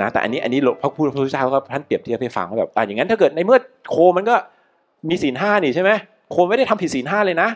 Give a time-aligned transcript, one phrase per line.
[0.00, 3.58] นะแต่อันนี้อันนี้หลวงพระพุทธเจ้าก็ท่านเปรียบเทียบให้ฟังว่าแบบอะอย่างนั้นถ้าเกิดในเมื่อ
[3.90, 4.34] โคมันก็
[5.08, 5.90] มีศีลห้านี่ใช่ไหม
[6.30, 7.48] โคไม่ได้ทำผิดศีลห้าเลยนะ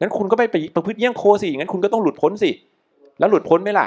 [0.00, 0.42] งั้นคุณก็ไป
[0.74, 2.50] ประพฤติเยี่ยงโคสิงั้นคุณก็ต้องหลุดพ้นสิ
[3.18, 3.86] แล้วหลุดพ้นไหมล่ะ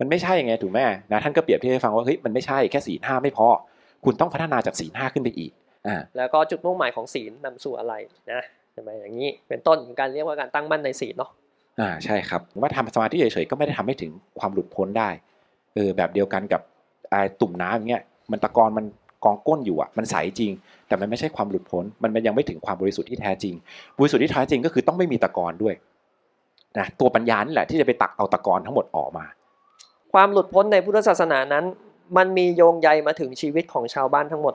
[0.00, 0.78] มันไม่ใช่ยังไงถูกไหม
[1.12, 3.46] นะท่านก็เปรียบเทียบให้ฟังว่าเฮ้ยมันไม่ใช่แค่ศีลห้าไม่พอ
[4.04, 5.50] คุณต้องพัฒนาจากศีลห้าขึ้นไปอีก
[5.86, 7.94] อ่าแล้วก็จุดมุ่งหมายของศีลนำสู่อะไร
[8.32, 11.30] นะใช่ไหมอย่างนี้เป็นต้นของการเรียกว่าการตั้งมั่นในศีลเนาะ
[11.80, 15.08] อ่าใช่ครับว่าทำสมาธิเฉยๆก็ไม่ได้ทำให้ถึงความหลุดพ้นได้
[15.74, 16.77] เออแบบเดียวกันกับไอ้
[17.40, 18.84] ตุ่มน้ำอย่างเงี้ยมันตะกอนมัน
[19.24, 20.50] กองก้นอยู่อะมันใสจริง
[20.86, 23.54] แต่มันไม่ใช่ความหลุดพ้นมันยังไม่ถึงความบริสุทธิ์ที่แท้จริง
[23.98, 25.74] บริสุทธิ์ที่แท้จริงก็คือต้องไม่มีตะกอนด้วย
[26.78, 29.24] นะตัวปัญญานี่แหละที่จะไปตักเอาตะกอนทั้งหมดออกมา
[30.12, 31.64] ความหลุดพ้นในพุทธศาสนานั้น
[32.16, 34.54] มันมีโยงใยมาถึงชีวิตของชาวบ้านทั้งหมด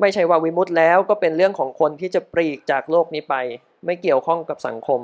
[0.00, 3.34] ไม่ใช่ว่าวิมุตต์แล้วก็เป็นเรื่องของคนที่จะปลีกจากโลกนี้ไป
[3.84, 5.00] ไม่เกี่ยวข้องกับสังคม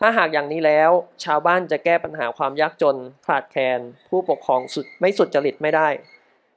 [0.00, 0.90] ถ้าหากอย่างนี้แล้ว
[1.24, 3.80] ชาวบ้านจะแก้ปัญหาความยากจนขาดแคลน
[4.10, 5.88] ผู้ปกครองสุดไม่สุดจริตไม่ได้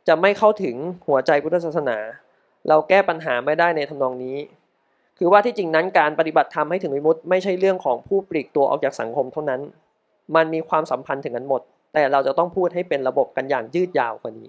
[0.08, 0.76] จะไม่เข้าถึง
[1.08, 1.98] หัวใจพุทธศาสนา
[2.68, 4.38] เราแก้ปัญหาไม่ได้ในทำนองนี้
[5.18, 9.62] คือว่าที่จริงนั้นการปฏิบัติธรรมให้ถึงวิมุตต์ไม่ใช่เรื่องของผู้ปลีกตัวออกจากสังคมเท่านั้น
[10.36, 11.62] มันมีความสัมพันธ์ถึงกันหมด
[11.94, 14.48] แต่เราจะต้องพูดให้เป็นระบบกันอย่างยืดยาวกว่านี้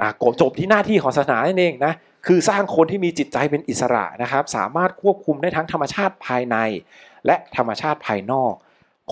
[0.00, 1.92] อะโกจบที่หน้าที่ของศาสนานั่นเองนะ
[2.26, 6.56] คือสร้างคนที่มีจิตใจเป็นอิสระนะครับ สามารถควบคุมได้ทั้งธรรมชาติภายใน
[7.26, 8.52] และธรรมชาติภายนอก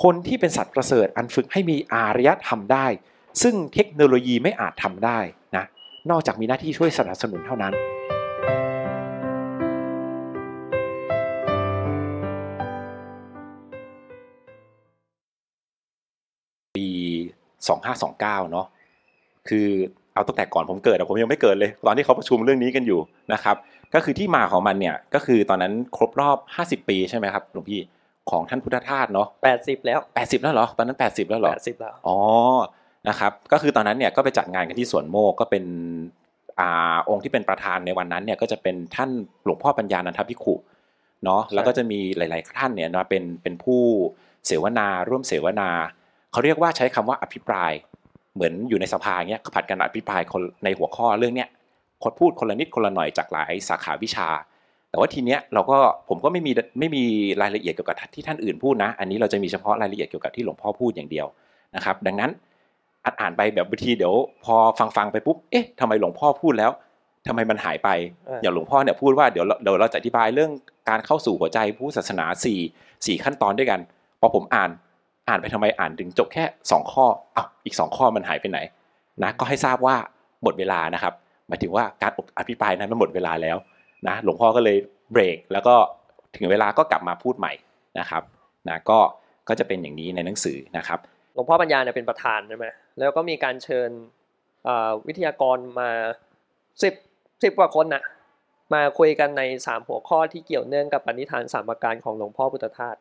[0.02, 2.86] คนที่เป็นสัตว์ประเสริฐอันฝึกให้มีอารยธรรมได้
[3.42, 5.18] ซึ่งเทคโนโลยีไม่อาจทำได้
[5.56, 5.64] นะ
[6.10, 7.72] นอกจากมีหน้าที่ช่วยสนับสนุนเท่านั้น
[16.76, 16.88] ปี
[17.68, 18.66] 2529เนาะ
[19.48, 19.68] คือ
[20.14, 23.00] เอาตั้งแต่ก่อนผมเกิดอะผมยังไม่เกิดเลย ตอนที่เขาประชุมเรื่องนี้กันอยู่
[23.32, 23.56] นะครับ
[23.94, 26.36] ก็คือที่มาของมันเนี่ยก็คือตอนนั้นครบรอบ
[26.82, 27.80] 50 ปีใช่ไหมครับหลวงพี่
[28.30, 32.18] ของท่านพุทธทาสเนาะ80แล้ว80แล้วเหรอตอนนั้น80แล้วเหรอ80แล้วอ๋อ
[33.08, 35.64] นะครับก็คือตอนนั้นเนี่ยก็ไปจัดงานกันที่สวนโมกก็เป็น
[36.60, 39.10] อ่าองค์ที่เป็นประธานในวันนั้นเนี่ยก็จะเป็นท่าน
[39.44, 40.54] หลวงพ่อปัญญานันทภิกขุ
[41.24, 43.80] เนาะแล้วก็จะมีหลาย ๆ ท่านเนี่ยมาเป็นเป็นผู้
[44.46, 45.68] เสวนาร่วมเสวนา
[46.32, 47.72] เขาเรียกว่าใช้คำว่าอภิปราย
[48.34, 51.48] เหมือนอยู่ในสภาเนี้ยผัดกันอภิปรายคนในหัวข้อเรื่องเนี้ย
[52.02, 54.28] คนพูดคนละนิดคนละหน่อยจากหลายสาขาวิชา
[54.90, 55.78] แต่ว่าทีเนี้ยเราก็
[56.08, 57.02] ผมก็ไม่มีไม่มี
[57.42, 61.26] รายละเอียดเกี่ยวกับที่ท่านอื่นพูดนะ อันนี้เราจะมีเฉพาะรายละเอียดเกี่ยวกับที่หลวงพ่อพูดอย่างเดียว
[61.76, 62.30] นะครับ ดังนั้น
[63.04, 64.14] อ่านอ่านไปแบบบางทีเดี๋ยว
[64.44, 66.70] พอฟังฟังไปปุ๊บเอ๊ะทำไมหลวงพ่อพูดแล้ว
[67.26, 67.88] ทำไมมันหายไป
[68.26, 70.50] เออออย่างหลวงพ่อเนี่ยพูดว่าเดี๋ยวเราเดี๋ยวเราจะอธิบายเรื่อง
[70.88, 72.58] การเข้าสู่หัวใจผู้ศาสนาสี่
[73.06, 73.80] สี่ขั้นตอนด้วยกัน
[74.20, 74.70] พอผมอ่าน
[75.28, 78.58] อ่านไปทำไมอ่านถึงจบแค่สองข้ออ้าวอีกสองข้อมันหายไปไหน
[79.22, 79.96] นะก็ให้ทราบว่า
[80.42, 81.14] หมดเวลานะครับ
[81.48, 83.56] หมายถึงว่าการอภิปรายนั้นมันหมดเวลาแล้ว
[84.08, 84.76] นะหลวงพ่อก็เลย
[85.12, 85.74] เบรก แล้วก็
[86.36, 87.52] ถึงเวลาก็กลับมาพูดใหม่
[87.98, 88.22] นะครับ
[88.68, 88.98] นะก็
[89.48, 90.98] ก็จะเป็นอย่างนี้ในหนังสือนะครับ
[91.34, 92.66] หลวงพ่อปัญญาเนี่ยเป็นประธานใช่ไหม
[92.98, 93.90] แล้วก็มีการเชิญ
[95.06, 95.90] วิทยากรมา
[96.82, 96.94] สิบ
[97.42, 98.02] สิบกว่าคนน่ะ
[98.74, 102.96] มาคุยกันในสามหัวข้อที่เกี่ยวเนื่องกับปณิธานสามประการของหลวงพ่อพุทธทาส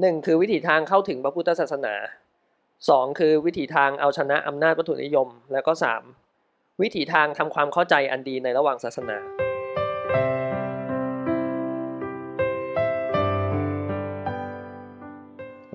[0.00, 1.94] หนึ่งคือวิถีทางเข้าถึงพระพุทธศาสนา
[2.88, 6.02] สองคือวิถีทางเอาชนะอำนาจวัตถุนิยม แล้วก็สาม
[6.82, 9.18] วิถีทางทำความเข้าใจอันดีในระหว่างศาสนา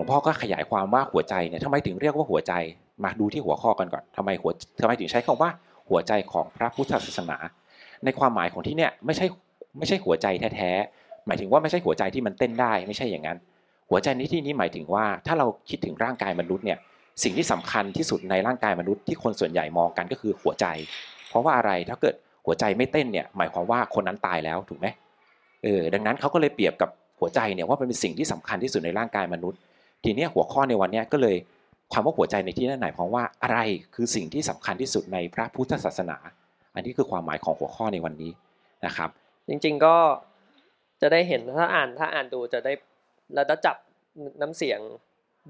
[0.01, 2.53] วงพ่อก็ขยายความว่าหัวใจเนี่ยทำไมถึงเรียกว่าหัวใจ
[3.03, 4.51] มาดูที่หัวข้อกันก่อนทำไมหัว
[4.81, 5.50] ทำไมถึงใช้คำว่า
[5.89, 7.38] หัวใจของพระพุทธศาสนา
[8.06, 9.25] ในความหมายของที่เนี่ยไม่ใช่
[9.78, 13.38] ไม่ใช่หัวใจแท้ๆหมายถึงว่าไม่ใช่หัวใจที่มันเต้นได้ไม่ใช่อย่างนั้น
[13.89, 16.78] หัวใจในที่นี้หมายถึงว่าถ้าเราคิดถึงร่างกายมนุษย์เนี่ย
[17.23, 20.66] สิ่งที่สำคัญที่สุดในร่างกายมนุษย์ที่คนส่วนใหญ่มองกันก็คือหัวใจ
[21.29, 24.88] เพราะว่าอะไรถ้าเกิดหัวใจไม่เต้นเนี่ยหมายความว่าคนนั้นตายแล้วถูกไหม
[25.63, 26.89] เออดังนั้นเขาก็เลยเปรียบกับ
[27.19, 29.59] หัวใจเนี่ยว่าเป็นสิ่งที่สำคัญที่สุดในร่างกายมนุษย์
[30.03, 31.36] ทีนี้หัวข้อในวันนี้ก็เลย
[31.92, 33.59] ความว่าหัวใจในที่นั้นหมายความว่าอะไร
[33.95, 36.18] คือสิ่งที่สำคัญที่สุดในพระพุทธศาสนา
[36.75, 38.31] อันนี้คือความหมายของหัวข้อในวันนี้
[38.86, 39.09] นะครับ
[39.48, 39.95] จริงๆก็
[41.01, 42.74] จะได้เห็นถ้าอ่านถ้าอ่านดูจะได้
[43.36, 43.75] เราจะจับ
[44.42, 44.80] น้ำเสียง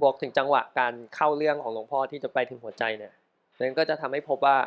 [0.01, 3.13] บวกถึงจังหวะการเข้าเรื่องของหลวงพ่อที่จะไปถึงหัวใจเนี่ย
[3.59, 4.57] นั้นก็จะทำให้พบว่า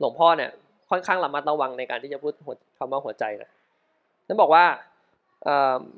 [0.00, 0.50] หลวงพ่อเนี่ย
[0.90, 2.32] ค่อนข้างระมัดระวังในการที่จะพูด
[2.78, 3.50] คำว่าหัวใจนะ
[4.26, 4.64] นั้นบอกว่า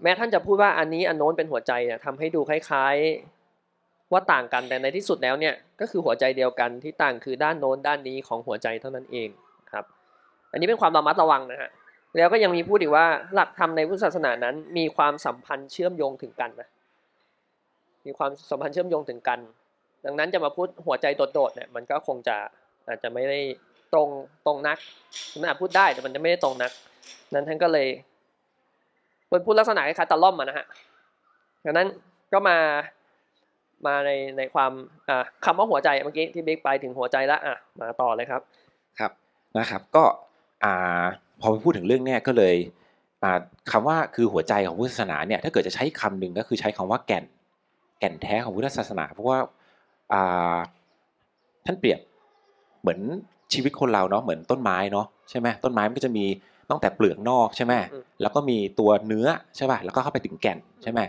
[0.02, 2.96] แม้ท่านจะพูดว่าอันนี้อันโน้นเป็นหัวใจเนี่ยทำให้ดูคล้าย
[3.54, 9.28] ๆ ว่าต่างกันแต่ในที่สุดแล้วเนี่ยก็คือหัวใจเดียวกันที่ต่างคือด้านโน้นด้านนี้ของหัวใจเท่านั้นเอง
[9.72, 9.84] ครับ
[10.52, 11.70] อันนี้เป็นความระมัดระวังนะฮะ
[12.16, 16.69] แล้วก็ยังมีพูดอีกว่าหลักธรรมในพุทธศาสนานั้น มีความสัมพันธ์เชื่อมโยงถึงกันนะ
[18.06, 19.40] มีความสัมพันธ์เชื่อมโยงถึงกัน
[20.04, 22.37] ดังนั้นจะมาพูดหัวใจโดดๆเนี่ยมันก็คงจะ
[22.87, 23.38] อาจจะไม่ได้
[23.92, 24.08] ตรง
[24.46, 24.78] ตรงนัก
[25.40, 26.72] มันอาจพูดได้แต่มันจะไม่ได้ตรงนัก
[27.34, 27.88] นั้นท่านก็เลย
[29.28, 30.67] เป็นพูดลักษณะคล้ายๆตะล่อมมานะฮะ
[31.64, 31.88] ดังนั้น
[32.32, 32.56] ก็มา
[33.87, 34.73] มาในในความ
[35.08, 38.40] อ่าคำว่าหัวใจเมื่อกี้ที่บิ๊กไปถึงหัวใจแล้วอะมาต่อเลยครับ
[38.99, 39.12] ครับ
[39.58, 40.05] นะครับ ก็
[41.40, 42.55] พอพูดถึงเรื่องเนี้ยก็เลย
[43.23, 43.38] อ่า
[43.70, 47.25] คำว่าคือหัวใจของพุทธศาสนาเนี่ยถ้าเกิดจะใช้คำหนึ่งก็คือใช้คำว่าแก่น
[47.99, 49.38] แก่นแท้ของพุทธศาสนา เพราะว่า
[51.67, 52.00] ท่านเปรียบ
[52.81, 53.00] เหมือน
[53.52, 56.25] ชีวิตคนเราเนาะเหมือนต้นไม้เนาะใช่ไหมต้นไม้มันก็จะมี
[56.70, 59.26] ตั้งแต่เปลือกนอกใช่ไหมอืมแล้วก็มีตัวเนื้อ
[59.56, 61.00] ใช่ป่ะแล้วก็เข้าไปถึงแก่นใช่ไหม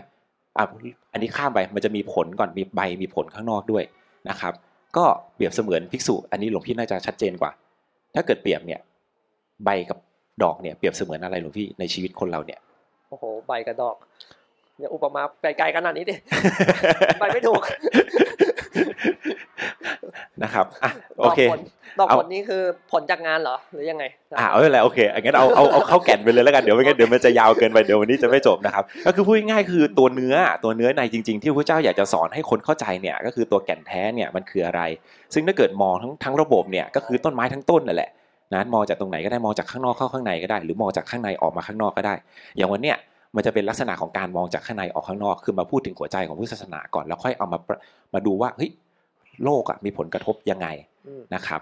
[0.56, 0.64] อะ
[1.12, 3.84] อันนี้ข้ามไปมันจะมีผลก่อนมีใบมีผลข้างนอกด้วย
[4.28, 4.52] นะครับ
[4.96, 7.50] ก็เปรียบเสมือนภิกษุ อันนี้หลวงพี่น่าจะชัดเจนกว่า
[8.14, 8.80] ถ้าเกิดเปรียบเนี่ย
[9.64, 9.98] ใบกับ
[10.42, 12.60] ดอกเนี่ยเปรียบเสมือนอะไรหลวงพี่ในชีวิตคนเราเนี่ย
[13.08, 13.96] โอ้โหใบกระดอก
[14.78, 16.14] เนี่ยอุปมาไกลๆขนาดนี้ดิ
[17.20, 17.62] ไปไม่ถูก
[20.42, 21.60] นะครับอะดโออกเคผล
[21.98, 22.62] ดอกเอาผลนี่คือ
[22.92, 24.04] ผลจากงานเหรอหรือยังไง
[24.38, 34.80] อ่าเอาอะไรโอเคงั้นเอาเอาเอาเข้าแก่นไปเลยแล้วกันเดี๋ยวไม่งั้นเดี๋ยวมันจะยาวเกินไปเดี๋ยววันนี้จะไม่จบนะครับก็คือพูดง่ายๆคือตัวเนื้อตัวเนื้อในจริง ๆ ที่พระเจ้าอยากจะสอนให้คนเข้าใจเนี่ยก็คือตัวแก่นแท้เนี่ยมันคืออะไร
[35.34, 38.10] ซึ่งถ้าเกิดมองทั้งทั้งระบบเนี่ยก็คือต้นไม้ทั้งต้นนั่นแหละ
[38.54, 42.14] นะมองจากตรงไหนก็ได้มองจากข้างนอกเข้าข้างในก็ได้ หรือมองจากข้างในออกมาข้างนอกก็ได้
[42.56, 42.96] อย่างวันเนี้ย
[43.36, 47.78] มันจะเป็นลักษณะของการมองจากข้างในออกข้างนอก คือมาพูดถึงหัวใจของพุทธศาสนาก่อนแล้วค่อยเอามาประ
[48.14, 48.70] มาดูว่าเฮ้ย
[49.44, 50.66] โลกอะมีผลกระทบยังไง
[51.06, 51.60] อืมนะครับ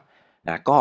[0.48, 0.78] นะก็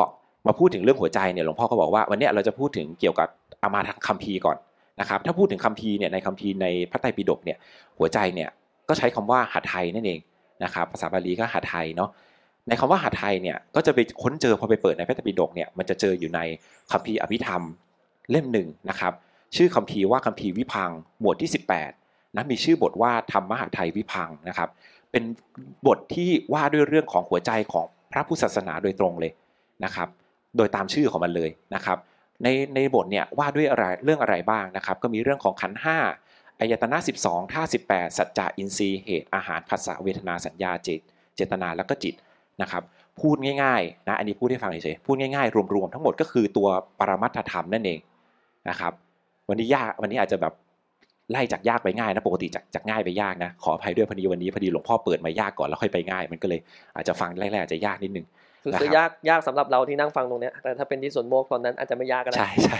[0.47, 3.27] มาพูดถึงเรื่องหัวใจเนี่ยหลวงพ่อก็บอกว่าวันเนี้ยเราจะพูดถึงเกี่ยวกับ
[3.59, 4.57] เอามาทางคัมภีร์ก่อน
[4.99, 7.57] นะครับ ถ้าพูดถึงคัมภีร์เนี่ยในคัมภีร์ในพระไตรปิฎกเนี่ย
[7.97, 8.49] หัวใจเนี่ย
[8.89, 10.19] ก็ใช้คำว่าหัตถไทยนั่นเอง
[10.63, 12.09] นะครับภาษาบาลีก็หัตถไทยเนาะ
[12.67, 16.39] ในคำว่าหัตถไทยเนี่ยก็จะไปค้นเจอพอไปเปิดในพระไตรปิฎกเนี่ยมันจะเจออยู่ใน
[16.91, 17.61] คัมภีร์อภิธรรม
[18.31, 19.13] เล่มหนึ่งนะครับ
[19.55, 21.49] ชื่อคัมภีร์ว่าคัมภีร์วิพังค์หมวดที่
[21.91, 24.69] 18นะมีชื่อบทว่าธรรมหัตถไทยวิพังค์นะครับ
[25.15, 25.29] เป็น
[25.87, 29.31] บทที่ว่าด้วยเรื่องของหัวใจของพระพุทธศาสนาโดยตรงเลย
[29.85, 30.07] นะครับ
[30.57, 31.97] โดยตามชื่อของมันเลยนะครับ
[32.43, 35.97] ในในบทเนี่ยว่าด้วยอะไรเรื่องอะไรบ้างนะครับ ก็มีเรื่องของขันห้า
[36.59, 40.99] อายตนะ 12ท่า18 สัจจะอินทรีย์เหตุอาหารภาษาเวทนาสัญญาจิต
[41.35, 42.15] เจตนาแล้วก็จิต
[42.61, 42.83] นะครับ
[43.19, 46.67] พูดง่ายๆนะอันนี้พูดให้ฟังเฉยๆพูดง่ายๆ รวมๆ ทั้งหมดก็คือตัว
[46.99, 47.99] ปรมัตถธรรมนั่นเอง
[48.69, 48.93] นะครับ
[49.49, 50.53] วันนี้ยากวันนี้อาจจะแบบ
[51.31, 56.59] ไล่จากยากไปง่ายนะปกติจากจากง่ายไปยากนะขออภัยด้วยพอดีวันนี้พอดีหลวงพ่อเปิดมายากก่อนแล้วค่อยไปง่าย มันก็เลย
[56.95, 58.25] อาจจะฟังแรกๆอาจจะยากนิดนึง
[58.63, 62.77] คือนะครับคือยากยากสำหรับเราที่นั่งฟังตรงเนี้ยแต่ถ้าเป็นที่สวนโมกตอนนั้นอาจจะไม่ยากก็ได้ใช่ใช่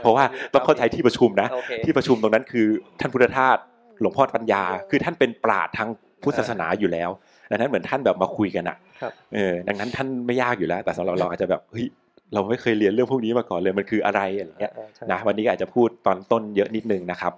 [0.00, 2.66] เพราะว่าต้องเข้าใจที่ประชุมนะโอเคที่ประชุมตรงนั้นคือ
[3.00, 3.56] ท่านพุทธทาส
[4.00, 5.88] หลวงพ่อปัญญา คือท่านเป็นปราดทาง
[6.22, 7.10] พุทธศาสนาอยู่แล้ว
[7.50, 11.86] ดังนั้นเหมือนท่านแบบมาคุยกันอะครับเออดังนั้นท่านไม่ยากอยู่แล้ว แต่สำหรับเราอาจจะแบบเฮ้ย
[12.34, 17.32] เราไม่เคยเรียนเรื่องพวกนี้มาก่อนเลยมันคืออะไรอะไรเงี้ยอ่าใช่นะวันนี้อาจจะพูดตอนต้นเยอะนิดนึงนะครับ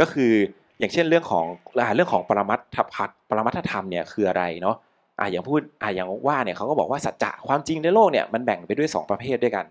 [0.00, 0.32] ก็คือ
[0.80, 1.44] อย่างเช่นเรื่องของ
[1.80, 4.76] อ่าเรื่องของปรมัตถพัฒน์ปรมัตถธรรมเนี่ยคืออะไรเนาะ
[5.20, 9.64] อ่าอย่างพูดอ่าอย่างว่าเนี่ยเขาก็บอกว่าสัจจะความจริงในโลกเนี่ยมันแบ่งไปด้วยสองประเภทด้วยกัน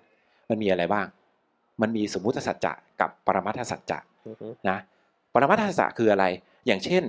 [0.50, 1.06] มันมีอะไรบ้าง
[1.82, 4.78] มันมีสมมุติสัจจะกับปรมัตถสัจจะอือฮึนะ
[5.34, 6.26] ปรมัตถสัจจะคืออะไร
[6.68, 7.04] อย่างเช่น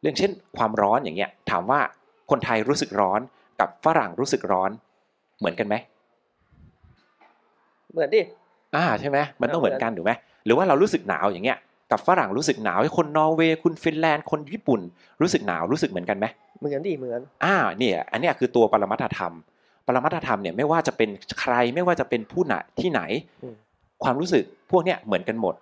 [0.00, 1.80] เรื่องเช่น ความร้อนอย่างเงี้ยถามว่า
[2.30, 3.20] คนไทยรู้สึกร้อน
[3.60, 4.70] กับฝรั่งรู้สึกร้อน
[5.38, 5.74] เหมือนกันไหม
[7.92, 8.20] เหมือนดิ
[8.76, 10.12] อ่าใช่ไหมมันต้องเหมือนกันถูกไหม
[10.44, 11.58] หรือว่าเรารู้สึกหนาวอย่างเงี้ย
[11.90, 14.80] กับฝรั่งรู้สึกหนาวคนนอร์เวย์คุณฟินแลนด์คนญี่ปุ่น
[15.20, 16.26] รู้สึกหนาวรู้สึกเหมือนกันไหม
[16.58, 19.34] เหมือนดิเหมือนอ่าเนี่ยอันเนี้ยคือตัวปรมัตถธรรม
[19.86, 21.08] ปรมัตถธรรมเนี่ยไม่ว่าจะเป็น
[21.40, 23.00] ใครไม่ว่าจะเป็นผู้ไหนที่ไหน
[23.42, 23.54] อืม
[24.02, 25.54] ความรู้สึกพวกเนี้ยเหมือนกันหมด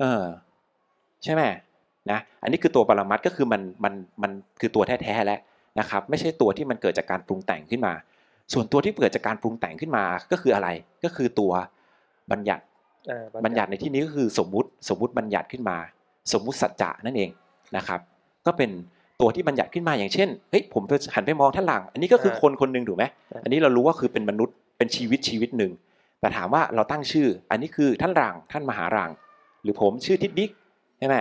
[0.00, 0.24] เออ
[1.24, 1.42] ใช่ไหม
[2.10, 4.30] นะอันนี้คือตัวปรมัตถ์ก็คือมันมันมัน
[4.60, 5.40] คือตัวแท้ๆแล้ว
[5.80, 7.92] นะครับ ไม่ใช่ตัวที่มันเกิดจากการปรุงแต่งขึ้นมา
[8.52, 10.68] ส่วนตัวที่เกิดจากการปรุงแต่งขึ้นมาก็คืออะไร
[11.04, 11.52] ก็คือตัว
[12.32, 12.64] บัญญัติ
[13.10, 15.76] อ่าบัญญัติในที่นี้ก็คือสมมุติสมมุติบัญญัติขึ้นมา
[16.32, 17.30] สมมุติสัจจะนั่นเอง
[17.76, 18.00] นะครับ
[18.46, 18.70] ก็เป็น
[19.20, 20.82] ตัวที่บัญญัติขึ้นมาอย่างเช่นเฮ้ยผม
[21.14, 23.04] หันไปมองท่านหลัง อันนี้ก็คือคนคนหนึ่งถูกไหม
[23.44, 25.72] อันนี้เรารู้ว่าคือเป็นมนุษย์เป็นชีวิตชีวิตหนึ่ง
[26.20, 29.10] แต่ถามว่าเราตั้งชื่อ อันนี้คือท่านหลังท่านมหาหลัง
[29.62, 30.50] หรือผมชื่อทิดบิ๊ก
[30.98, 31.16] ใช่ไหม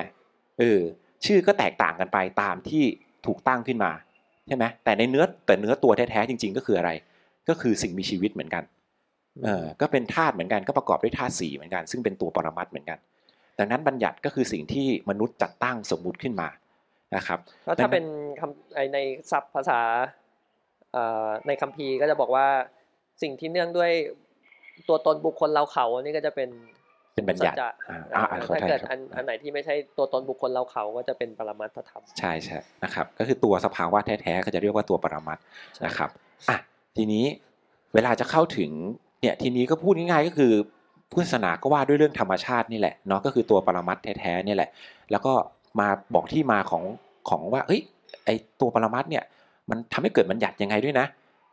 [0.59, 0.79] เออ
[1.25, 2.83] ชื่อก็แตกต่างกันไปตามที่
[3.25, 3.91] ถูกตั้งขึ้นมา
[4.47, 6.91] ใช่ไหมแต่ในเนื้อแต่เนื้อตัวแท้ๆจริง ๆ ก็คืออะไร
[7.49, 8.63] ก็คือสิ่งมีชีวิตเหมือนกัน
[9.45, 12.99] เออก็เป็นธาตุเหมือนกันก็ประกอบด้วยธาตุสี่เหมือนกัน ซึ่งเป็นตัวปรมัตถ์เหมือนกัน
[13.59, 16.49] ดังนั้นบัญญัติก็คือสิ่งที่มนุษย์จัดตั้งสมมุติขึ้นมา
[17.15, 18.05] นะครับแล้วถ้าเป็น
[18.39, 18.97] คำไอใน
[19.31, 19.79] ศัพท์ภาษา
[20.93, 22.47] เอ่อในคัมภีร์ก็จะบอกว่า
[23.21, 23.91] สิ่งที่เนื่องด้วย
[24.87, 26.49] ตัวตนบุคคลเราเขาอันนี้ก็จะเป็น
[27.15, 35.43] เป็นบัญญัติสัจจะอ่าอ่าอ่าขอถ้าโทษเกิดครับอันอันไหนที่ไม่ใช่ตัวตนบุคคลเราเขาก็จะเป็นปรมัตถธรรม ใช่ใช่นะครับ ก็คือตัวสภาวะแท้ๆก็จะเรียกว่าตัวปรมัตถ์
[35.75, 36.09] ใช่นะครับ
[36.49, 36.57] อะ
[36.97, 37.25] ทีนี้
[37.93, 40.51] เวลาจะเข้าถึงจเนี่ยทีนี้ก็พูดง่ายๆก็คือ
[41.11, 44.69] พุทธศาสนาก็ว่าด้วยเรื่องธรรมชาตินี่แหละเนาะก็คือตัวปรมัตถ์แท้ๆนี่แหละ
[45.11, 45.33] แล้วก็
[45.79, 46.83] มาบอกที่มาของ
[47.29, 47.81] ของว่าเอ้ย
[48.25, 48.29] ไอ
[48.61, 49.23] ตัวปรมัตถ์เนี่ย
[49.69, 51.05] มันทำให้เกิดบัญญัติยังไงด้วยนะ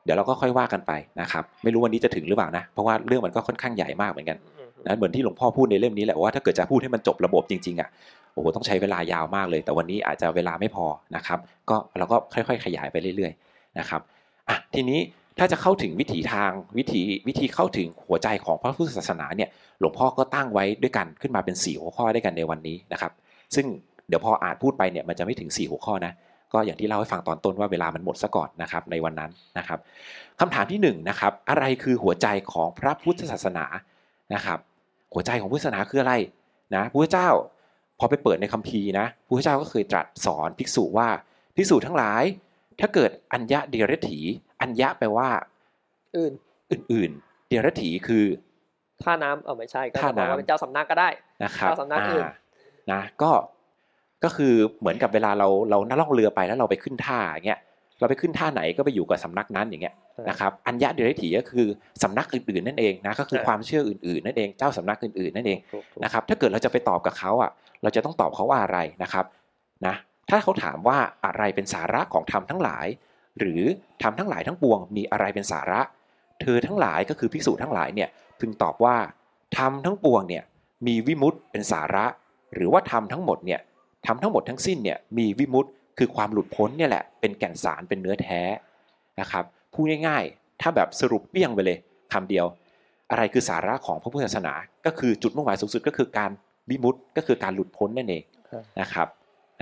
[0.05, 4.39] เดี๋ยวเราก็ค่อยว่ากันไปนะครับไม่รู้วันนี้จะถึงหรือเปล่านะ เพราะว่าเรื่องมันก็ค่อนข้างใหญ่มากเหมือนกัน
[4.87, 7.89] นะเหมือนที่หลวงพ่อพูดในเล่มนี้แหละว่าถ้าเกิดจะพูดให้มันจบระบบจริงๆอะ
[8.33, 11.39] โอ้โหต้องใช้เวลายาวมากเลย แต่วันนี้อาจจะเวลาไม่พอนะครับ
[11.71, 14.01] ก็เราก็ค่อย ๆ ขยายไปเรื่อย ๆ นะครับ
[14.49, 15.01] อะทีนี้
[15.39, 19.49] ถ้าจะเข้าถึงวิถีทางวิถีวิธีเข้าถึงหัวใจของพระพุทธศาสนาเนี่ย
[19.81, 23.13] หลวงพ่อก็ตั้งไว้ด้วยกันขึ้นมาเป็น 4 หัวข้อด้วยกันในวันนี้นะครับ
[23.55, 23.67] ซึ่ง
[24.09, 26.13] เดี๋ยวพออ่านพูดไปเนี่ยมันจะไม่ถึง 4 หัวข้อนะ
[26.53, 29.79] ก็อย่างที่เล่าให้ฟังตอนต้นว่าเวลามันหมดซะก่อนนะครับในวันนั้นนะครับ
[30.41, 33.65] คำถามที่หนึ่งนะครับอะไรคือหัวใจของพระพุทธศาสนา
[34.35, 34.59] นะครับ
[35.15, 36.15] หัวใจของพุทธศาสนาคืออะไร
[36.75, 37.29] นะพระเจ้า
[37.99, 41.09] พอไปเปิดในคัมภีร์นะพระเจ้าก็เคยตรัสสอนภิกษุว่า
[41.57, 42.25] ภิกษุทั้งหลาย
[42.81, 44.21] ถ้าเกิดอัญญะเดียรถี
[44.63, 45.29] อัญญะแปลว่า
[46.17, 46.33] อื่น
[46.73, 48.25] อื่นๆเดียรถีคือ
[49.03, 51.09] ท่าน้ำเออไม่ใช่ก็ท่าจะบอกน้ำว่าเป็นเจ้าสำนักก็ได้
[51.43, 52.33] นะครับเจ้าสำนักอื่นา
[52.93, 53.31] นะก็
[54.25, 57.61] ก็คือเหมือนกับเวลาเราเรานั่งล่องเรือไปแล้วเราไปขึ้นท่าอย่างเงี้ย
[58.01, 59.95] เราไปขึ้นท่าไหนก็ไปอยู่กับสำนักนั้นอย่างเงี้ย
[60.29, 61.67] นะครับอัญญะเดรัจฉีก็คือ
[62.03, 67.51] สำนักอื่นๆนั่นเองนะก็คือใช่ความเชื่ออื่นๆนั่นเองเจ้าสำนักอื่นๆนั่นเองถูกถูกนะครับถ้าเกิดเราจะไปตอบกับเขาอะ
[67.83, 69.25] เราจะต้องตอบเขาว่าอะไรนะครับ
[69.87, 69.95] นะ
[70.31, 72.87] ถ้าเขาถามว่าอะไรเป็นสาระของธรรมทั้งหลาย
[73.39, 73.63] หรือ
[74.03, 75.81] ธรรมทั้งหลายทั้งปวงมีอะไรเป็นสาระ
[76.41, 78.09] เธอทั้งหลายก็คือภิกษุทั้งหลายเนี่ย
[78.41, 78.97] พึงตอบว่า
[79.59, 80.45] ธรรมทั้งปวงเนี่ย
[80.87, 82.07] มีวิมุตเป็นสาระ
[82.55, 83.61] หรือว่าธรรมทั้งหมดเนี่ย
[84.07, 85.67] ธรรมทั้งหมดทั้งสิ้นเนี่ยมีวิมุต
[85.99, 88.41] คือความหลุดพ้นเนี่ยแหละเป็นแก่นสารเป็นเนื้อแท้
[89.21, 91.79] นะครับพูดง่ายๆ ถ้าแบบสรุปเปี้ยงไปเลย
[92.13, 92.47] คำเดียว
[93.11, 94.55] อะไรคือสาระของพระพุทธศาสนา
[94.87, 96.31] ก็คือจุดมุ่งหมายสูงสุดก็คือการ
[96.71, 98.23] วิมุตก็คือการหลุดพ้นนั่นเอง
[98.81, 99.09] นะครับ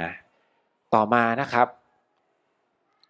[0.00, 0.10] นะ
[0.94, 1.66] ต่อมานะครับ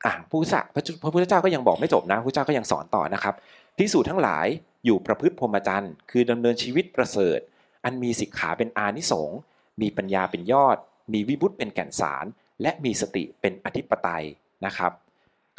[0.05, 0.63] อะพระพุทธเจ้า
[1.03, 3.35] พระพุทธเจ้าก็ยังบอกไม่จบนะพระพุทธเจ้าก็ยังสอนต่อนะครับ
[3.77, 4.47] พิสูจทั้งหลาย
[4.85, 7.39] อยู่ประพฤติพรหมจรรย์คือดำเนินชีวิตประเสริฐ
[7.85, 9.39] อันมีสิกขาเป็นอานิสงส์
[9.81, 10.77] มีปัญญาเป็นยอด
[11.13, 12.25] มีวิบุตเป็นแก่นสาร
[12.63, 14.25] และมีสติเป็นอธิปไตย
[14.67, 14.93] นะครับ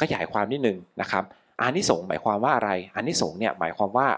[0.02, 1.24] ็ขยายความนิดนึงนะครับ
[1.60, 4.08] อานิสงส์หมายความว่าอะไรอานิสงส์เนี่ยหมายความว่า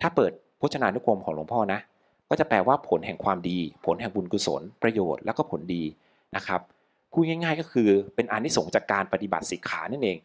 [0.00, 1.80] ถ้าเปิดพจนานุกรมของหลวงพ่อนะ
[2.28, 5.84] ก็จะแปลว่าผลแห่งความดี ผลแห่งบุญกุศลประโยชน์แล้วก็ผลดี
[6.36, 6.60] นะครับ
[7.12, 10.18] พูดง่าย ๆ ก็คือเป็นอานิสงส์จากการปฏิบัติสิกขานั่นเอง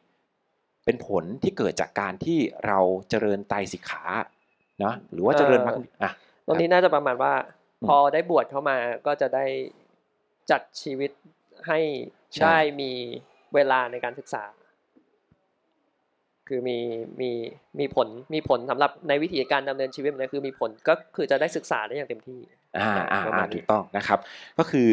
[0.86, 2.38] เป็นผลที่เกิดจากการที่
[2.68, 4.04] เราเจริญไตรสิกขา
[4.80, 6.12] เนาะหรือว่าเจริญมรรคอะ
[6.46, 7.34] ตรงนี้น่าจะประมาณว่า
[7.82, 8.75] อืมพอได้บวชเข้ามา
[9.06, 9.46] ก็จะได้
[10.51, 11.12] จัดชีวิต
[11.68, 11.80] ให้
[12.34, 12.92] ใช่ได้มี
[13.54, 14.44] เวลาในการศึกษา
[16.48, 16.77] คือมี
[17.22, 17.32] มี
[17.80, 22.39] มีผลมีผลสำหรับในวิธีการดำเนินชีวิตเนี่ยคือมีผลก็คือจะได้ศึกษาได้อย่างเต็มที่
[22.77, 24.20] อ่าอ่าประอ่ามาณนี้ถูกต้องนะครับ
[24.58, 24.89] ก็คือ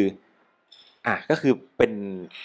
[1.07, 1.91] อะก็คือเป็น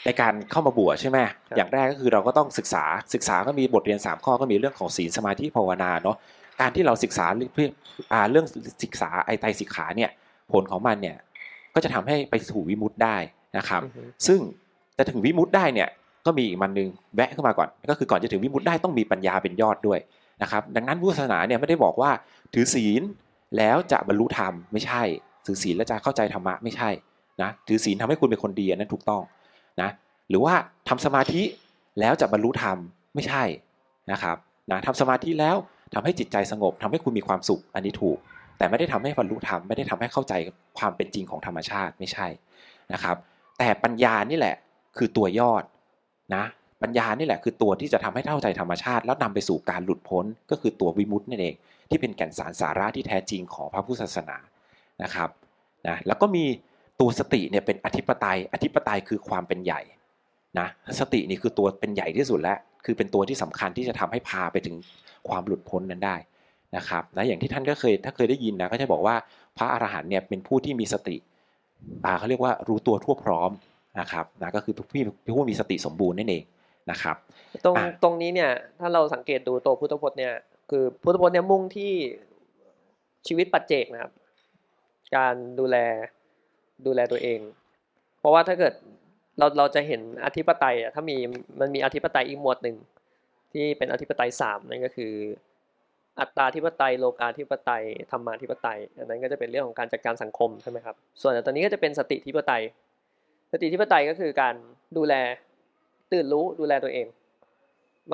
[0.06, 1.18] ในการเข้ามาบวชใช่ไหม
[1.56, 2.84] อย่างแรกก็คือเราก็ต้องศึกษา
[3.14, 6.16] ศึกษาก็มีบทเรียน 3 ข้อก็มีเรื่องของศีลสมาธิภาวนาเนาะ
[6.60, 7.72] การที่เราศึกษาเรื่อง
[8.12, 8.46] อ่าเรื่อง
[8.82, 10.10] ศึกษาไอไตรสิกขาเนี่ย
[10.52, 11.16] ผลของมันเนี่ย
[11.74, 13.16] ก็จะทำให้ไปสู่วิมุตติได้
[13.58, 14.40] นะครับอือฮึซึ่ง
[14.96, 15.88] จะถึงวิมุตติได้เนี่ย
[16.26, 19.98] ก็มีอีกมันหนึ่งแวะเข้ามาก่อน ก็คือก่อนจะถึงวิมุตติได้ต้องมีปัญญาเป็นยอดด้วย
[20.42, 22.10] นะครับ ดังนั้นพุทธศาสนาเนี่ยไม่ได้บอกว่า
[22.54, 23.02] ถือศีล
[23.56, 25.02] แล้วจะบรรลุธรรมไม่ใช่
[25.46, 26.88] ถือศีลแล้วจะเข้าใจธรรมะไม่ใช่
[27.42, 29.22] นะถือศีลทำให้คุณเป็นคนดีอันนั้นถูกต้อง
[29.82, 29.90] นะ
[30.30, 30.54] หรือว่า
[30.88, 31.42] ทำสมาธิ
[32.00, 32.76] แล้วจะบรรลุธรรม
[33.14, 33.44] ไม่ใช่
[34.12, 34.36] นะครับ
[34.70, 35.56] นะทำสมาธิแล้ว
[35.94, 38.18] ทำให้จิตใจสงบทำให้คุณมีความสุขอันนี้ถูก
[38.58, 40.32] แต่ไม่ได้ทำให้บรรลุธรรมไม่ได้ทำให้เข้าใจ
[40.78, 42.26] ความเป็นจริงของธรรมชาติไม่ใช่
[42.92, 43.16] นะครับ
[43.58, 44.56] แต่ปัญญานี่แหละ
[44.96, 45.62] คือตัวยอด
[46.34, 46.44] นะ
[46.82, 51.54] ปัญญานี่แหละคือตัวที่จะทำให้เข้าใจธรรมชาติ แล้วนำไปสู่การหลุดพ้นก็คือตัววิมุตตินั่นเอง
[51.90, 54.36] ที่เป็นแก่นสารสาระที่แท้จริงของพระพุทธศาสนา
[55.02, 55.28] นะครับ
[55.86, 56.44] นะแล้วก็มี
[57.00, 59.80] ตัวสติเนี่ยเป็นอธิปไตย อธิปไตยคือความเป็นใหญ่
[60.58, 60.68] นะ
[61.00, 64.76] สตินี่คือตัวเป็นใหญ่ที่สุดแล้วคือเป็นตัวที่สำคัญที่จะทำให้พาไปถึง
[65.28, 66.16] ความหลุดพ้นนั้นได้
[66.76, 69.16] นะครับนะอย่างที่ท่านก็เคยถ้าเคยได้ยินนะก็จะบอกว่า
[69.58, 71.16] พระอรหันต์เนี่ยเป็นผู้ที่มีสติ
[72.04, 73.50] อ่าเขาเรียกว่ารู้ตัวทั่วพร้อม
[74.00, 74.84] นะครับนะก็คือผู้
[75.36, 76.42] ผู้มีสติสมบูรณ์นั่นเอง
[76.90, 77.16] นะครับ
[77.64, 78.50] ตรงอะตรงนี้เนี่ย
[78.80, 80.34] ถ้าเราสังเกตดูตัวพุทธพจน์เนี่ย
[80.70, 81.92] คือพุทธพจน์เนี่ยมุ่งที่
[83.26, 84.12] ชีวิตปัจเจกนะครับ
[85.16, 85.76] การดูแล
[86.86, 87.40] ดูแลตัวเอง
[88.20, 88.74] เพราะว่าถ้าเกิด
[89.38, 91.16] เราเราจะเห็นอธิปไตยอะถ้ามี
[91.60, 92.76] มันมีอธิปไตยอีกหมวดหนึ่ง
[93.52, 95.12] ที่เป็นอธิปไตยสามนั่นก็คือ
[96.20, 102.62] อัตตาธิปไตยโลกาธิปไตยธรรมาธิปไตยอันนั้นก็จะเป็นเรื่องของการจัดการสังคมใช่ไหมครับส่วนตอนนี้ก็จะเป็นสติธิปไตย
[103.52, 104.54] สติธิปไตยก็คือการ
[104.96, 105.14] ดูแล
[106.12, 107.06] ตื่นรู้ดูแลตัวเอง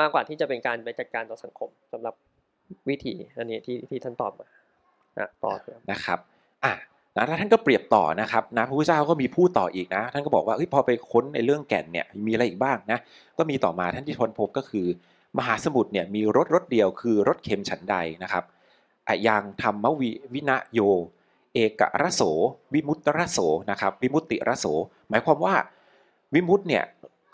[0.01, 2.15] มากกว่าที่จะเป็นการไปจัดการต่อสังคมสำหรับ
[2.89, 4.49] วิธีอันนี้ที่ที่ท่านตอบมา
[5.19, 6.19] นะต่อบนะครับ
[6.65, 6.73] อะ
[7.17, 12.99] นะแล้วท่านก็เปรียบต่อนะครับนะพระพุทธเจ้าก็มีพูดต่ออีกนะ ท่านก็บอกว่าเฮ้ยพอไปค้นในเรื่องแก่นเนี่ยมีอะไรอีกบ้างนะ
[13.39, 14.87] ก็มีต่อมาท่านที่ทนพบก็คือ
[15.39, 18.45] มหาสมุทรเนี่ยมีรถรถเดียวคือรถเค็มฉันใดนะครับ
[19.09, 20.81] อยังธรรมวิวินะโย
[21.55, 22.23] เอกรโส
[22.75, 23.39] วิมุตตรโส
[23.71, 24.67] นะครับวิมุตติรโส
[25.11, 25.55] หมายความว่า
[26.35, 26.85] วิมุตต์เนี่ย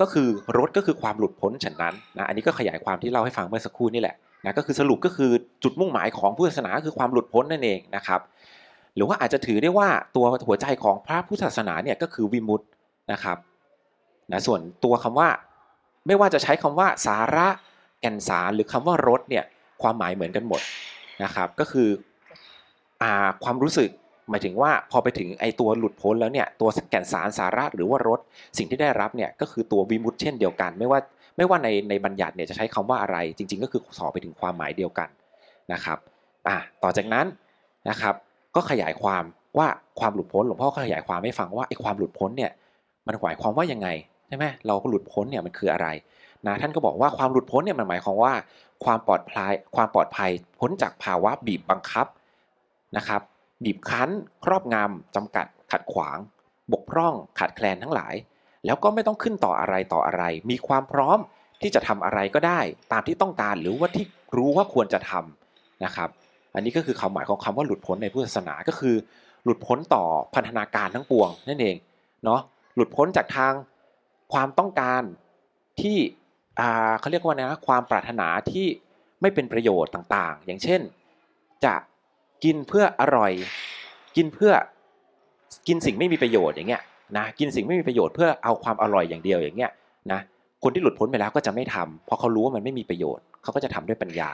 [0.00, 5.30] ก็คือรถก็คือความหลุดพ้นฉันนั้นนะอันนี้ก็ขยายความที่เล่าให้ฟังเมื่อสักครู่นี่แหละนะก็คือสรุปก็คือ
[5.62, 8.20] จุดมุ่งหมายของพุทธศาสนาคือความหลุดพ้นนั่นเองนะครับ
[8.94, 12.68] หรือว่าอาจจะถือได้ว่าตัวหัวใจของพระพุทธศาสนาเนี่ยก็คือวิมุตต์
[13.12, 13.38] นะครับ
[14.32, 15.28] นะส่วนตัวคำว่า
[16.06, 17.46] ไม่ว่าจะใช้คำว่าสาระ
[18.00, 19.44] แก่นสารหรือคำว่ารถเนี่ย
[19.82, 20.60] ความหมายเหมือนกันหมด
[21.24, 21.88] นะครับ ก็คือ
[23.02, 23.04] อ
[23.44, 23.90] ความรู้สึก
[24.30, 28.20] หมายถึงว่าพอไปถึงไอตัวหลุดพ้นแล้วเนี่ยตัวแก่นสารสาระหรือว่ารถ
[28.58, 31.00] สิ่งที่ได้รับเนี่ยก็คือตัววิมุตเช่นเดียวกัน ไม่ว่า
[31.36, 35.08] ไม่ว่าในในบัญญัติเนี่ยจะใช้คำว่าอะไร จริง ๆ ก็คือสอไปถึงความหมายเดียวกัน
[35.72, 35.98] นะครับ
[36.48, 37.26] อะต่อจากนั้น
[37.88, 38.14] นะครับ
[38.54, 39.24] ก็ขยายความ
[39.58, 39.68] ว่า
[40.00, 42.50] ความหลุดพ้นหลวงพ่อก็ขยายความให้ฟังว่าไอ้ความหลุดพ้นเนี่ย
[43.06, 43.88] มันหมายความว่ายังไง
[44.28, 45.88] ใช่ไหมเราก็หลุดพ้นเนี่ยมันคืออะไร
[46.46, 48.32] นะท่านก็บอกว่าความหลุดพ้นเนี่ยมันหมายความว่า
[48.84, 50.30] ความปลอดภัยความปลอดภัย
[50.60, 52.06] พ้นจากภาวะบีบบังคับ
[52.96, 53.20] นะครับ
[53.64, 54.10] บีบคั้น
[54.44, 56.18] ครอบงำจำกัด ขัดขวาง
[56.72, 58.14] บกพร่อง ขาดแคลนทั้งหลาย
[58.66, 61.18] แล้วก็ไม่ต้องขึ้นต่ออะไรต่ออะไร มีความพร้อม
[61.62, 62.60] ที่จะทำอะไรก็ได้
[62.92, 64.04] ตามที่ต้องการหรือว่าที่
[64.36, 66.08] รู้ว่าควรจะทำนะครับ
[66.54, 68.94] อันนี้ก็คือความหมายของคำว่าหลุดพ้นในพุทธศาสนาก็คือ
[69.44, 70.04] หลุดพ้นต่อ
[70.34, 71.76] พันธนาการทั้งปวงนั่นเอง
[72.24, 72.40] เนาะ
[72.76, 73.52] หลุดพ้นจากทาง
[74.32, 75.02] ความต้องการ
[75.80, 75.98] ที่
[77.00, 78.66] เขาเรียกว่านะความปรารถนาที่
[79.20, 80.80] ไม่เป็นประโยชน์ต่างๆ อย่างเช่น
[81.64, 81.74] จะ
[82.44, 83.32] กินเพื่ออร่อย
[84.16, 84.52] กินเพื่อ
[85.68, 86.82] กินสิ่งไม่มีประโยชน์อย่างเงี้ย
[87.16, 89.72] นะกินสิ่งไม่มีประโยชน์เพื่อเอาความอร่อยอย่างเดียวอย่างเงี้ย
[90.12, 90.20] นะ
[90.62, 94.30] คนที่หลุดพ้นไปแล้วก็จะไม่ทำเพราะเขารู้ว่ามันไม่มีประโยชน์เขาก็จะทำด้วยปัญญา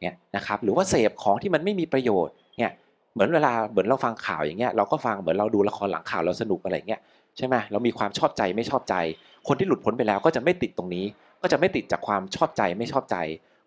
[0.00, 2.72] เนี่ยนะครับหรือว่าเสพของที่มันไม่มีประโยชน์เนี่ย
[3.12, 7.00] เหมือนเวลาเหมือนเราฟังข่าวอย่างเงี้ยเราก็ฟังเหมือนเราดูละครหลังข่าวเราสนุกอะไรเงี้ย
[7.36, 8.94] ใช่ไหมเรามีความชอบใจไม่ชอบใจ
[9.48, 11.04] คนที่หลุดพ้นไปแล้วก็จะไม่ติดตรงนี้
[11.42, 13.16] ก็จะไม่ติดจากความชอบใจไม่ชอบใจ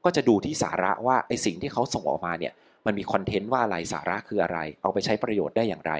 [0.05, 2.53] ก็จะดูที่สาระว่าไอสิ่งที่เขาส่งออกมาเนี่ย
[2.85, 5.93] มันมีคอนเทนต์ว่าอะไรสาระคืออะไร เอาไปใช้ประโยชน์ได้อย่างไร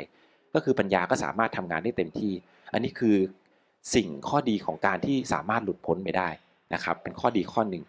[0.54, 2.34] ก็คือปัญญาก็สามารถทำงานได้เต็มที่
[2.74, 3.18] อันนี้คือ
[3.96, 6.30] สิ่งข้อดีของการที่สามารถหลุดพ้นไปได้
[6.74, 7.84] นะครับ เป็นข้อดีข้อหนึ่ง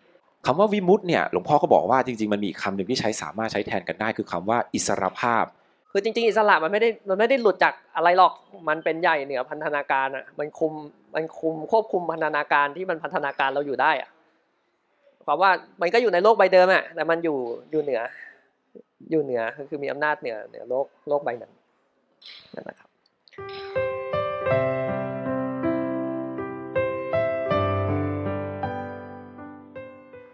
[0.46, 5.44] คำว่าวิมุตต์เนี่ยหลวงพ่อก็บอกว่าจริงๆมันมีคำหนึ่งที่ใช้สามารถใช้แทนกันได้ คือคำว่าอิสรภาพ
[5.90, 8.32] คือจริงๆ อิสระมันไม่ได้มันไม่ได้หลุดจากอะไรหรอก
[8.68, 10.72] มันเป็นใหญ่เหนือพันธนาการอะมันคุม
[11.14, 14.10] มันคุมควบคุมพันธนาการที่มันพันธนาการเราอยู่ได้อะ
[15.24, 15.50] ความว่า
[15.80, 17.38] มันก็อยู่ในโลกใบเดิมอะแต่มันอยู่
[17.70, 18.00] อยู่เหนือ
[19.10, 21.52] อยู่เหนือคือมีอำนาจเหนือเหนือโลกโลกใบนั้น
[22.54, 22.89] นั่นแหละครับ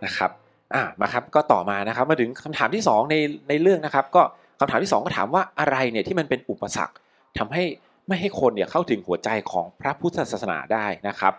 [0.06, 0.30] นะครับ
[0.74, 3.16] อ่ามาครับก็ต่อมานะครับมาถึงคำถามที่ 2 ใน
[3.48, 4.22] ในเรื่องนะครับ ก็
[4.60, 6.94] คำถามที่ 2 ก็ถามว่าอะไรเนี่ยที่มันเป็นอุปสรรค
[7.38, 7.64] ทำให้
[8.08, 11.34] ไม่ให้คนเนี่ยเข้าถึงหัวใจของพระพุทธศาสนาได้นะครับ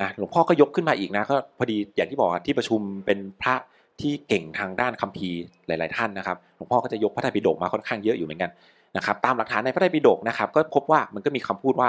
[0.00, 3.54] นะหลวงพ่อก็ยกขึ้นมาอีกนะก็พอดีอย่างที่บอกที่ประชุมเป็นพระ
[4.00, 8.50] ที่เก่งทางด้านคัมภีร์หลาย ๆ ท่านนะครับหลวงพ่อก็จะยกพระไตรปิฎกมาค่อนข้างเยอะอยู่เหมือนกัน
[8.96, 11.88] นะครับตามหลักฐานในพระไตรปิฎกนะครับก็พบว่ามันก็มีคำพูดว่า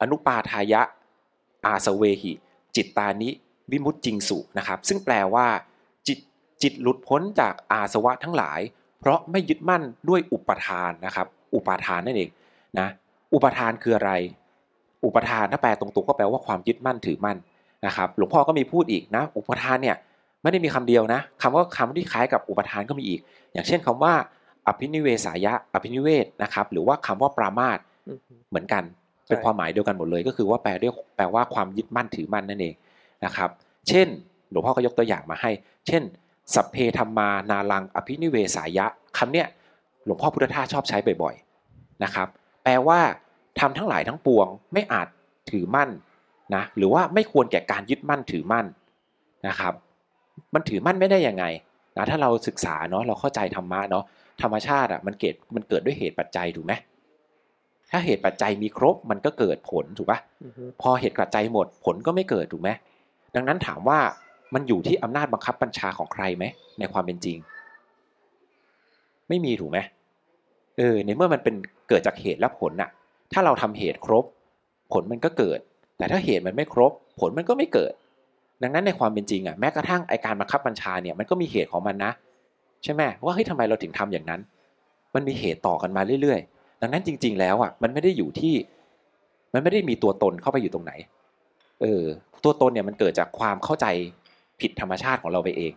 [0.00, 0.82] อนุปาทายะ
[1.66, 2.32] อาสเวหิ
[2.76, 3.30] จิตตานิ
[3.70, 5.46] วิมุตจิงสุนะครับ ซึ่งแปลว่า
[6.06, 6.18] จิต
[6.62, 8.60] จิตหลุดพ้นจากอาสวะทั้งหลาย
[9.00, 12.30] เพราะไม่ยึดมั่นด้วยอุปทานนะครับ อุปทานนั่นเอง
[12.78, 12.88] นะ
[13.34, 14.12] อุปทานคืออะไร
[15.04, 17.36] อุปทานถ้าแปลตรงๆก็แปลว่าความยึดมั่นถือมั่น
[17.86, 19.96] นะครับ หลวงพ่อก็มีพูดอีกนะ อุปทานเนี่ย
[20.42, 23.20] ไม่ได้มีคำเดียวนะคำว่าคำที่คล้ายกับอุปทานก็มีอีก
[23.52, 24.12] อย่างเช่นคำว่า
[24.66, 28.82] อภินิเวสายะ อภินิเวศนะครับ หรือว่าคำว่าปรามาสอืมเหมือนกัน
[29.28, 32.74] เป็นความหมายเดียวกันหมดเลย ก็คือว่าแปลด้วยแปลว่าความยึดมั่นถือมั่นนั่นเอง
[33.24, 33.50] นะครับ
[33.88, 34.06] เช่น
[34.50, 35.50] หลวงพ่อก็ยกตัวอย่างมาให้
[35.86, 36.02] เช่น
[36.54, 38.86] สัพเพธรรมานาลังอภินิเวสายะ
[39.18, 39.46] คำเนี้ย
[40.04, 42.28] หลวงพ่อพุทธทาสชอบใช้บ่อยๆนะครับ
[42.64, 43.00] แปลว่า
[43.60, 45.08] ทำทั้งหลายทั้งปวงไม่อาจ
[45.50, 45.90] ถือมั่น
[46.54, 48.66] นะหรือว่าไม่ควรแก่การยึดมั่นถือมั่น
[49.48, 49.74] นะครับ
[50.54, 51.44] มันถือมั่นไม่ได้ยังไง
[51.96, 54.04] นะถ้าเราศึกษาเนาะเราเข้าใจธรรมะเนาะ
[54.42, 56.72] ธรรมชาติอะมันเกิดมันเกิดด้วยเหตุปัจจัยถูกไหม
[57.90, 62.70] ถ้าเหตุปัจจัยมีครบมันก็เกิดผลถูกปะอือฮึพอเหตุปัจจัยหมดผลก็ไม่เกิดถูกไหม
[63.34, 63.98] ดังนั้นถามว่า
[64.54, 66.44] มันอยู่ที่อำนาจบังคับบัญชาของใครไหม
[66.78, 67.36] ในความเป็นจริง
[69.28, 69.78] ไม่มีถูกไหม
[70.78, 71.54] เออในเมื่อมันเป็น
[71.88, 72.90] เกิดจากเหตุและผลน่ะ
[73.32, 74.24] ถ้าเราทำเหตุครบ
[74.92, 75.58] ผลมันก็เกิด
[75.98, 77.92] แต่ถ้าเหตุมันไม่ครบ ผลมันก็ไม่เกิด
[78.62, 82.12] ดังนั้นในความเป็นจริงอะแม้กระทั่งไอการบังคับบัญชาเนี่ยมันก็มีเหตุของมันนะ
[82.84, 84.40] ใช่ไหมว่าเฮ้ยทำไมเราถึงทำอย่างนั้น
[85.14, 88.54] มันมีเหตุต่อกันมาเรื่อยๆ ดังนั้นจริง ๆ แล้วอะมันไม่ได้อยู่ที่
[89.54, 90.92] มันไม่ได้มีตัวตนเข้าไปอยู่ตรงไหน
[91.82, 92.02] เออ
[92.44, 93.86] ตัวตนเนี่ยมันเกิดจากความเข้าใจ
[94.60, 95.72] ผิดธรรมชาติของเราไปเอง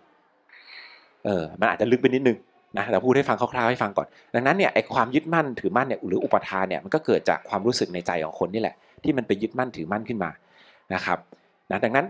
[1.26, 2.38] เออ มันอาจจะลึกไปนิดนึง
[2.78, 10.30] นะเราพูดให้ฟังคร่าวๆให้ฟังก่อน ดังนั้นเนี่ยไอความยึดมั่นถือมั่นเนี่ยหรืออุปทานเนี่ยมันก็เกิดจากความรู้สึกในใจของคนนี่แหละ ที่มันไปยึดมั่นถือมั่นขึ้นมา
[10.94, 11.18] นะครับ
[11.72, 12.06] นะดังนั้น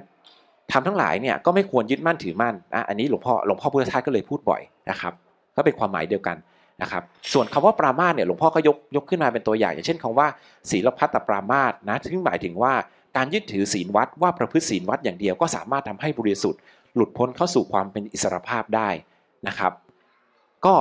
[0.72, 5.14] ทำทั้งหลายเนี่ยก็ไม่ควรยึดมั่นถือมั่นนะอันนี้หลวงพ่อหลวงพ่อพุทธทาสก็เลยพูดบ่อยนะครับ
[5.56, 6.38] ก็เป็นความหมายเดียวกัน
[6.82, 10.28] นะครับ ส่วนคำว่าปรามาสเนี่ยหลวงพ่อก็ยกยกขึ้นมาเป็นตัวอย่าง อย่างเช่นคำว่า
[10.70, 12.74] ศีลพัตตปรามาสนะซึ่งหมายถึงว่า
[13.18, 16.62] การยึดถือศีลวัดว่าประพฤติศีลวัดอย่างเดียวก็สามารถทำให้บริสุทธิ์
[16.96, 18.90] หลุดพ้นเข้าสู่ความเป็นอิสรภาพได้
[19.48, 19.74] นะครับ
[20.66, 20.76] ก็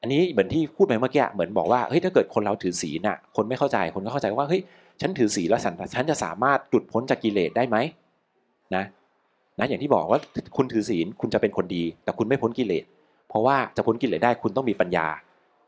[0.00, 4.62] อันนี้เหมือนที่พูดไปเมื่อกี้เหมือนบอกว่าเฮ้ยถ้าเกิดคนเราถือศีลน่ะ คนไม่เข้าใจคนก็เข้าใจว่าเฮ้ย
[5.00, 7.76] ฉันถือศีลแล้วฉันฉันจะสามารถหลุดพ้นจากกิเลสได้ไหม
[8.76, 8.84] นะ
[9.58, 10.20] นะอย่างที่บอกว่า
[10.56, 12.84] คุณถือศีลคุณจะเป็นคนดี แต่คุณไม่พ้นกิเลส
[13.28, 15.06] เพราะว่าจะพ้นกิเลสได้คุณต้องมีปัญญา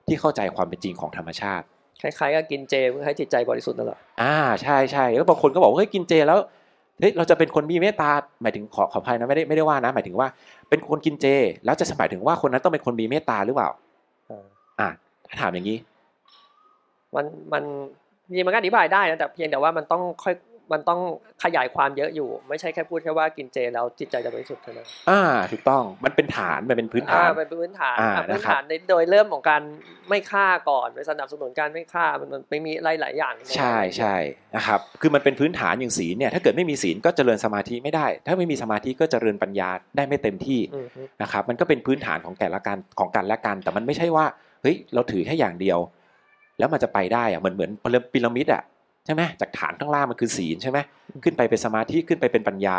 [0.08, 1.66] ที่เข้าใจความเป็นจริงของธรรมชาติ
[2.02, 6.38] คล้ายๆกับกินเจเพื่อให้จิตใจบริสุทธิ์นั่นแหละอ่าใช่ใช่แล้วบางคนก็บอกว่าเฮ้ยกินเจแล้ว
[7.00, 8.10] เฮ้ยเราจะเป็นคนมีเมตตา
[8.42, 10.28] หมายถึงขอขออภัยนะไม่ได้ไม่ได้ว่านะ หมายถึงว่า
[10.68, 11.26] เป็นคนกินเจ
[11.64, 13.68] แล้วจะหมายถึงว่าคนนั้นต้องเป็นคนมีเมตตาหรือเปล่า
[14.80, 14.88] อ่า
[15.28, 15.78] ถ้าถามอย่างนี้
[17.14, 17.62] มันมัน
[18.26, 20.34] จริงๆมันก็อธิบายได้นะแต่เพียงแต่ว่ามันต้องค่อย
[20.72, 21.00] มันต้อง
[21.44, 29.62] ขยายความเยอะอยู่ ไม่ใช่แค่พูดแค่ว่ากินเจแล้วจิตใจจะบริสุทธิ์เท่านั้นอ่าถูกต้องมันเป็นฐานมันเป็นพื้นฐานอ่เป็นพื้นฐานอ่าอะพื้นนะครับฐานในโดยเริ่มของการ
[30.08, 34.16] ไม่ฆ่าก่อนไปสนับสนุนการไม่ฆ่ามันมันไม่มีหลายหลายๆอย่าง ใช่ใช่
[34.56, 44.24] นะครับคือมันเป็นพื้นฐานอย่างศีลเนี่ยถ้าเกิดไม่มีศีลก็เจริญสมาธิไม่ได้ ถ้าไม่มีสมาธิก็เจริญปัญญาได้ไม่เต็มที่อืมฮึนะครับมันก็เป็นพื้นฐานของแต่ละการของกันและกัน แต่มันไม่ใช่ว่า
[44.62, 45.78] เฮ้ยเราถือแค่อย่างเดียว
[46.58, 47.70] แล้วมันจะไปได้อะเหมือนเหมือน
[48.12, 48.62] พีระมิดอะ
[49.06, 50.78] ใช่ไหมจากฐานข้างล่างมันคือศีลใช่ไหม
[51.24, 52.78] ขึ้นไปเป็นสมาธิขึ้นไปเป็นปัญญา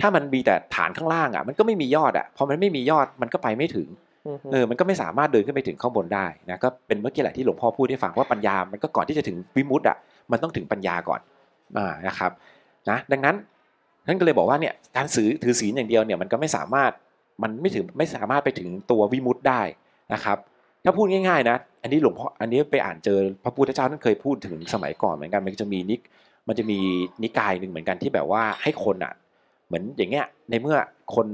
[0.00, 3.88] ถ้ามันมีแต่ฐานข้างล่างอะมันก็ไม่มียอดอะพอมันไม่มียอดมันก็ไปไม่ถึง
[4.26, 9.96] อืมฮึเออมันก็ไม่สามารถเดินขึ้นไปถึงข้างบนได้นะก็เป็นเมื่อกี้แหละที่หลวงพ่อพูดให้ฟังว่าปัญญา มันก็ก่อนที่จะถึงวิมุตติอะ
[10.30, 11.20] มันต้องถึงปัญญาก่อน
[11.78, 12.30] อ่านะครับ
[12.90, 13.36] นะดังนั้น
[14.06, 16.90] ท่านก็เลยบอกว่าเนี่ยการถือถือศีลอย่างเดียวเนี่ยมันก็ไม่สามารถ
[17.42, 19.62] มันไม่ถึงไม่สามารถไปถึงตัววิมุตติได้
[20.14, 20.38] นะครับ
[20.84, 26.00] ถ้าพูดง่ายๆนะ อันนี้หลวงพ่ออันนี้ไปอ่านเจอพระพุทธเจ้าท่านเคยพูดถึงสมัยก่อนเหมือนกันมันจะมีนิก
[26.48, 26.78] มันจะมี
[27.22, 29.12] นิกายหนึ่งเหมือนกันที่แบบว่าให้คนอะ
[29.66, 30.76] เหมือนอย่างเงี้ย ในเมื่อ
[31.14, 31.26] คน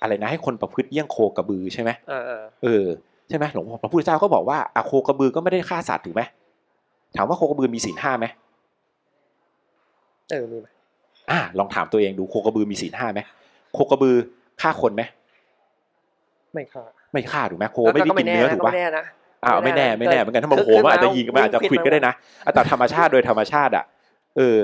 [0.00, 2.86] อะไรนะให้คนประพฤติเยี่ยงโคกระบือใช่ไหมเออเออเออ
[3.28, 6.22] ใช่ไหมหลวงพ่อพระพุทธเจ้าก็บอกว่าอะโคกระบือก็ไม่ได้ฆ่าสัตว์ถูกไหม
[7.16, 8.26] ถามว่าโคกระบือมีศีลห้าไหม
[10.30, 10.66] เออมีไหม
[11.30, 13.20] อ่าลองถามตัวเองดูโคกระบือมีศีลห้าไหม
[13.74, 14.14] โคกระบือ
[14.62, 15.02] ฆ่าคนไหม
[16.54, 19.04] ไม่ค่ะไม่ฆ่าถูกไหมโคไม่ได้กินเนื้อถูกก็ปะไม่แน่นะ
[19.44, 23.84] อ้าวไม่แน่ไม่แน่เหมือนกันถ้ามันคือโหมันอาจจะยิงคือมันอาจจะผิดควิดก็ได้มานะอะแต่ธรรมชาติโดยธรรมชาติอะ
[24.36, 24.58] เออ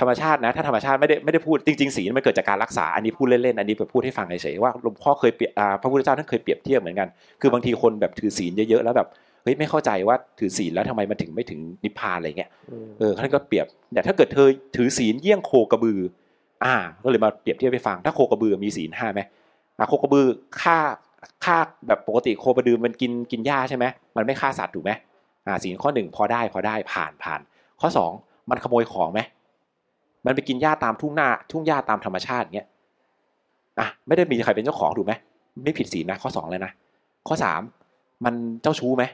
[0.00, 7.08] ธรรมชาตินะ ถ้าธรรมชาติไม่ได้ไม่ได้พูดจริงๆศีลมันเกิดจากการรักษาอันนี้พูดเล่นๆอันนี้แบบพูดให้ฟังเฉยๆว่าหลวงพ่อเคยเปรียบอ่าพระพุทธเจ้าท่านเคยเปรียบเทียบเหมือนกัน
[7.40, 9.08] คือบางทีคนแบบถือศีลเยอะๆแล้วแบบ
[9.42, 12.50] เฮ้ยไม่เข้าใจว่าถือศีลแล้วทำไมมันถึงไม่ถึงนิพพานอะไรเงี้ย
[12.84, 16.00] มเออท่านก็เปรียบแต่ถ้าเกิดเธอถือศีลเยี่ยงโคกระบือ
[16.64, 19.20] อ่า ก็เลยมาเปรียบเทียบไปฟัง ถ้าโคกระบือมีศีลห้าไหม
[19.78, 20.26] อ่าโคกระบือ
[20.60, 20.78] ฆ่า
[21.44, 21.56] ฆ่า
[21.86, 23.84] แบบปกติโคกระบือมันกินกินหญ้าใช่ไหม
[24.16, 24.92] มันไม่ฆ่าสัตว์ถูกไหม
[25.46, 27.40] อ่าศีลข้อหนึ่งพอได้พอได้ผ่านผ่าน
[27.80, 28.12] ข้อสอง
[28.50, 29.20] มันขโมยของไหม
[30.26, 32.68] มันไปกินหญ้าตามทุ่งหน้าทุ่งหญ้าตามธรรมชาติเงี้ย
[33.80, 35.12] อะไม่ได้มีใครเป็นเจ้าของถูกไหม
[35.64, 36.72] ไม่ผิดศีลนะข้อสองเลยนะ
[37.28, 37.60] ข้อสาม
[38.24, 39.04] มันเจ้าชู้ไหม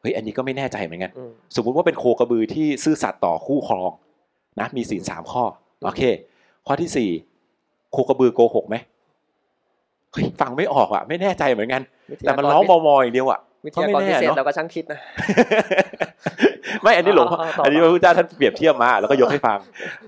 [0.00, 3.90] เฮ้ยอันนี้ก็ไม่แน่ใจเหมือนกันอืมสมมุติว่าเป็นโคกระบือที่ซื่อสัตย์ต่อคู่ครอง
[4.60, 5.44] นะมีศีลสามข้อ
[5.84, 6.02] โอเค
[6.66, 7.10] ข้อที่สี่
[7.92, 8.86] โคกระบือโกหกไหมเฮ้ย
[10.40, 15.00] ฟังไม่ออกอะ ไม่แน่ใจเหมือนกันวิทแต่ยากมันร้องมอมออย่างเดียวอะวิทยากรพิเศษก็ไม่แน่เนอะเราก็ช่างคิดนะ
[16.82, 19.58] ไม่อันนี้หลวงพ่อเอาเอาต่ออัอันนี้พระพุทธเจ้าท่านเปรียบเทียบมา แล้วก็ยกให้ฟัง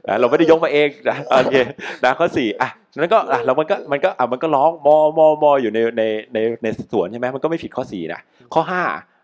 [0.09, 1.57] นะเราไม่ได้ยกมาเองนะโอเค
[2.05, 6.03] นะข้อสี่อะนั้นก็อะแล้วมันก็มันก็อะมันก็ร้องมอมอมออยู่ในใน
[6.35, 8.21] ในในสวนใช่ไหมมันก็ไม่ผิดข้อสี่นะ
[8.55, 8.83] ข้อห้า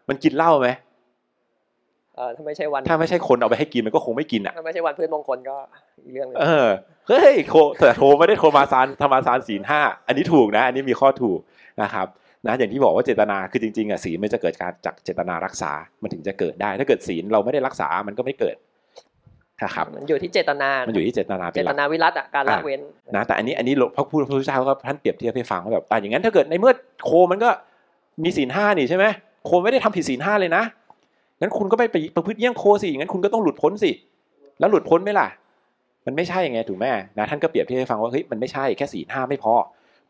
[0.08, 0.68] มันกินเหล้าไหม
[2.16, 5.56] เออถ้าไม่ใช่วันถ้าไม่ใช่คนเอาไปให้กินมันก็คงไม่กินอะถ้าไม่ใช่วันพืชมงคลก็
[6.04, 6.68] อีกเรื่องหนึงเออ
[7.08, 11.38] เฮ้ยโคแต่โทรไม่ได้โทรมาซานธรรมาซานศีลห้าอันนี้ถูกนะ อันนี้มีข้อถูก
[11.82, 12.06] นะครับ
[12.46, 15.72] นะอย่างที่บอกว่าเจตนาคือจริงๆอะศีลมันจะเกิดการจากเจตนารักษา
[16.02, 18.56] มันถึงจะเกิดได้ ถ้าเกิดศีลเราไม่ได้รักษามันก็ไม่เกิด
[19.64, 22.80] นะครับมันอยู่ที่เจตนา มันอยู่ที่เจตนาเป็เจนหตลักนาวิรัตอะการละอะเว้น
[23.16, 26.72] นะแต่อันนี้อันนี้พระพุทธเจ้าก็ท่านเปรียบเทียบให้ฟังว่าแบบอะอย่างนั้นถ้าเกิดในเมื่อ
[27.04, 27.50] โคมันก็
[28.24, 29.04] มีศีลห้านี่ใช่ไหม
[29.46, 30.64] โคไม่ได้ทำผิดศีลห้าเลยนะ
[31.40, 31.84] งั้นคุณก็ไป
[32.16, 33.90] ประพฤติเยี่ยงโคสิงั้นคุณก็ต้องหลุดพ้นสิ
[34.60, 35.28] แล้วหลุดพ้นไหมล่ะ
[36.06, 36.84] มันไม่ใช่ไงถูกไหม
[37.18, 39.52] นะท่านก็เปรียบเทียบให้ฟังว่าเฮ้ยมันไม่ใช่แค่ศีลห้าไม่พอ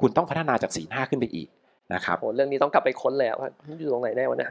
[0.01, 1.49] คุณต้องพัฒนาจากศีลห้าขึ้นไปอีก
[1.95, 3.49] นะครับโหเรื่องนี้ต้องกลับไปค้นเลยอะว่า
[3.81, 4.51] อยู่ตรงไหนแน่วะเนี่ย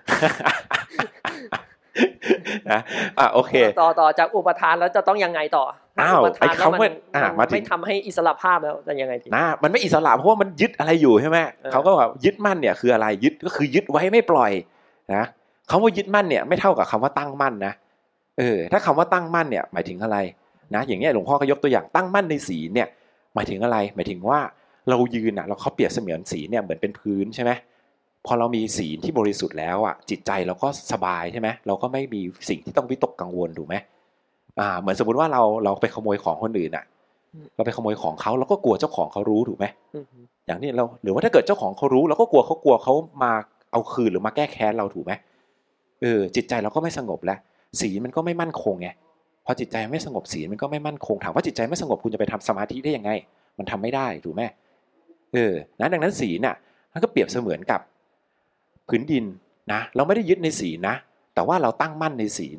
[2.71, 2.79] นะ
[3.19, 5.65] อะโอเค ต่อต่อจากอุปทานแล้วจะต้องยังไงต่อ
[6.01, 14.51] อ้าวอุปทานไอ้แล้วคำว่าอะมันมาถึงไม่ทำให้อิสระภาพแล้วจะยังไงดีนะมันไม่อิสระเพราะว่ามันยึดอะไรอยู่ใช่ไหมเออเขาก็แบบยึดมั่นเนี่ยคืออะไรยึดก็คือยึดไว้ไม่ปล่อย
[15.15, 15.23] นะ
[15.69, 17.73] คำว่ายึดมั่นเนี่ยไม่เท่ากับคำว่าตั้งมั่นนะ
[18.39, 20.17] เออถ้าคำว่าตั้งมั่นเนี่ยหมายถึงอะไร
[20.75, 22.87] นะอย่างเงี้ยหลวงพ่อก็ยกตัวอย่างตั้งมั่นในศีลเนี่ย
[23.35, 24.39] หมายถึงอะไร หมายถึงว่า
[24.89, 27.51] เรายืนอะเราเขาเปรียบเสมือนศีลเนี่ยเหมือนเป็นพื้นใช่ไหม
[28.25, 33.75] พอเรามีศีลที่บริสุทธิ์แล้วอะจิตใจเราก็สบายใช่ไหมเราก็ไม่มีสิ่งที่ต้องวิตกกังวลถูกไหม
[34.59, 36.85] อ่าเหมือนสมมติว่าเราเราไปขโมยของคนอื่นอะ
[37.55, 40.05] เราไปขโมยของเขาเราก็กลัวเจ้าของเขารู้ถูกไหมอืม
[40.45, 43.31] อย่างนี้เราหรือว่าถ้าเกิดเจ้าของเขารู้เราก็กลัวเขากลัวเขามา
[43.71, 45.13] เอาคืนหรือมาแก้แค้นเราถูกไหม
[46.03, 47.39] เออจิตใจเราก็ไม่สงบแล้ว
[47.79, 48.89] ศีลมันก็ไม่มั่นคงไง
[49.45, 53.11] พอจิตใจไม่สงบศีลมันก็ไม่มั่นคงถามว่าจิตใจไม่สงบคุณจะไปทำสมาธิได้ยังไง
[53.57, 54.41] มันทำไม่ได้ถูกไหม
[55.33, 56.55] เออนะดังนั้นศีลน่ะ
[56.93, 57.79] มันก็เปรียบเสมือนกับ
[58.89, 59.25] พื้นดิน
[59.73, 60.95] นะ เราไม่ได้ยึดในศีลนะ
[61.33, 62.57] แต่ว่าเราตั้งมั่นในศีล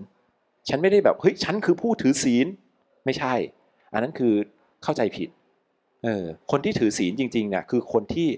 [0.69, 2.47] ฉันไม่ได้แบบเฮ้ยฉันคือผู้ถือศีล
[3.05, 3.35] ไม่ใช่
[3.93, 4.33] อันนั้นคือ
[4.83, 5.29] เข้าใจผิด
[6.05, 8.29] เออคนที่ถือศีลจริงๆเนี่ยคือคนที่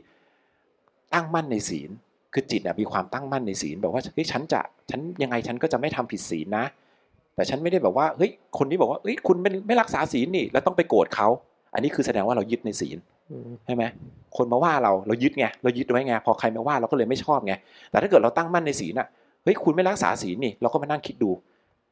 [1.15, 1.91] ตั้งมั่นในศีล
[2.37, 6.65] คือจิตมีความตั้งมั่นในศีลแบบว่าเฮ้ยฉันจะฉันยังไงฉันก็จะไม่ทำผิดศีลนะ
[7.35, 11.29] แต่ฉันไม่ได้แบบว่าเฮ้ยคนที่บอกว่าเฮ้ยคุณไม่ไม่รักษาศีลนี่ แล้วต้องไปโกรธเขา
[11.75, 12.99] อันนี้คือแสดงว่าเรายึดในศีล
[13.67, 13.85] ใช่ไหม
[14.37, 17.55] คนมาว่าเราเรายึดไงเรายึดไว้ไงพอใครมาว่าเราก็เลยไม่ชอบไง
[17.91, 19.07] แต่ถ้าเกิดเราตั้งมั่นในศีลอะ
[19.45, 21.31] เฮ้ยคุณไม่รักษาศีลนี่เราก็มานั่งคิดดู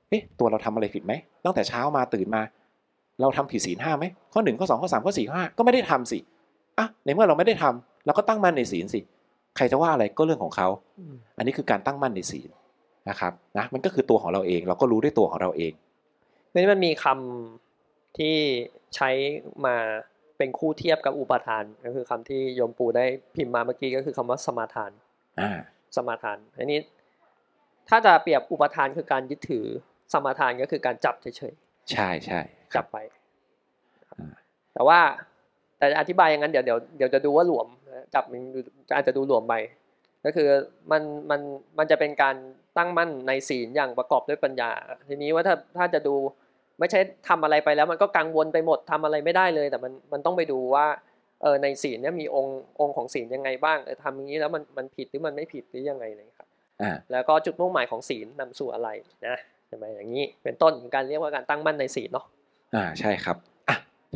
[0.08, 1.12] เอ๊ะตัวเราทำอะไรผิดไหม
[1.44, 2.42] ตั้งแต่เช้ามาตื่นมา
[3.20, 6.18] เราทำผิดศีลห้าไหมข้อหนึ่งข้อสองข้อสามข้อสี่ข้อห้าก็ไม่ได้ทำสิ
[6.78, 9.00] อะในเมื่อเราไม่ได้ทำเราก็ตั้งมั่นในศีลสิ
[9.56, 10.68] ใครจะว่าอะไรก็เรื่องของเขา
[11.36, 12.50] อันนี้คือการตั้งมั่นในศีล
[13.10, 15.72] นะครับนะมันก็คือตัวของเราเองเราก็รู้ด้วยตัวของเราเอง
[16.52, 18.36] นี่มันมีคำที่
[18.94, 19.10] ใช้
[19.66, 19.76] มา
[20.38, 24.90] เป็นคู่เทียบกับอุปทาน ก็คือคำที่โยมปู่ได้พิมพ์มาเมื่อกี้ก็คือคำว่าสมาทาน
[25.96, 26.80] สมาทานอันนี้
[27.88, 29.66] ถ้าจะเปรียบอุปทานคือการยึดถือ
[30.12, 32.40] สมาทานก็คือการจับเฉยๆใช่ใช่
[32.74, 32.96] จับไป
[34.74, 34.98] แต่ว่า
[35.78, 37.66] แต่อธิบายอย่างนั้นเดี๋ยวเดี๋ยวเดี๋ยวจะดูว่าหลวม
[38.14, 38.42] จับมัน
[38.94, 39.54] อาจจะดูหลวมไป
[40.24, 40.48] ก็คือ
[40.90, 41.40] มันมัน
[41.78, 42.36] มันจะเป็นการ
[42.78, 44.70] ตั้งมั่นในศีลอย่างประกอบด้วยปัญญา
[45.08, 46.14] ทีนี้ว่าถ้าถ้าจะดู
[46.78, 50.86] ไม่ใช่ทำอะไรไปแล้วมันก็กังวลไปหมดทำอะไรไม่ได้เลย แต่มันมันต้องไปดูว่า
[51.42, 56.48] เออในศีลเนี่ยมีองค์องค์ของศีลยังไงบ้างเออทำอย่างนี้แล้วมันมันผิดหรือมันไม่ผิดหรือยังไงเลยครับ
[57.12, 58.88] แล้วก็จุดมุ่งหมายของศีลนำสู่อะไร
[59.26, 59.36] นะ
[59.66, 62.26] ใช่ไหมอย่างนี้เป็นต้นการเรียกว่าการตั้งมั่นในศีลเนาะ
[62.74, 63.53] อ่าใช่ครับอะ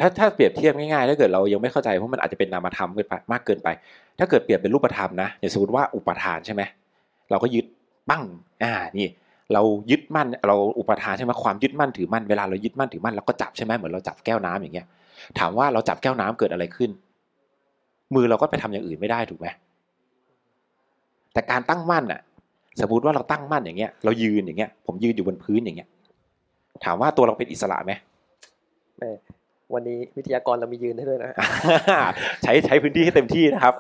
[0.01, 3.01] ถ้าถ้าเปรียบเทียบง่ายๆถ้าเกิดเรายังไม่เข้าใจเพราะมันอาจจะเป็นนามธรรมไป
[3.33, 3.69] มากเกินไป
[4.19, 6.63] ถ้าเกิดเปรียบเป็นรูปธรรมนะอย่างสมมติว่าอุปทานใช่ไหม
[7.31, 7.67] เราก็ยึด
[8.11, 8.23] ปั้ง
[8.63, 9.09] อ่านี่
[9.53, 14.87] เรายึดมั่นเราอุปทานใช่ไหมความยึดมั่นถือมั่นเวลาเรายึดมั่นถือมั่นเราก็จับใช่ไหมเหมือนเราจับแก้วน้ำอย่างเงี้ย
[15.39, 16.91] ถามว่าเราจับแก้วน้ำเกิดอะไรขึ้น
[18.15, 19.47] มือเราก็ไปทำอย่างอื่นไม่ได้ถูกไหม
[21.33, 22.21] แต่การตั้งมั่นอะ
[22.81, 25.89] สมมติว่าเราตั้งมั่นอย่างเงี้ย เรายืนอย่างเงี้ย ผมยืนอยู่บนพื้นอย่างเงี้ย
[26.85, 27.93] ถามว่าตัวเราเป็นอิสระไหม
[29.75, 31.31] วันนี้วิทยากรเรามียืนให้ด้วยนะ
[32.43, 33.75] ใช้ใช้พื้นที่ให้เต็มที่นะครับ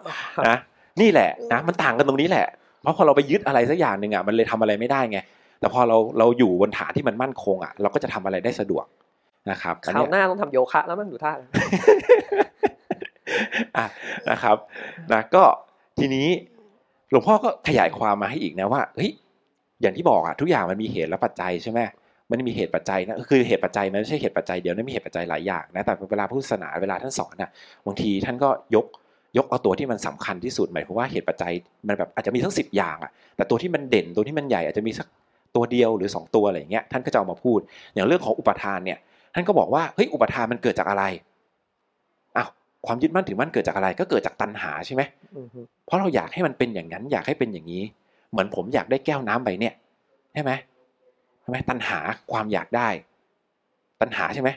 [0.48, 0.56] นะ
[1.00, 2.46] นี่แหละนะมันต่างกันตรงนี้แหละ
[2.82, 5.18] เพราะพอเราไปยึดอะไรสักอย่างหนึ่งอะมันเลยทำอะไรไม่ได้ไง
[5.60, 8.84] แต่พอเราเราอยู่บนฐานที่มันมั่นคงอะเราก็จะทำอะไรได้สะดวก
[9.50, 11.32] นะครับคราวหน้าต้องทำโยคะแล้วมันดูท่า
[13.76, 13.86] อะ
[14.30, 14.56] นะครับ
[15.12, 15.44] นะก็
[15.98, 16.26] ทีนี้
[17.10, 19.10] หลวงพ่อก็ขยายความมาให้อีกนะว่าเฮ้ย
[19.80, 21.80] อย่างที่บอกอะทุกอย่างมันมีเหตุและปัจจัยใช่ไหม
[22.30, 27.50] มันมีเหตุปัจจัยนะคือเหตุปัจจัยมันไม่ใช่เหตุปัจจัยเดียวนะมีเหตุปัจจัยหลายอย่างนะแต่เวลาพุทธศาสนาเวลาท่านสอนอะ
[27.86, 28.86] บางทีท่านก็ยก
[29.36, 31.52] ยกเอาตัวที่มันสำคัญที่สุดหมายความว่าเหตุปัจจัย
[31.88, 35.06] มันแบบอาจจะมีทั้งสิบอย่างอะแต่ตัวที่มันเด่นตัวที่มันใหญ่อาจจะมีสัก
[35.56, 37.60] ตัวเดียวหรือ 2 ตัวอะไรเงี้ยท่านก็จะเอามาพูด
[37.94, 38.98] อย่างเรื่องของอุปทานเนี่ย
[39.34, 41.04] ท่านก็บอกว่าเฮ้ยอุปทานมันเกิดจากอะไร
[42.36, 42.48] อ้าว
[42.86, 45.02] ความยึดมั่นถือมั่นเกิดจากอะไร ก็เกิดจากตัณหาใช่ไหม
[45.86, 47.82] เพราะเราอยากให้มันเป็นอย่างนั้น อยากให้เป็นอย่างนี้
[48.30, 49.74] เหมือนผมอยากได้แก้วน้ำใบเนี่ย
[50.32, 50.67] ใช่ไหมใช่
[51.50, 51.98] ไหมตัณหา
[52.32, 52.88] ความอยากได้
[54.00, 54.50] ตัณหาใช่ไหม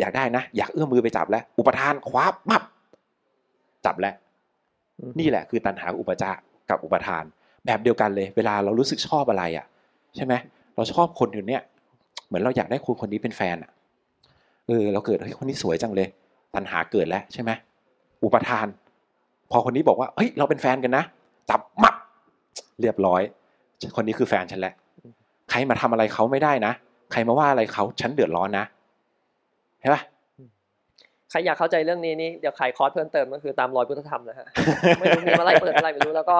[0.00, 2.62] อยากได้นะ อยากเอื้อมมือไปจับแล้ว อุปทานคว้ามับ
[3.84, 4.14] จับแล้ว
[5.18, 6.30] นี่แหละคือตัณหาอุปจา
[6.70, 7.24] กับอุปทาน
[7.66, 9.66] แบบเดียวกันเลย เวลาเรารู้สึกชอบอะไรอะ
[10.16, 10.34] ใช่ไหม
[10.76, 11.62] เราชอบคนอยู่เนี้ย
[12.26, 13.70] เหมือนเราอยากได้คนคนนี้เป็นแฟนอะ
[14.66, 16.08] เออเราเกิดเฮ้ยคนนี้สวยจังเลย
[16.54, 17.50] ตัณหาเกิดแล้วใช่ไหม
[18.24, 18.66] อุปทาน
[19.50, 21.04] พอคนนี้บอกว่าเฮ้ยเราเป็นแฟนกันนะ
[21.50, 21.94] จับมับ
[22.80, 23.22] เรียบร้อย
[23.96, 24.74] คนนี้คือแฟนฉันแหละ
[25.50, 26.72] ใครมาทำอะไรเขาไม่ได้นะ
[27.12, 28.64] ใครมาว่าอะไรเขาฉันเดือดร้อนนะ
[29.80, 30.02] เห็นปะ
[31.30, 34.46] ใครอยากเข้าใจเรื่องนี้นี่เดี๋ยวขายคอร์สเพิ่มเติมก็คือตามรอยพุทธธรรมนะฮะ
[34.98, 36.36] ไม่รู้มีอะไรเปิดอะไรไม่รู้แล้วก็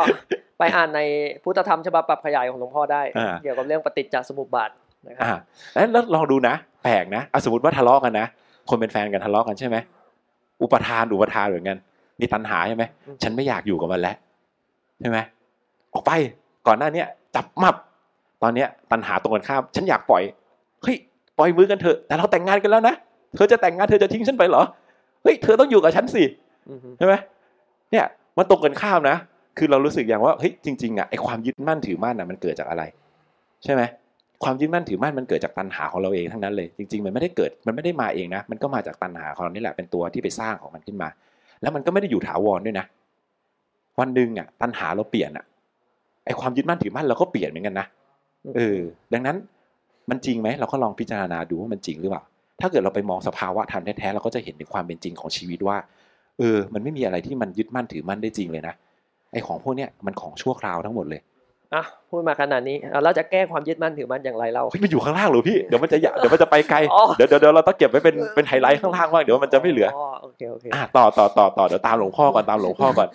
[0.59, 1.01] ไปอ่านใน
[1.43, 3.03] พุทธธรรมฉบับปรับขยายของหลวงพ่อได้
[3.43, 4.71] เกี่ยวกับเรื่องปฏิจจสมุปบาท
[5.07, 5.41] นะครับ
[5.93, 8.27] แล้วลองดูนะแปลกนะสมมติว่าทะเลาะกันนะ
[8.71, 9.77] คนเป็นแฟนกันทะเลาะกันใช่ไหม
[10.63, 11.79] อุปทานอุปทานเหมือนกัน
[12.21, 12.85] มีตัณหาใช่ไหม
[13.23, 14.17] ฉันไม่อยากอยู่กับมันแล้ว
[15.01, 15.19] ใช่ไหม
[15.93, 16.11] ออกไป
[16.67, 17.79] ก่อนหน้าเนี้ยจับมับต
[18.47, 20.23] อนเนี้ยตัณหาตรงกันข้าม ฉันอยากปล่อย
[20.83, 20.97] เฮ้ย
[21.39, 22.95] ปล่อยมือกันเถอะแต่เราแต่งงานกันแล้วนะ
[23.37, 24.63] เธอจะแต่งงานเธอจะทิ้งฉันไปเหรอ
[25.23, 26.25] เฮ้ยเธอต้องอยู่กับฉันสิ
[26.99, 27.15] ใช่ไหม
[27.91, 28.05] เนี่ย
[28.39, 29.17] มันตรงกันข้ามนะ
[29.59, 32.83] คือเรารู้สึกอย่างว่าเฮ้ยจริงๆอะไอความยึดมั่นถือมั่นอะมันเกิดจากอะไร
[33.65, 33.83] ใช่ไหม
[34.45, 41.09] ความยึดมั่นถือมั่นมันเกิดจากตัณหาของเราเองทั้งนั้นเลย จริงๆ มันไม่ได้เกิดมันไม่ได้มาเองนะ มันก็มาจากตัณหาของเรานี่แหละเป็นตัวที่ไปสร้างของมันขึ้นมา
[41.63, 42.87] แล้วมันก็ไม่ได้อยู่ถาวรด้วยนะ
[44.01, 45.45] วันหนึ่งอะตัณหาเราเปลี่ยนอะ
[46.25, 47.87] ไอความยึดมั่นถือมั่นเราก็เปลี่ยนเหมือนกันนะ
[48.57, 48.79] เออ
[49.13, 49.37] ดังนั้น
[50.11, 52.23] มันจริงไหมเราก็ลองพิจารณาดูว่ามันจริงหรือเปล่า
[52.61, 55.77] ถ้าเกิดเราไปมองสภาวะธรรมแท้ๆเราก็จะเห็นในความเป็นจริงของชีวิตว่า
[56.39, 58.75] เออ มันไม่มีอะไรที่มันยึดมั่นถือมั่นได้จริงเลยนะ
[59.33, 61.21] ไอ้ของพวกเนี้ยมันของชั่วคราวทั้งหมดเลย
[61.75, 73.09] อะพูดมาขนาดนี้อะเราจะแก้ความยึดมั่นถือมั่นอย่างไรเราเฮ้ยมันอยู่ข้างล่างเหรอพี่เดี๋ยวมันจะอย่าเดี๋ยวมันจะไปไกลอ๋อเดี๋ยวเดี๋ยวเดี๋ยวเราต้องเก็บไว้เป็นเป็นไฮไลท์ข้างล่างบ้างเดี๋ยวมันจะไม่เหลืออ๋อโอเคโอเคอะต่อต่อต่อต่อเดี๋ยวตามหลวงพ่อก่อนตามหลวงพ่อก่อน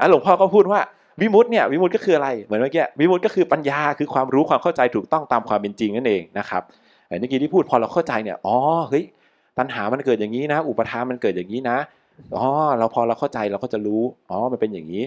[0.00, 0.80] อะหลวงพ่อก็พูดว่า
[1.20, 6.62] วิมุตต์เนี่ยวิมุตต์ก็คืออะไรเหมือนเมื่อกี้วิมุตต์ก็คือปัญญาคือความรู้ความเข้าใจถูกต้องตามความเป็นจริงนั่นเองนะครับ
[7.10, 8.56] อ้เมื่อกี้ที่พูดพอเราเข้าใจเนี่ยอ๋อ
[8.90, 9.04] เฮ้ย
[9.58, 11.78] ตัณหามันเกิดอย่างนี้นะ อุปทานมันเกิดอย่างนี้นะ
[12.34, 12.44] อ๋อ
[12.78, 15.02] เราพอเราเข้าใจเราก็จะรู้อ๋อมันเป็นอย่างนี้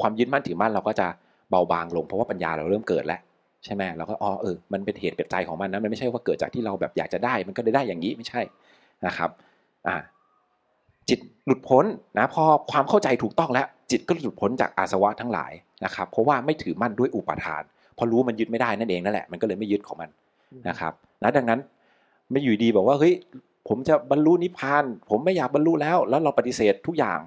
[0.00, 1.06] ความยึดมั่นถือมั่นเราก็จะ
[1.50, 3.20] เบาบางลงเพราะว่าปัญญาเราเริ่มเกิดแล้ว
[3.64, 8.42] ใช่ไหมเราก็อ๋อเออมันเป็นเหตุเป็นใจของมันนะมันไม่ใช่ว่าเกิดจากที่เราแบบอยากจะได้ มันก็ได้อย่างนี้ไม่ใช่
[9.06, 9.30] นะครับ
[9.86, 9.96] อ่า
[11.08, 11.84] จิตหลุดพ้น
[12.18, 15.52] นะพอความเข้าใจถูกต้องแล้ว จิตก็หลุดพ้นจากอาสวะทั้งหลาย
[15.84, 17.62] นะครับ เพราะว่าไม่ถือมั่นด้วยอุปาทาน
[17.94, 20.10] เพราะรู้ว่ามันยึดไม่ได้นั่นเองนั่นแหละมันก็เลยไม่ยึดของมัน
[20.68, 21.60] นะครับนะดังนั้น
[22.30, 23.14] ไม่อยู่ดีบอกว่าเฮ้ย
[23.68, 27.20] ผมจะบรรลุนิพพาน ผมไม่อยากบรรลุแล้ว แล้วเราปฏิเสธทุกอย่าง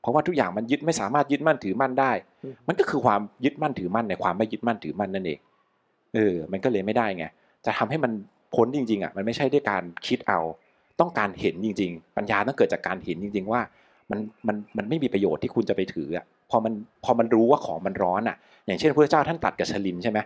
[0.00, 2.12] เพราะว่าทุกอย่างมันยึดไม่สามารถยึดมั่นถือมั่นได้
[2.44, 5.38] อืมมันก็คือความยึดมั่นถือมั่นในความไม่ยึดมั่นถือมั่นนั่นเอง
[6.14, 7.24] เออ มันก็เลยไม่ได้ไง
[7.66, 8.12] จะทำให้มัน
[8.54, 10.40] พ้นจริงๆอะมันไม่ใช่ด้วยการคิดเอา
[11.00, 13.60] ต้องการเห็นจริง ๆ ปัญญาต้องเกิดจากการเห็นจริง ๆ ว่า
[14.10, 16.72] มันมันมันไม่มีประโยชน์ที่คุณจะไปถืออะพอมัน
[17.04, 18.36] พอมันรู้ว่าของมันร้อนอะ
[18.66, 20.18] อย่างเช่นพระเจ้าท่านตัดกับชลินใช่ไหม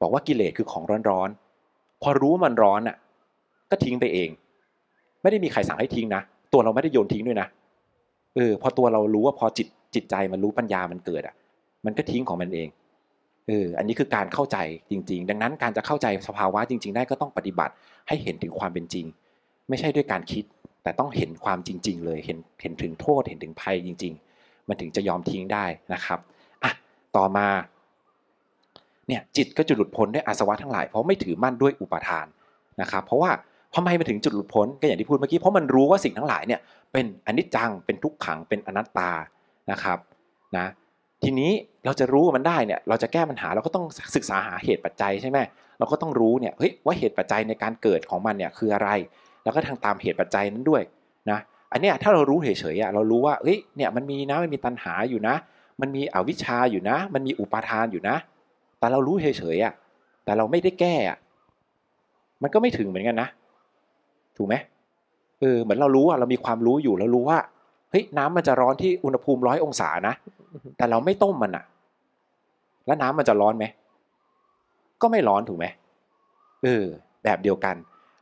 [0.00, 2.96] บอกว่ากิเลสคือของร้อนๆพอรู้ว่ามันร้อนอะ
[3.70, 4.28] ก็ทิ้งไปเอง
[5.22, 7.48] ไม่ได้มีใครสั่งให้ทิ้งนะตัวเราไม่ได้โยนทิ้งด้วยนะ
[8.36, 11.34] เออพอตัวเรารู้ว่าพอจิตจิตใจมันรู้ปัญญามันเกิดอะ
[11.86, 12.68] มันก็ทิ้งของมันเอง
[13.46, 14.56] เอออันนี้คือการเข้าใจ
[14.90, 17.72] จริง ๆ ดังนั้นการจะเข้าใจสภาวะจริง ๆ ได้ก็ต้องปฏิบัติ
[18.08, 19.06] ให้เห็นถึงความเป็นจริง
[19.68, 20.44] ไม่ใช่ด้วยการคิด
[20.82, 26.18] แต่ต้องเห็นความจริง ๆ เลยเห็นเห็นถึงโทษเห็นถึงภัยจริง ๆ มันถึงจะยอมทิ้งได้นะครับ
[26.62, 26.72] อะ
[27.16, 27.46] ต่อมา
[29.08, 32.26] เนี่ยจิตก็จะหลุดพ้นด้วยอาสวะทั้งหลายเพราะไม่ถือมั่นด้วยอุปาทาน
[32.80, 33.30] นะครับ เพราะว่า
[33.74, 36.60] ทำไมมันถึงจุดหลุดพ้นก็อย่างที่พูดเมื่อกี้เพราะมันรู้ว่าสิ่งทั้งหลายเนี่ย
[36.92, 39.10] เป็นอนิจจังเป็นทุกขังเป็นอนัตตา
[39.70, 39.98] นะครับ
[40.56, 40.66] นะ
[41.24, 41.50] ทีนี้
[41.84, 43.84] เราจะรู้มันได้เนี่ยเราจะแก้ปัญหาเราก็ต้อง
[44.16, 45.38] ศึกษาหาเหตุปัจจัยใช่ไหม
[45.78, 48.90] เราก็ต้องรู้เนี่ยเฮ้ยว่าเหตุปัจจัยในการเกิดของมันเนี่ยคืออะไร
[49.48, 50.82] แล้วก็ทางตามเหตุปัจจัยนั้นด้วย
[51.30, 51.38] นะ
[51.72, 55.34] อันเนี้ยถ้าเรารู้เฉยๆเรารู้ว่าเฮ้ยเนี่ยมันมีนะมันมีตัณหาอยู่นะ
[55.80, 58.16] มันมีอวิชชาอยู่นะ มันมีอุปาทานอยู่นะ
[58.78, 61.14] แต่เรารู้เฉยๆแต่เราไม่ได้แก้อ่
[62.42, 63.28] มันก็ไม่ถึงเหมือนกันนะ
[64.36, 64.54] ถูกไหม
[65.40, 67.38] เออเหมือนเรารู้อะเรามีความรู้อยู่แล้วรู้ว่า
[67.90, 70.14] เฮ้ยน้ำมันจะร้อนที่อุณหภูมิร้อยองศานะ
[70.76, 71.64] แต่เราไม่ต้มมันอะ
[72.86, 73.64] แล้วน้ำมันจะร้อนไหม
[75.02, 75.66] ก็ไม่ร้อนถูกไหม
[76.64, 76.84] เออ
[77.24, 77.76] แบบเดียวกัน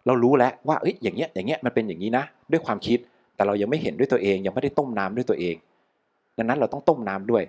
[0.06, 2.98] เรารู้แล้วว่าเอ้ยอย่างเงี้ยอย่างเงี้ยมันเป็นอย่างนี้นะ ด้วยความคิด
[3.36, 5.56] แต่เรายังไม่เห็นด้วยตัวเอง ยังไม่ได้ต้มน้ำด้วยตัวเอง
[6.38, 7.42] ดังนั้นเราต้องต้มน้ำด้วย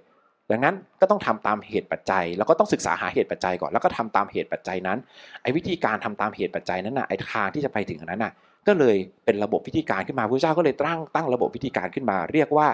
[0.51, 4.97] ดังนั้นก็ต้องทำตามเหตุปัจจัย แล้วก็ต้องศึกษาหาเหตุปัจจัยก่อนแล้วก็ทำตามเหตุปัจจัยนั้น
[5.41, 8.31] ไอ้วิธีการทำตามเหตุปัจจัยนั้นน่ะไอ้ทางที่จะไปถึงนนั้นน่ะ
[8.67, 12.67] ก็เลยเป็นระบบวิธีการขึ้นมาพระเจ้าก็เลยตั้งตั้งระบบวิธีการขึ้นมา เรียกว่า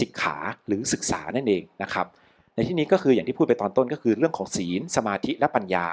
[0.00, 2.06] ศิกขาหรือศึกษานั่นเองนะครับ
[2.54, 5.86] ในที่นี้ก็คืออย่างที่พูดไปตอนต้นก็คือเรื่องของศีล สมาธิและปัญญา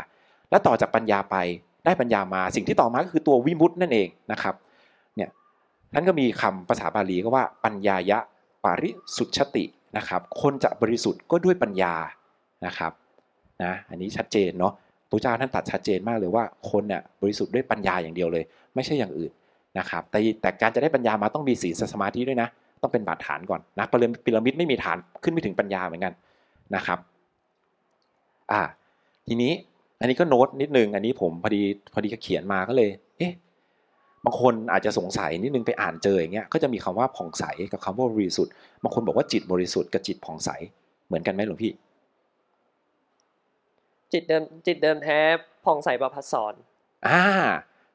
[0.49, 1.35] และต่อจากปัญญาไป
[1.85, 4.55] ได้ปัญญามาสิ่งที่ต่อมาก็คือตัววิมุตตินั่นเองนะครับ
[5.15, 5.29] เนี่ย
[5.93, 8.19] ท่านก็มีคำภาษาบาลีก็ว่าปัญญายะ
[8.63, 9.65] ปาริสุทธติ
[9.97, 11.93] นะครับ คนจะบริสุทธิ์ก็ด้วยปัญญา
[12.65, 12.91] นะครับ
[13.63, 14.73] นะอันนี้ชัดเจนเนาะ
[15.09, 18.43] พระเจ้าท่านตัดชัดเจนมากเลยว่าคนเนี่ยบริสุทธิ์ด้วยปัญญาอย่างเดียวเลย
[18.75, 19.31] ไม่ใช่อย่างอื่น
[19.79, 22.47] นะครับ แต่แต่การจะได้ปัญญามาต้องมีศีลสมาธิด้วยนะ
[22.81, 23.85] ต้องเป็นบาดฐานก่อนนะ
[24.25, 26.13] พีระมิดไม่มีฐานขึ้นไม่ถึงปัญญาเหมือนกัน
[26.75, 26.99] นะครับ
[28.51, 28.61] อ่า
[29.27, 29.51] ทีนี้
[29.99, 31.61] อันนี้ก็โน้ตนิดนึงอันนี้ผมพอดี
[31.93, 33.33] พอดีก็เขียนมาก็เลย เอ๊ะ
[34.25, 40.49] บางคนอาจจะสงสัยนิดนึงไปอ่านเจออย่างเงี้ยก็จะมีคำว่าผ่องใสกับคำว่าบริสุทธิ์บางคนบอกว่าจิตบริสุทธิ์กับจิตผ่องใส
[41.07, 41.71] เหมือนกันไหมหลวงพี่
[44.13, 45.19] จิตเดิมจิตเดิมแท้
[45.65, 46.53] ผ่องใสประพัสสอน
[47.07, 47.21] อ่า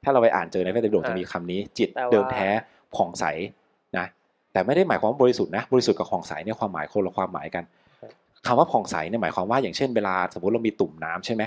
[0.03, 2.49] ถ้าเราไปอ่านเจอในพระไตรปิฎกอ่าจะมีคำนี้ จิตแต่ว่าเดิมแท้
[2.97, 3.25] ผ่องใส
[3.99, 4.07] นะ
[4.53, 7.65] แต่ไม่ได้หมายความว่าบริสุทธิ์นะบริสุทธิ์กับผ่องใสเนี่ยความหมายคนละความหมายกัน
[8.47, 11.43] คำว่าผ่องใสเนี่ยหมายความว่าอย่างเช่นเวลาสมมติเรามีตุ่มน้ำใช่ไหม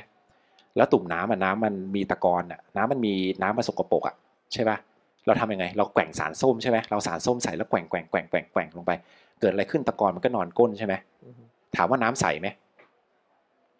[0.77, 4.15] แล้วตุ่มน้ำอะน้ำมันมีตะกอนอะน้ำมันมีน้ำมันสกปรกอะ
[4.53, 4.77] ใช่ป่ะ
[5.25, 8.91] เราทำยังไง เราแกว่งสารส้มใช่ไหมเราสารส้มใส่แล้วแกว่งแกว่งแกว่งแกว่งแกว่งลงไป
[9.39, 10.93] เกิดอะไรขึ้นตะกอนมันก็นอนก้นใช่ไหม
[11.25, 11.43] อือฮึ
[11.75, 12.47] ถามว่าน้ำใสไหม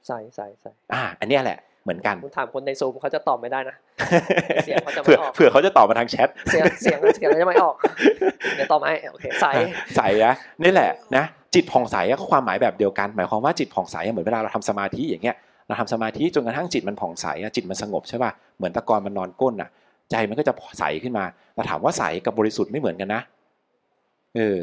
[0.08, 3.76] ใส่ใส่ใส่อ่า อันเนี้ยแหละเหมือนกันคุณถามคนในซูมเขาจะตอบไม่ได้นะ
[4.66, 7.76] เสียงเขาจะไม่เผื่อออกเผื่อเขาจะตอบมาทางแชทเสียงเสียงเสียงจะไม่ออก
[8.56, 9.52] เดี๋ยวตอบมาให้โอเคใส่
[9.96, 15.36] ใสนะนี่แหละนะจิตผ่องใสก็ความหมายแบบเดียวกัน หมายความว่าจิตผ่องใสเหมือนเวลาเราทำสมาธิอย่างเงี้ย
[15.68, 19.70] เราทำสมาธิจนกระทั่งจิตมันผ่องใสจิตมันสงบใช่ป่ะเหมือนตะกอนมันนอนก้นอะ
[20.12, 23.22] ใจมันก็จะใสขึ้นมาแต่ถามว่าใสกับบริสุทธิ์ไม่เหมือนกันนะ
[24.36, 24.58] เออ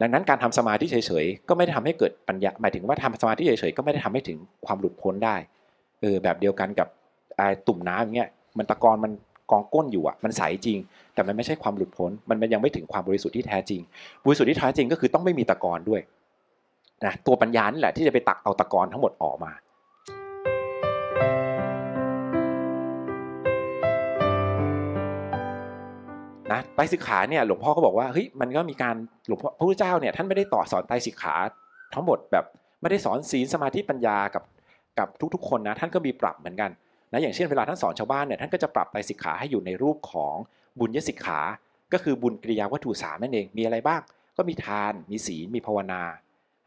[0.00, 5.36] ดังนั้นการทำสมาธิเฉยๆก็ไม่ได้ทำให้เกิดปัญญาหมายถึงว่าทำสมาธิเฉยๆก็ไม่ได้ทำให้ถึงความหลุดพ้นได้
[6.00, 6.88] เออแบบเดียวกันกับ
[7.36, 9.12] ไอ้ตุ่มน้ำอย่างเงี้ยมันตะกอนมัน
[9.50, 10.78] กองก้นอยู่อะมันใสจริง
[11.14, 13.80] แต่มันไม่ใช่ความหลุดพ้นมันยังไม่ถึงความบริสุทธิ์ที่แท้จริง
[14.24, 16.00] บริสุทธิ์ที่แท้จริงก็คือต้องไม่มีตะกอนด้วย
[17.04, 19.52] นะตัวปัญญานี่แหละที่จะไปตักเอาตะกอนทั้งหมดออกมา
[26.52, 28.96] นะไตรสิกขาเนี่ยหลวงพ่อก็บอกว่าเฮ้ยมันก็มีการ
[29.28, 31.34] หลวงพ่อพระพุทธเจ้าเนี่ยท่านไม่ได้ต่อสอนไตรสิกขา
[31.94, 32.44] ทั้งหมดแบบ
[32.80, 34.44] ไม่ได้สอนศีลสมาธิปัญญากับ
[34.98, 36.70] กับทุกๆ คนนะท่านก็มีปรับเหมือนกัน
[37.12, 40.34] นะอย่างเช่นเวลาท่านสอนชาวบ้านเนี่ยท่านก็จะปรับไตรสิกขาให้อยู่ในรูปของ
[40.78, 41.40] บุญยสิกขา
[41.92, 44.00] ก็คือบุญกิริยาวัตถุสามนั่นเองมีอะไรบ้าง
[44.36, 46.02] ก็มีทานมีศีลมีภาวนา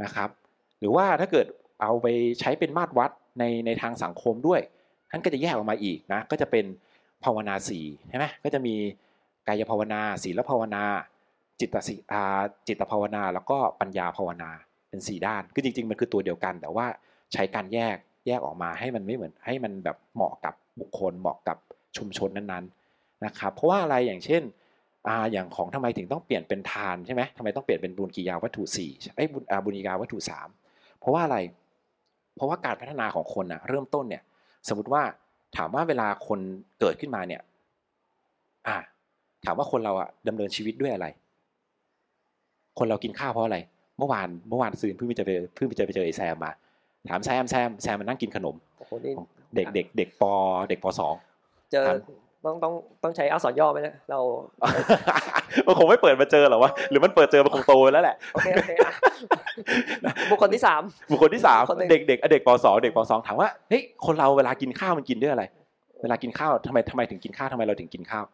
[0.04, 0.30] นะครับ
[0.80, 1.46] หรือว่าถ้าเกิด
[1.82, 2.08] เอาไป
[2.40, 4.62] ใช้เป็นมาตรวัดในในทางสังคมด้วย
[5.12, 6.66] ท่านก็จะแยกออกมาอีกนะก็จะเป็น
[7.24, 7.80] ภาวนาสี
[8.10, 8.76] ใช่ไหมก็จะมี
[9.48, 10.84] กายภาวนา ศีลภาวนา
[11.60, 11.96] จิตสิ
[12.68, 14.50] จิตภาวนา แล้วก็ปัญญาภาวนา
[14.90, 16.86] เป็นสี่ด้านคือจริง ๆ มันคือตัวเดียวกัน แต่ว่า
[17.34, 21.58] ใช้การแยกแยกออกมาให้มันไม่เหมือนให้มันแบบเหมาะกับบุคคลเหมาะกับ
[21.98, 24.44] ชุมชนนั้นๆนะครับเพราะว่าอะไรอย่างเช่น
[25.08, 30.50] อาอย่างของทำไมถึงต้องเปลี่ยนเป็นทานใช่ไหมทำไมต้องเปลี่ยนเป็นบุญกิยาวัตถุสี่ไอ้บุญบุญกิยาวัตถุสาม
[31.00, 31.38] เพราะว่าอะไร
[32.36, 34.24] เพราะว่าการพัฒนาของคนอะเริ่มต้นเนี่ย
[34.68, 35.04] สมมติว่า
[35.58, 36.40] ถามว่าเวลาคน
[36.80, 37.42] เกิดขึ้นมาเนี่ย
[38.68, 38.78] อ่า
[39.46, 41.08] ถามว่าคนเราอะดำเนินชีวิตด้วยอะไร
[42.80, 43.58] คนเรากินข้าวเพราะอะไร
[43.98, 45.26] เมื่อวานเมื่อวานซืนเพิ่งไปเจอ
[45.56, 46.52] เพิ่งไปเจอไปเจอไอ้แซมมา
[47.10, 49.14] ถามแซมแซมแซมมันนั่งกินขนมโอ้โหนี่
[49.56, 50.24] เด็กเด็กเด็กป
[50.70, 51.14] เด็กปสอง
[51.72, 51.98] เจอครับ
[52.46, 52.74] ต้องต้อง
[53.04, 54.20] ต้องใช้อักษรย่อไหมนะเรา
[55.66, 58.94] มันคงไม่เปิดมาเจอหรอวะหรือมันเปิดเจอมันคงโตแล้วแหละโอเคโอเคอะ
[60.30, 60.82] บุคคลที่สาม
[61.12, 65.44] บุคคลที่สามคนหนึ่งเด็กเด็กเด็กปสองเด็กปสองถามว่าเฮ้ยคนเราเวลากินข้าวมันกินด้วยอะไร
[66.02, 68.26] เวลากินข้าวทำไมทำไมถึงกินข้าวทำไมเราถึงกินข้าว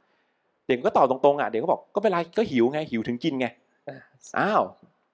[0.68, 3.47] เด็กก็ตอบตรงๆอะเด็กก็บอกก็เวลาก็หิวไงหิวถึงกินไง
[3.88, 3.95] อะ
[4.39, 4.64] อ้าว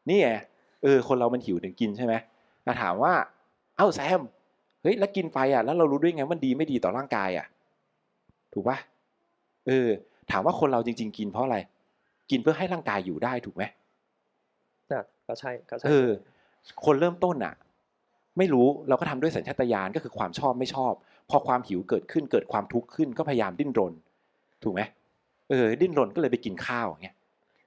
[0.10, 0.30] นี่ไง
[0.84, 2.14] เออคนเรามันหิวถึงกินใช่ไหม
[2.66, 3.14] มาถามว่า
[3.78, 4.22] เอ้าแซม
[4.82, 7.46] เฮ้ยแล้วกินไปอะแล้วเรารู้ด้วยไงว่ามันดีไม่ดีต่อร่างกายอะ
[8.54, 8.78] ถูกปะ
[9.68, 9.88] เออ
[10.32, 11.58] ถามว่าคนเราจริง ๆ กินเพราะอะไร
[12.30, 13.64] กินเพื่อให้ร่างกายอยู่ได้ถูกไหม
[14.92, 16.10] อะก็ใช่ก็ใช่เออ
[16.86, 17.54] คนเริ่มต้นอะ
[18.38, 20.94] ไม่รู้เราก็ทำด้วยสัญชาตญาณก็คือความชอบไม่ชอบ
[21.30, 23.94] พอความหิวเกิดขึ้นเกิดความทุกข์ขึ้นก็พยายามดิ้นรน
[24.64, 24.82] ถูกไหม
[25.50, 27.16] เออดิ้นรนก็เลยไปกินข้าวอย่างเงี้ย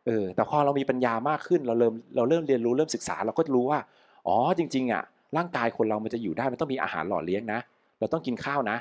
[0.06, 3.80] เออแต่พอเรามีปัญญามากขึ้นเราเริ่มเราเริ่มเรียนรู้เริ่มศึกษาเราก็รู้ว่า
[4.26, 5.02] อ๋อจริง ๆอะ
[5.36, 7.60] ร่างกายคนเรามันจะอยู่ได้มันต้องมีอาหารหล่อเลี้ยงนะ
[7.98, 8.76] เราต้องกินข้าวนะ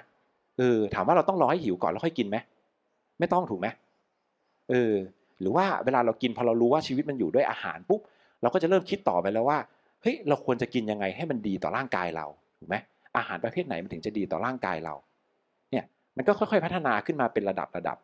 [0.58, 2.38] เออถามว่าเราต้องรอให้หิวก่อนแล้วค่อยกินไหม
[3.20, 3.68] ไม่ต้องถูกไหม
[4.70, 4.93] เออ
[5.39, 8.02] หรือว่าเวลาเรากินพอเรารู้ว่าชีวิตมันอยู่ด้วยอาหารปุ๊บ
[8.41, 9.58] เราก็จะเริ่มคิดต่อไปแล้วว่า
[10.02, 12.26] เฮ้ยเราควรจะกินยังไงให้มันดีต่อร่างกายเรา
[12.60, 12.76] ถูกไหม
[13.18, 14.93] อาหารประเภทไหนมันถึงจะดีต่อร่างกายเรา
[15.72, 15.84] เนี่ย
[16.18, 17.97] มันก็ค่อยๆพัฒนาขึ้นมาเป็นระดับระดับ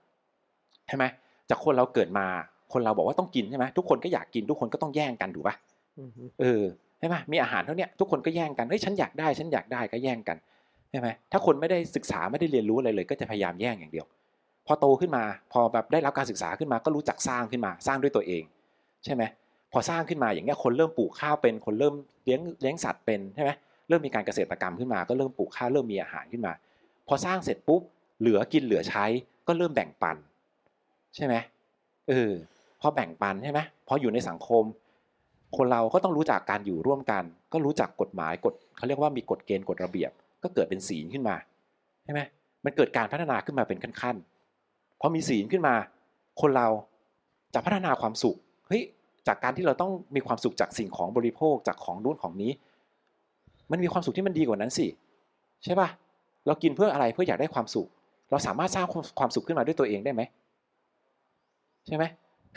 [0.87, 1.05] ใช่ไหม
[1.49, 2.25] จากคนเราเกิดมา
[2.73, 5.55] คนเราบอกว่าต้องกินใช่ไหมทุกคนก็อยากกินทุกคนก็ต้องแย่งกันถูกปะ
[5.99, 6.63] อืมฮึเออ
[6.99, 10.37] ใช่ไหมมีอาหารเท่าเนี้ยทุกคนก็แย่งกันเฮ้ยฉันอยากได้ฉันอยากได้ก็แย่งกัน
[10.91, 14.05] ใช่ไหมถ้าคนไม่ได้ศึกษาไม่ได้เรียนรู้อะไรเลย ก็จะพยายามแย่งอย่างเดียว
[14.67, 15.23] พอโตขึ้นมา
[15.53, 18.43] พอแบบได้รับการศึกษาขึ้นมาก็รู้จักสร้างขึ้นมาสร้างด้วยตัวเอง
[19.05, 19.23] ใช่ไหม
[19.71, 23.51] พอสร้างขึ้นมาอย่างเงี้ยคนเริ่มปลูกข้าวเป็นคนเริ่มเลี้ยงเลี้ยงสัตว์เป็นใช่ไหม
[23.87, 26.53] เริ่มมีการเกษตรกรรมขึ้นมา ก็เริ่มปลูกข้าวเริ่มมีอาหารขึ้นมา
[27.07, 27.81] พอสร้างเสร็จปุ๊บ
[28.19, 29.05] เหลือกินเหลือใช้
[29.47, 30.17] ก็เริ่มแบ่งปัน
[31.15, 31.35] ใช่ไหม
[32.09, 32.31] เออ
[32.81, 34.63] พอแบ่งปันใช่ไหมพออยู่ในสังคม
[35.57, 40.11] คนเราก็ต้องรู้จักการอยู่ร่วมกัน ก็รู้จักกฎหมายกฎเขาเรียกว่ามีกฎเกณฑ์กฎระเบียบ
[40.43, 41.35] ก็เกิดเป็นศีลขึ้นมา
[42.03, 42.19] ใช่ไหม
[42.65, 45.75] มันเกิดการพัฒนาขึ้นมาเป็นขั้นๆพอมีศีลขึ้นมา
[46.41, 46.67] คนเรา
[47.53, 48.37] จะพัฒนาความสุข
[48.67, 48.81] เฮ้ย
[49.27, 52.51] จากการที่เราต้องมีความสุขจากสิ่งของบริโภคจากของนู้นของนี้
[53.71, 54.87] มันมีความสุขที่มันดีกว่านั้นสิ
[55.63, 55.89] ใช่ป่ะ
[56.45, 57.87] เรากินเพื่ออะไรเพื่ออยากได้ความสุข
[58.31, 58.85] เราสามารถสร้าง
[59.19, 60.21] ความสุขขึ้นมาด้วยตัวเองได้ไหม
[61.87, 62.03] ใช่ไหม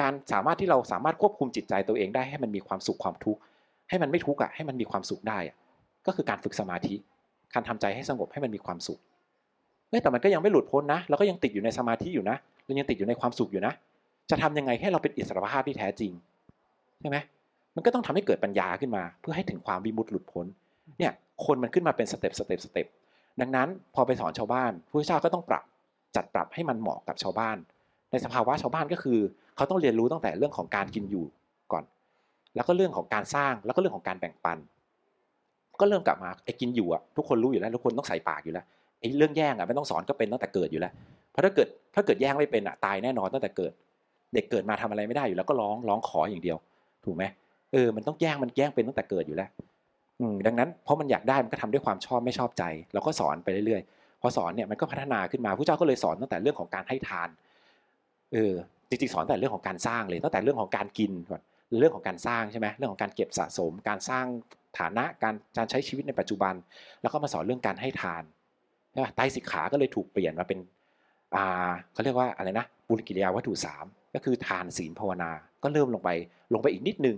[0.01, 3.41] การสามารถที่เราสามารถควบคุมจิตใจตัวเองได้ให้มันมีความสุขความทุกข์
[3.89, 5.57] ให้มันไม่ทุกข์อะให้มันมีความสุขได้อะ
[6.07, 6.95] ก็คือการฝึกสมาธิ
[7.55, 9.01] การทำใจให้สงบให้มันมีความสุข
[9.89, 13.73] เฮ้ยแต่มันก็ยังไม่หลุดพ้นนะเราก็ยังติดอยู่ในสมาธิอยู่นะเรายังติดอยู่ในความสุขอยู่นะ
[14.31, 16.13] จะทำยังไงให้เราเป็นอิสรภาพที่แท้จริง
[17.01, 17.17] ใช่ไหม
[17.75, 20.47] มันก็ต้องทำให้เกิดปัญญาขึ้นมา เพื่อให้ถึงความวิมุตติหลุดพ้น
[20.99, 21.13] เนี่ย
[21.45, 22.87] คนมันขึ้นมาเป็นสเต็ปสเต็ปสเต็ป
[23.41, 25.65] ดังนั้นพอไปสอนชาวบ้านผู้เจ้าก็ต้องปรับ
[26.17, 27.57] จัดปรับให้มันเหมาะกับชาวบ้าน
[28.11, 29.19] ในสภาวะชาวบ้านก็คือ
[29.57, 31.25] เขาต้องเรียนรู้ตั้งแต่เรื่องของการกินอยู่
[31.73, 31.85] ก่อน
[32.55, 34.59] แล้วก็เรื่องของการสร้างแล้วก็เรื่องของการแบ่งปัน
[35.81, 38.65] ก็เริ่มกลับมาไอ้กินอยู่อะทุกคนรู้อยู่แล้วทุกคนต้องใส่ปากอยู่แล้ว
[39.01, 40.93] ไอ้เรื่องแย่งอะไม่ต้องสอนก็เป็นตั้งแต่เกิดอยู่แล้ว
[41.31, 43.73] เพราะถ้าเกิดถ้าเกิดแย่งไม่เป็นอะตายแน่นอนตั้งแต่เกิด
[44.35, 46.57] เด็กเกิดมาทำอะไรไม่ได้อยู่แล้วก็ร้องร้องขออย่างเดียว
[47.05, 47.25] ถูกไหม
[47.73, 49.49] เออมันต้องแย่งมันแย่งเป็นตั้งแต่เกิดอยู่แล้ว
[50.21, 57.29] อืมดังนั้นเพราะมันอยากได้มันก็ทำด้วยความชอบไม่ชอบใจ เราก็สอนไปเรื่อยๆพอสอนเนี่ยมันก็พัฒนาขึ้นมาผู้เจ้าก็เลยสอนตั้งแต่เรื่องของการให้ทาน
[58.33, 58.55] เออ
[58.89, 61.43] จริงๆสอนแต่เรื่องของการสร้างเลยตั้งแต่เรื่องของการกินก่อน
[61.81, 64.27] เรื่องของการสร้างใช่ไหมเรื่องของการเก็บสะสม การสร้าง
[64.79, 66.55] ฐานะการการใช้ชีวิตในปัจจุบัน
[67.03, 68.23] แล้วก็มาสอนเรื่องการให้ทาน
[68.91, 70.59] ใช่ไหมไตสิกขาก็เลยถูกเปลี่ยนมาเป็น
[71.37, 75.31] อ่าเขาเรียกว่าอะไรนะบุญกิริยาวัตถุสามก็คือทานศีลภาวนา
[75.63, 76.11] ก็เริ่มลงไป
[76.55, 77.17] ลงไปอีกนิดนึง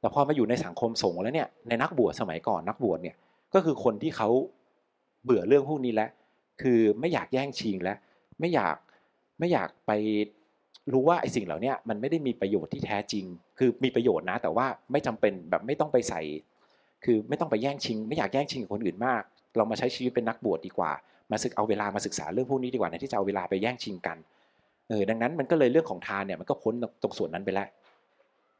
[0.00, 3.16] แต่พอมาอยู่ในสังคมสงฆ์แล้วเนี่ยในนักบวชสมัยก่อนนักบวชเนี่ย
[3.54, 4.28] ก็คือคนที่เขา
[5.24, 6.10] เบื่อเรื่องพวกนี้แล้ว
[6.62, 7.98] คือไม่อยากแย่งชิงแล้ว
[8.40, 8.76] ไม่อยาก
[9.38, 9.92] ไม่อยากไป
[10.92, 13.24] รู้ว่าไอ้สิ่งเหล่านี้มันไม่ได้มีประโยชน์ที่แท้จริง
[13.58, 16.20] คือมีประโยชน์นะ แต่ว่าไม่จำเป็นแบบไม่ต้องไปใส่
[17.04, 19.22] คือไม่ต้องไปแย่งชิง ไม่อยากแย่งชิงกับคนอื่นมาก
[19.56, 20.92] เรามาใช้ชีวิตเป็นนักบวชดีกว่า
[21.32, 24.16] มาศึกเอาเวลามาศึกษาเรื่องพวกนี้ดีกว่าในที่จะเอาเวลาไปแย่งชิงกัน
[24.88, 27.68] เออดังนั้นมันก็เลยเรื่องของทานเนี่ยมันก็พ้นตรงส่วนนั้นไปแล้ว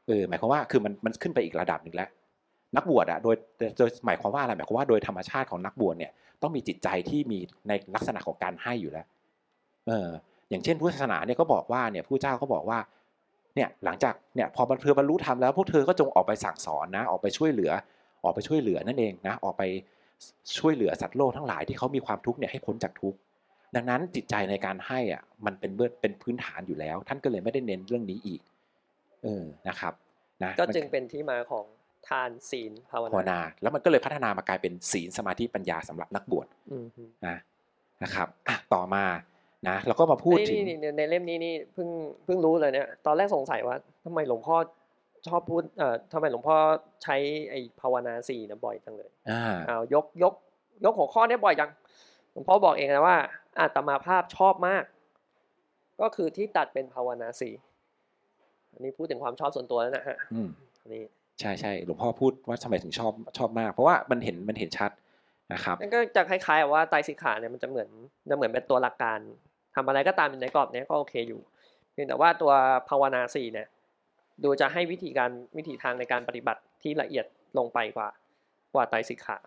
[0.07, 2.09] เออหมายความว่าคือมันมันขึ้นไปอีกระดับหนึ่งแล้ว
[2.75, 3.35] นักบวชอะโดย
[3.77, 6.11] โดยหมายความว่าอะไรหมายความว่าโดยธรรมชาติของนักบวชเนี่ย
[6.41, 9.05] ต้องมีจิตใจที่มีในลักษณะของการให้อยู่แล้ว
[9.87, 10.09] เออ
[10.49, 12.79] อย่างเช่นพุทธศาสนาเนี่ยก็บอกว่าเนี่ยผู้เจ้าก็บอกว่า
[13.55, 17.71] เนี่ยหลังจากเนี่ยพอบรรเทอบรรลุธรรมแล้วพวกเธอก็จงออกไปสั่งสอนนะออกไปช่วยเหลือ
[18.23, 19.63] ออกไปช่วยเหลือนั่นเองนะออกไป
[20.57, 23.17] ช่วยเหลือสัตว์โลกทั้งหลายที่เขามีความทุกข์เนี่ยให้พ้นจากทุกข์
[23.75, 28.41] ดังนั้นจิตใจในการให้อะมันเป็นเบื้องเป็นพื้นฐานอยู่แล้ว ท่านก็เลยไม่ได้เน้นเรื่องนี้อีก
[29.23, 29.93] เออนะครับ
[30.43, 31.65] นะก็จึงเป็นที่มาของ
[32.07, 37.37] ทานศีลภาวภาวนานา แล้วมันก็เลยพัฒนามากลายเป็นศีลสมาธิปัญญาสำหรับนักบวชอืมฮึนะ
[38.03, 39.03] นะครับอะต่อมา
[39.67, 41.89] นะแล้วก็มาพูดถึงนี่นี่ในเล่มนี้นี่เพิ่ง
[42.25, 44.55] เพิ่งรู้เลยเนี่ยตอนแรกสงสัยว่าทำไมหลวงพ่อ
[45.27, 46.55] ชอบพูดเอ่อทำไมหลวงพ่อ
[47.03, 47.15] ใช้
[47.49, 50.33] ไอ้ภาวนาสี่เนี่ยบ่อยจังเลยอ่าอ้าวยกยก
[50.85, 51.69] ยกหัวข้อเนี้บ่อยจัง
[52.31, 53.17] หลวงพ่อบอกเองนะว่า
[53.59, 54.83] อาตมาภาพชอบมาก
[56.01, 57.53] ก็คือที่ตัดเป็นภาวนาสี่
[58.73, 60.49] อันนี้พูดถึงความชอบส่วนตัวแล้วนะฮะอืม
[60.81, 61.03] อันนี้
[61.39, 64.91] ใช่ใช่หลวงพ่อพูดว่าทำไมถึงชอบชอบมาก เพราะว่ามันเห็นมันเห็นชัด
[65.53, 67.89] นะครับนั่นก็จะคล้ายๆกับว่าไตรสิกขาเนี่ยมันจะเหมือน
[68.29, 69.19] จะเหมือนเป็นตัวหลักการ
[69.75, 71.41] ทำอะไรก็ตามอยู่ในกรอบนี้ก็โอเคอยู่
[71.91, 72.51] เพียงแต่ว่าตัว
[72.89, 73.67] ภาวนาสี่เนี่ย
[74.43, 77.25] ดูจะให้วิธีการวิธีทางในการปฏิบัติที่ละเอียด
[77.57, 78.09] ลงไปกว่า
[78.73, 79.37] กว่าไตรสิกขา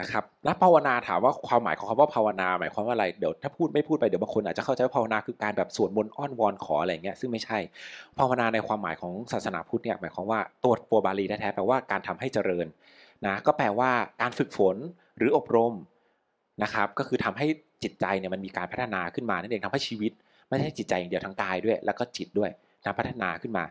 [0.00, 7.58] นะครับแล้วภาวนาถามว่าความหมายของคำว่าภาวนาหมายความว่าอะไรเดี๋ยวถ้าพูดไม่พูดไปเดี๋ยวบางคนอาจจะเข้าใจว่าภาวนาคือการแบบสวดมนต์อ้อนวอนขออะไรเงี้ยซึ่งไม่ใช่
[8.18, 12.66] ภาวนาในความหมายของศาสนาพุทธเนี่ยหมายความว่าตัวตัวบาลีแท้ๆแปลว่าการทำให้เจริญ
[13.26, 14.76] นะก็แปลว่าการฝึกฝน
[15.18, 15.72] หรืออบรม
[16.62, 17.46] นะครับ ก็คือทำให้
[17.82, 20.12] จิตใจเนี่ยมันมีการพัฒนาขึ้นมานั่นเองทำให้ชีวิต
[20.48, 22.50] ไม่ใช่จิตใจอย่างเดียวทั้งกายด้วย แล้วก็จิตด้วย
[22.84, 23.64] นะพัฒนาขึ้นมา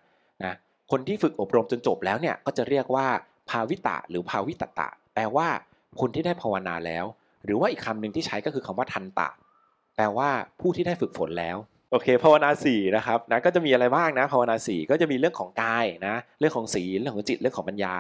[0.43, 0.53] นะ
[0.91, 3.07] คนที่ฝึกอบรมจนจบแล้วเนี่ยก็จะเรียกว่า
[3.49, 5.47] ภาวิตะหรือภาวิตตะ แปลว่า
[6.01, 7.05] คนที่ได้ภาวนาแล้ว
[7.45, 9.29] หรือว่าอีกคำหนึ่งที่ใช้ก็คือคำว่าทันตะ
[9.95, 10.29] แปลว่า
[10.59, 11.57] ผู้ที่ได้ฝึกฝนแล้ว
[11.91, 17.93] โอเคภาวนาสี่นะครับนะก็จะมีอะไรบ้างนะภาวนาสี่ก็จะมีเรื่องของกายนะเรื่องของศีลเรื่องของจิตเรื่องของปัญญา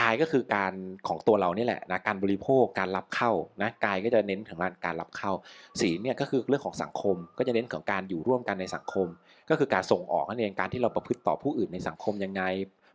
[0.00, 0.72] กายก็คือการ
[1.08, 3.30] ของตัวเรานี่แหละนะการบริโภคการรับเข้า
[3.62, 5.32] นะกายก็จะเน้นถึงการรับเข้า
[5.80, 9.06] ศีลเนี่ยก็คือเรื่องของสังคม ก็จะเน้นของการอยู่ร่วมกันในสังคม
[9.50, 12.42] ก็คือการส่งออกนั่นเองการที่เราประพฤติต่อผู้อื่นในสังคมยังไง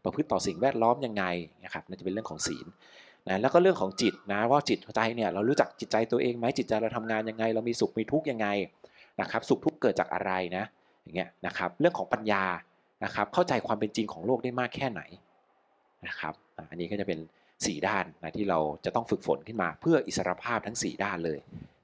[0.04, 1.24] ประพฤติต่อสิ่งแวดล้อมยังไง
[1.64, 2.68] นะครับนั่นจะเป็นเรื่องของศีล
[3.28, 8.48] นะแล้วก็เรื่องของจิตนะว่าจิตใจเนี่ยเรารู้จักจิตใจตัวเองไหมจิตใจเราทำงานยังไง เรามีสุขมีทุกข์ยังไง
[9.22, 10.64] นะครับสุขทุกข์เกิดจากอะไรนะ
[11.04, 12.44] อย่างเงี้ยนะครับเรื่องของปัญญา
[13.04, 15.02] นะครับเข้าใจความเป็นจริงของโลกได้มากแค่ไหน
[16.08, 17.20] นะครับ อะอันนี้ก็จะเป็น
[17.54, 21.40] 4 ด้านนะที่เราจะต้องฝึกฝนขึ้นมา เพื่ออิสรภาพทั้ง 4 ด้านเลย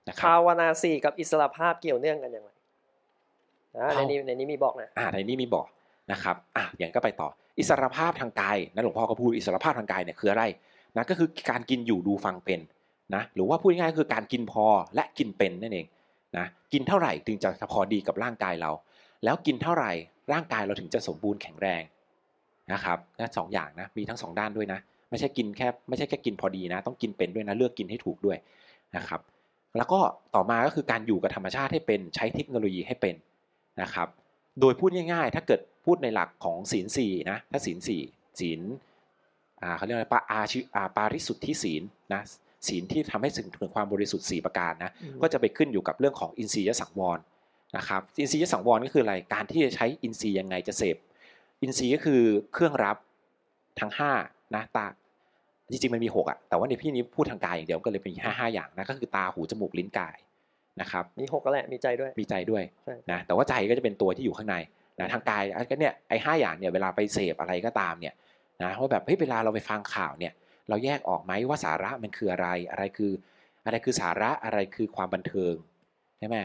[0.07, 2.49] นะครับภาวนาสี่กับอิสระภาพเกี่ยวเนื่องกันอย่างไร
[3.77, 5.67] นะในภาวนี้ในนี้มีบอกนะอ่าในนี้มีบอก
[6.11, 10.43] นะครับอะอย่างก็ไปต่ออิสรภาพทางกายนะหลวงพ่อก็พูดอิสรภาพทางกายเนี่ยคืออะไร
[10.97, 12.59] นะก็คือการกินอยู่ดูฟังเป็น
[13.15, 14.65] นะหรือว่าพูดง่ายๆก็คือการกินพอ
[14.95, 15.87] และกินเป็นนั่นเอง
[16.37, 18.71] นะกินเท่าไหร่ถึงจะพอดีกับร่างกายเรา
[19.23, 19.91] แล้วกินเท่าไหร่
[20.33, 21.81] ร่างกายเราถึงจะสมบูรณ์แข็งแรง
[22.71, 28.37] นะครับนั่นสองอย่างนะมีทั้งสองด้านด้วยนะ ไม่ใช่กินแค่ไม่ใช่แค่กินพอดีนะ ต้องกินเป็นด้วยนะเลือกกินให้ถูกด้วย
[28.97, 29.21] นะครับ
[29.77, 29.99] แล้วก็
[30.35, 33.15] ต่อมาก็คือการอยู่กับธรรมชาติให้เป็นใช้เทคโนโลยีให้เป็น
[33.81, 34.07] นะครับ
[34.59, 38.01] โดยพูดง่าย ๆ ถ้าเกิดพูดในหลักของศีลสี่นะถ้าศีลสี่
[38.39, 38.61] ศีล
[39.61, 41.83] อ่าเขาเรียกอะไรปาอาชิอาปาริสุทธิศีล
[42.13, 42.21] นะ
[42.67, 44.91] ศีลที่ทำให้ถึงความบริสุทธิ์สี่ประการนะ
[45.21, 47.19] ก็จะไปขึ้นอยู่กับเรื่องของอินทรียสังวร
[47.77, 50.97] นะครับอินทรียสังวรก็คืออะไรการที่จะใช้อินทรีย์ยังไงจะเสพ
[51.63, 52.21] อินทรีย์ก็คือ
[52.53, 52.97] เครื่องรับ
[53.79, 54.11] ทั้งห้า
[54.55, 54.87] นะตา
[55.71, 60.17] จริงๆมันมีหกอะแต่ว่าในพี่นี้พูดทางกายอย่างเดียวก็เลยเป็นห้าห้าอย่างนะก็คือตาหูจมูกลิ้นกาย
[60.81, 64.55] นะครับมีหกก็แหละมีใจด้วยมีใจด้วยใช่นะแต่ว่าใจก็จะเป็นตัวที่อยู่ข้างใน
[64.99, 68.13] นะทางกายอะก็เนี่ยไอ้ห้าอย่างเนี่ยเวลาไปเสพอะไรก็ตามเนี่ย
[68.63, 70.33] นะว่าแบบเฮ้ยเวลาเราไปฟังข่าวเนี่ย
[70.69, 73.11] เราแยกออกไหมว่าสาระมันคืออะไรอะไรคือ
[73.65, 75.53] อะไรคือสาระอะไรคือความบันเทิง
[76.19, 76.37] ใช่ไหม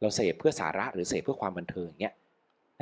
[0.00, 2.14] เราเสพเพื่อสาระหรือเสพเพื่อความบันเทิงเงี้ย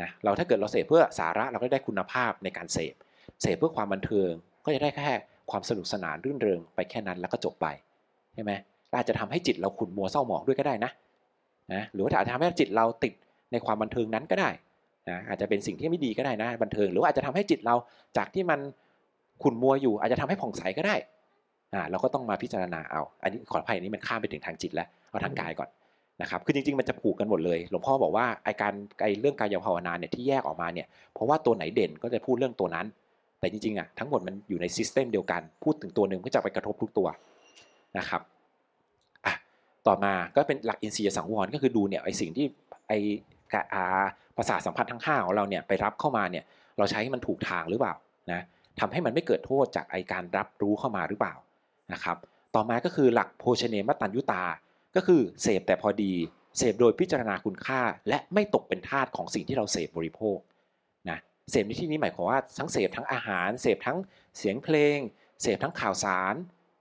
[0.01, 2.95] นะเราถ้าเกิดเราเสพเพื่อสาระเราก็ได้คุณภาพในการเสพ
[3.43, 4.31] เสพเพื่อความบันเทิง
[4.65, 5.15] ก็จะได้แค่
[5.51, 7.67] ความสนุกสนานรื่นเริงไปแค่นั้นแล้วก็จบไป
[8.35, 8.53] ใช่ไหม
[8.97, 10.91] อาจจะทำให้จิตเราขุ่นมัวเศร้าหมองด้วยก็ได้นะ
[11.73, 13.13] นะหรือว่าอาจจะทำให้จิตเราติด
[13.53, 14.51] ในความบันเทิงนั้นก็ได้
[15.11, 17.75] นะอาจจะเป็นสิ่งที่ไม่ดีก็ได้นะบันเทิง หรือว่าอาจจะทำให้จิตเรา
[18.17, 18.61] จากที่มัน
[19.43, 20.97] ขุ่นมัวอยู่ อาจจะทำให้ผ่องใสก็ได้
[21.75, 25.69] อ่าเราก็ต้องมาพิจารณาเอา อันนี้ขออภัยอันนี้มันข้ามไปถึงทางจิตแล้วเอาทางกายก่อน
[26.23, 32.87] นะครับคือจริงๆมันจะผูกกันหมดเลย หลวงพ่อบอกว่าไอการไอเรื่องกายภาวนาเนี่ยที่แยกออกมาเนี่ยเพราะว่าตัวไหนเด่นก็จะพูดเรื่องตัวนั้น
[33.41, 37.09] แต่จริงๆอะทั้งหมดมันอยู่ในซิสเต็มเดียวกัน พูดถึงตัวหนึ่งก็จะไปกระทบทุกตัว
[37.99, 38.21] นะครับ
[39.27, 39.35] อะ
[39.87, 42.47] ต่อมาก็เป็นหลักอินทรียสังวรก็คือดูเนี่ยไอสิ่งที่
[42.89, 42.93] ไอ
[43.53, 43.85] กะอา
[44.37, 46.45] ประสาสัมผัสทั้งห้าของเราเนี่ยไปรับเข้ามาเนี่ย
[46.79, 47.95] เราใช้ให้มันถูกทางหรือเปล่า
[48.33, 48.41] นะ
[48.81, 51.35] ทำให้มันไม่เกิดโทษจากไอการรับรู้เข้ามาหรือเปล่า
[51.93, 52.17] นะครับ
[52.55, 54.43] ต่อมาก็คือหลักโภชเนมตัญยุตา
[54.97, 56.13] ก็คือเสพแต่พอดี
[56.59, 60.39] เสพโดยพิจารณาคุณค่า และไม่ตกเป็นทาสของสิ่งที่เราเสพบริโภค
[61.11, 61.19] นะ
[61.51, 63.99] เสพในที่นี้หมายความว่าทั้งเสพทั้งอาหาร เสพทั้ง
[64.39, 64.99] เสียงเพลง
[65.43, 66.35] เสพทั้งข่าวสาร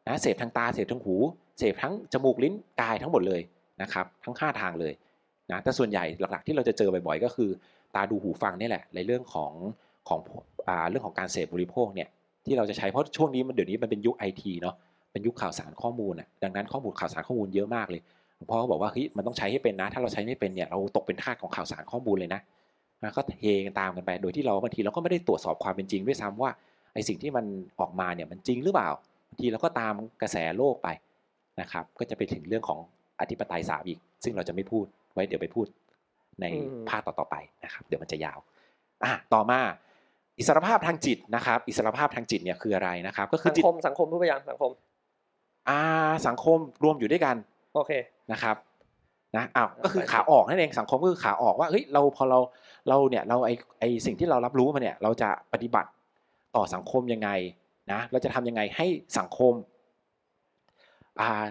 [0.08, 1.16] นะเสพทางตาเสพทางหู
[1.60, 3.42] เสพทั้งจมูกลิ้นกายทั้งหมดเลย
[3.82, 4.94] นะครับทั้ง 5 ทางเลย
[5.52, 7.50] นะแต่ส่วนใหญ่หลักๆที่เราจะเจอบ่อยๆ ก็คือ
[7.96, 9.54] ตาดูหูฟังนี่แหละในเรื่องของ
[10.10, 10.20] ของ
[10.68, 12.10] อเรื่องของการเสพบริโภคเนี่ย
[12.46, 14.76] ที่เราจะใช้เพราะช่วงนี้มันเดี๋ยวนี้มันเป็นยุคไอทีเนาะ
[15.14, 18.02] เป็นยุคข่าวสารข้อมูลอะดังนั้นข้อมูลข่าวสารข้อมูลเยอะมากเลย
[18.36, 22.42] หลวงพ่อก็บอกว่าเฮ้ยมันต้องใช้ให้เป็นนะ ถ้าเราใช้ไม่เป็นเนี่ยเราตกเป็นทาสของข่าวสารข้อมูลเลยนะ
[23.04, 26.52] นะก็เทกันตามกันไปโดยที่เราบางทีเราก็ไม่ได้ตรวจสอบความเป็นจริงด้วยซ้ำว่า
[26.94, 27.46] ไอสิ่งที่มัน
[27.80, 28.90] ออกมาเนี่ยมันจริงหรือเปล่า
[29.30, 30.90] บางทีเราก็ตามกระแสโลกไป
[31.62, 32.80] นะครับก็จะไปถึงเรื่องของ
[33.20, 35.66] อธิปไตยสามอีก ซึ่งเราจะไม่พูดไว้เดี๋ยวไปพูด
[36.42, 38.40] ในอืมภาคต่อๆไปนะครับเดี๋ยวมันจะยาว
[39.04, 39.60] อะต่อมา
[40.40, 44.72] อิสรภาพทางจิตนะครับ อิสรภาพทางจิตเนี่ยคืออะไรนะครับ ก็คือสังจิตคมสังคมพูดไปยังสังคม
[45.70, 45.80] อ่า
[46.28, 47.36] สังคมรวมอยู่ด้วยกัน
[47.74, 47.92] โอเค
[48.32, 48.56] นะครับ
[49.38, 52.40] นะอ้าวอ่าก็คือไปขาออกนั่นเองสังคมก็คือขาออกว่าเฮ้ยเราพอเรา
[52.90, 55.90] เราเนี่ยเราไอไอสิ่งที่เรารับรู้มาเนี่ยเราจะปฏิบัติ
[56.56, 57.30] ต่อสังคมยังไง
[57.92, 58.86] นะเราจะทำยังไงให้
[59.18, 59.54] สังคม
[61.22, 61.44] อ่า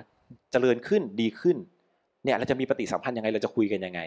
[0.52, 1.56] เจริญขึ้นดีขึ้น
[2.24, 4.00] เนี่ยเราจะมีปฏิสัมพันธ์ยังไง เราจะคุยกันยังไง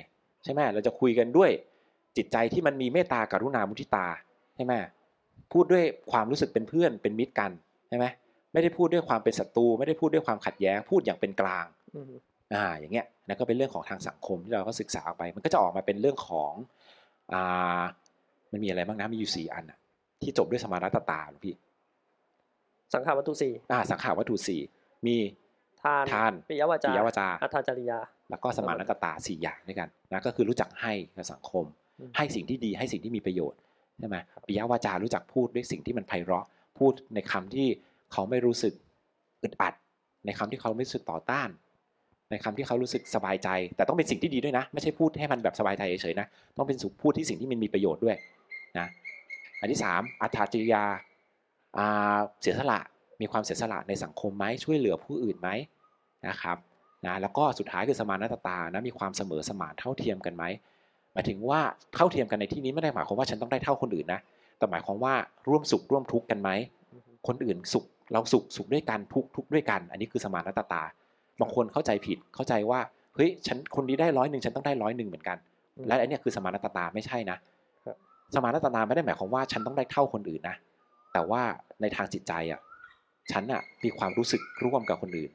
[0.43, 1.51] ใช่ไหมเราจะคุยกันด้วย
[2.17, 4.07] จิตใจที่มันมีเมตตากรุณามุทิตา
[4.55, 4.73] ใช่ไหม
[5.51, 7.51] พูดด้วยความรู้สึกเป็นเพื่อนเป็นมิตรกัน
[7.89, 8.05] ใช่ไหม
[8.55, 12.13] ไม่ได้พูดด้วยความเป็นศัตรูไม่ได้พูดด้วยความขัดแย้งพูดอย่างเป็นกลางอืม
[12.53, 16.53] อ่าอย่างเงี้ยนั่นก็เป็นเรื่องของทางสังคมที่เราก็ศึกษาออกไป มันก็จะออกมาเป็นเรื่องของ
[17.33, 17.81] อ่า
[18.51, 19.77] มันมีอะไรบ้างนะมีอยู่สี่อันอะ
[20.21, 21.55] ที่จบด้วยสมารัตตาหลวงพี่
[22.93, 24.61] สังขารวัตถุสี่อ่าสังขารวัตถุสี่
[25.07, 25.15] มี
[25.81, 27.99] ทานทานปิยวาจาปิยวาจาอัตถจริยา
[28.29, 31.65] แล้วก็สมารัตตาสี่อย่างด้วยกันนะก็คือรู้จักให้กับสังคม
[31.99, 33.59] อืมให้สิ่งที่ดีให้สิ่งที่มีประโยชน์
[33.99, 36.45] ใช่ไหมครับปิยวาจารู้จักพูดด้วยสิ่งที่มันไพเราะ
[36.79, 37.67] พูดในคำที่
[38.16, 38.74] เขาไม่รู้สึก
[39.43, 39.74] อึดอัด
[40.26, 41.49] ในคำที่เขาไม่รู้สึกต่อต้าน
[42.32, 48.16] ในคำที่เขารู้สึกสบายใจ แต่ต้องเป็นสิ่งที่ดีด้วยนะ ไม่ใช่พูดให้มันแบบสบายใจเฉยๆนะ ต้องเป็นสุพูดที่สิ่งที่มันมีประโยชน์ด้วย
[48.80, 48.88] นะ
[49.59, 50.84] อันที่สามอัตถจริยา
[51.78, 52.80] อ่าเสียสละ
[53.22, 55.49] มีความเสียสละในสังคมไหมช่วยเหลือผู้อื่นไหม
[56.28, 56.57] นะครับ
[57.05, 60.43] นะแล้วก็สุดท้ายคือสมานตตานะมีความเสมอสมานเท่าเทียมกันไหม
[61.13, 61.61] หมายถึงว่า
[61.95, 64.20] เท่าเทียมกันในที่นี้ไม่ได้หมายความว่าฉันต้องได้เท่าคนอื่นนะ
[64.57, 65.13] แต่หมายความว่า
[65.47, 66.49] ร่วมสุขร่วมทุกข์กันไหม
[67.28, 70.83] คนอื่นสุข เราสุขสุขด้วยกันทุกข์ทุกข์ด้วยกัน อันนี้คือสมานตตา
[71.41, 72.79] บางคนเข้าใจผิดเข้าใจว่า
[73.15, 75.37] เฮ้ยฉันคนนี้ได้ร้อยหนึ่งฉันต้องได้ร้อยหนึ่งเหมือนกัน
[75.77, 77.37] อืมและอันเนี้ยคือสมานตตาไม่ใช่นะ
[77.85, 77.95] ครับ
[78.35, 80.55] สมานตตาไม่ได้หมายความว่าฉันต้องได้เท่าคนอื่นนะ
[81.13, 81.41] แต่ว่า
[81.81, 82.59] ในทางจิตใจอะ
[83.31, 85.31] ฉันอะมีความรู้สึกร่วมกับคนอื่น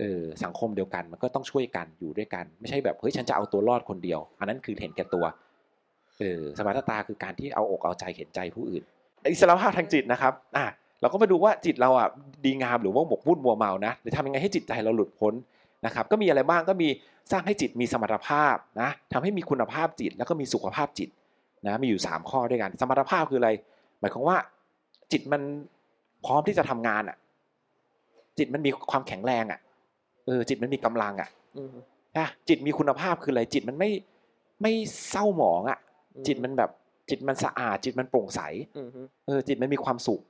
[0.00, 5.24] เออสังคมเดียวกันมันก็ต้องช่วยกันอยู่ด้วยกัน ไม่ใช่แบบเฮ้ยฉันจะเอาตัวรอดคนเดียว อันนั้นคือเห็นแก่ตัว
[6.18, 8.82] เออสมานตตาคือการที่เอาอกเอาใจเห็นใจผู้อื่น
[9.32, 10.66] อิสรภาพทางจิตนะครับอะ
[11.04, 12.08] เราก็มาดูว่าจิตเราอะ
[12.44, 15.34] ดีงามหรือว่าหมกมุ่นมัวเมานะหรือทำยังไงให้จิตใจเราหลุดพ้น
[15.86, 16.88] นะครับก็มีอะไรบ้างก็มี
[17.30, 21.08] สร้างให้จิตมีสมรรถภาพนะทำให้มีคุณภาพจิต แล้วก็มีสุขภาพจิต
[21.66, 23.50] นะมีอยู่ 3 ข้อด้วยกัน สมรรถภาพคืออะไร
[24.00, 24.36] หมายความว่า
[25.12, 25.42] จิตมัน
[26.24, 27.16] พร้อมที่จะทำงานอะ
[28.38, 29.60] จิตมันมีความแข็งแรงอะ
[30.26, 31.74] เออจิตมันมีกำลังอะอืม
[32.18, 33.90] นะจิตมีคุณภาพคืออะไรจิตมันไม่
[34.62, 34.72] ไม่
[35.10, 35.78] เศร้าหมองอะ
[36.26, 36.70] จิตมันแบบ
[37.10, 38.40] จิตมันสะอาด จิตมันโปร่งใส
[38.76, 38.88] อืม
[39.26, 40.20] เออจิตมันมีความสุข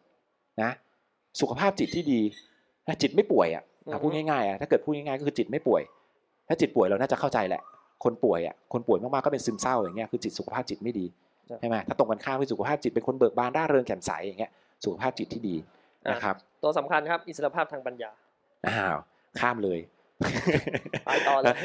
[0.63, 0.71] นะ
[1.41, 2.21] สุขภาพจิตที่ดี
[2.89, 5.83] นะจิตไม่ป่วยอะอือฮึอะพูดง่ายๆอะถ้าเกิดพูดง่ายๆก็คือจิตไม่ป่วย
[6.49, 7.63] ถ้าจิตป่วยเราน่าจะเข้าใจแหละ
[8.05, 11.07] คนป่วยอะคนป่วยมากๆก็เป็นซึมเศร้าอย่างเงี้ยคือจิตสุขภาพจิตไม่ดี
[11.61, 14.53] ใช่ไหมถ้าตรงกันข้ามคือสุขภาพจิตเป็นคนเบิกบานร่าเริงแจ่มใสอย่างเงี้ย
[14.85, 15.57] สุขภาพจิตที่ดี
[16.11, 18.11] นะครับตัวสำคัญครับอิสรภาพทางปัญญา
[18.67, 18.97] อ้าว
[19.41, 19.81] ข้ามเลย
[21.07, 21.57] ไปต่อเลย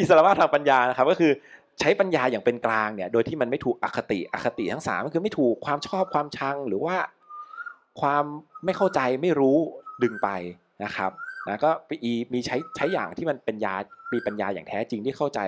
[0.00, 1.32] อิสระภาพทางปัญญานะครับก็คือ
[1.80, 6.96] ใช้ปัญญาอย่างเป็นกลางเนี่ยโดยที่มันไม่ถูกอคติอคติทั้งสามก็คือไม่ถูกความชอบความชังหรือว่า
[8.00, 8.24] ความ
[8.64, 9.58] ไม่เข้าใจไม่รู้
[10.02, 10.28] ดึงไป
[10.84, 11.10] นะครับ
[11.48, 13.74] นะก็มีมีใช้ใช้อย่างที่มันเป็นยา
[14.12, 15.40] มีปัญญาอย่างแท้จริงที่เข้าใจ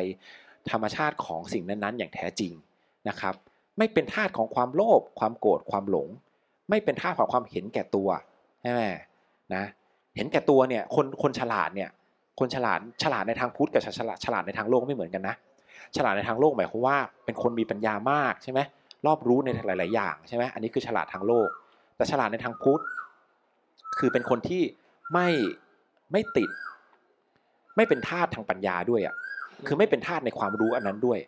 [0.71, 2.53] ธรรมชาติของสิ่งนั้นๆ อย่างแท้จริง
[3.09, 3.35] นะครับ
[3.79, 6.09] ไม่เป็นทาสของความโลภความโกรธความหลง
[6.71, 8.09] ไม่เป็นทาสของความเห็นแก่ตัว
[8.63, 8.83] ใช่ไหม
[9.55, 9.65] นะ
[10.17, 11.91] เห็นแก่ตัวเนี่ยคนคนฉลาดเนี่ย
[12.41, 15.35] คนฉลาดฉลาดในทางพุทธกับฉลาดฉลาดในทางโลกไม่เหมือนกันนะ
[15.97, 18.61] ฉลาดในทางโลกหมายความว่าเป็นคนมีปัญญามากใช่ไหม
[19.07, 21.49] รอบรู้ในหลาย ๆ อย่างใช่ไหมอันนี้คือฉลาดทางโลก
[22.01, 22.83] แต่ฉลาดในทางพุทธ
[23.99, 24.63] คือเป็นคนที่
[25.13, 25.29] ไม่
[26.13, 26.51] ไม่ติด
[27.77, 29.15] ไม่เป็นทาสทางปัญญาด้วยอะ
[29.67, 31.19] คือไม่เป็นทาสในความรู้อันนั้นด้วย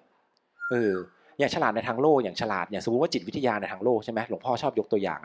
[0.71, 0.93] เออ
[1.39, 5.21] อย่างฉลาดในทางโลกอย่างฉลาดอย่างสมมติว่าจิตวิทยาในทางโลกใช่ไหมหลวงพ่อชอบยกตัวอย่าง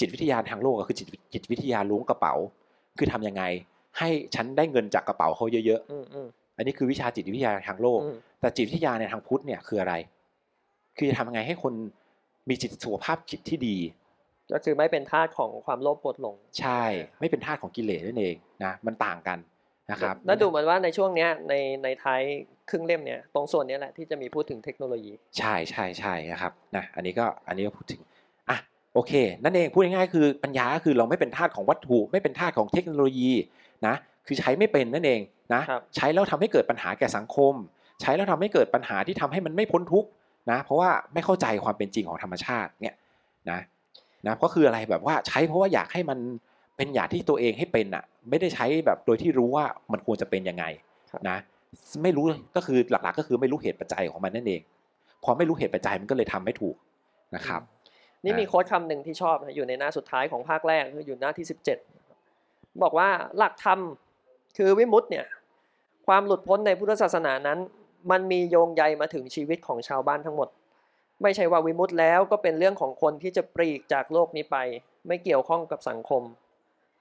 [0.00, 2.34] จิตวิทยาทางโลกก็คือจิตจิตวิทยาล้วงกระเป๋า
[2.98, 3.42] คือทำยังไง
[3.98, 9.94] ให้ฉันได้เงินจากกระเป๋าเขาเยอะอืมอืมๆอันนี้คือวิชาจิตวิทยาทางโลกอืมแต่จิตวิทยาในทางพุทธเนี่ยคืออะไร
[10.96, 11.72] คือจะทำยังไงให้คน
[12.48, 13.76] มีจิตสุขภาพจิตที่ดี
[14.52, 16.82] ก็คือไม่เป็นทาสของความโลภโกรธหลง ใช่
[17.20, 18.34] ไม่เป็นทาสของกิเลสนั่นเอง
[18.64, 19.38] นะมันต่างกัน
[19.90, 22.20] นะครับแล้วดูเหมือนว่าในช่วงเนี้ยในในท้าย
[22.70, 28.00] ครึ่งเล่มเนี่ยตรงส่วนเนี้ยแหละที่จะมีพูดถึงเทคโนโลยี ใช่ใช่ใช่นะครับนะอันนี้ก็อันนี้ก็พูดถึง
[28.50, 28.58] อะ
[28.94, 33.32] โอเค นั่นเองพูดง่ายๆคือปัญญาก็คือเราไม่เป็นทาสของวัตถุ ไม่เป็นทาสของเทคโนโลยี
[33.86, 33.94] นะ
[34.26, 35.20] คือใช้ไม่เป็นนั่นเอง
[35.54, 37.54] นะครับใช้แล้วทำให้เกิดปัญหาแก่สังคม
[38.00, 40.08] ใช้แล้วทำให้เกิดปัญหาที่ทำให้มันไม่พ้นทุกข์
[40.50, 42.94] นะเพราะว่าไม่เข้าใจความเป็นจริงของธรรมชาติเนี่ย
[43.50, 43.60] นะ
[44.26, 46.18] นะก็คืออะไรแบบว่าใช้เพราะว่าอยากให้มัน
[46.76, 50.64] เป็นอย่างที่ตัวเองให้เป็นอะ ไม่ได้ใช้แบบโดยที่รู้ว่ามันควรจะเป็นยังไง
[51.12, 51.38] ครับนะ
[52.02, 52.24] ไม่รู้
[52.56, 54.60] ก็คือหลักๆ ก็คือไม่รู้เหตุปัจจัยของมันนั่นเอง
[55.24, 56.76] พอไม่รู้เหตุปัจจัยมันก็เลยทำไม่ถูก
[57.34, 57.60] นะครับ
[58.24, 61.78] นี่อ่ามีมีโค้ดคำหนึ่งที่ชอบนะอยู่ในหน้าสุดท้ายของภาคแรกคืออยู่หน้าที่สิบเจ็ด
[62.82, 63.08] บอกว่า
[63.38, 63.78] หลักธรรม
[64.56, 65.26] คือวิมุตติเนี่ย
[66.06, 67.58] ความหลุดพ้นในพุทธศาสนานั้น
[68.10, 70.48] มันมีโยงใยมาถึงชีวิตของชาวบ้านทั้งหมด
[71.22, 74.56] ไม่ใช่ว่าวิมุตติแล้วก็เป็นเรื่องของคนที่จะปลีกจากโลกนี้ไป
[75.06, 76.22] ไม่เกี่ยวข้องกับสังคม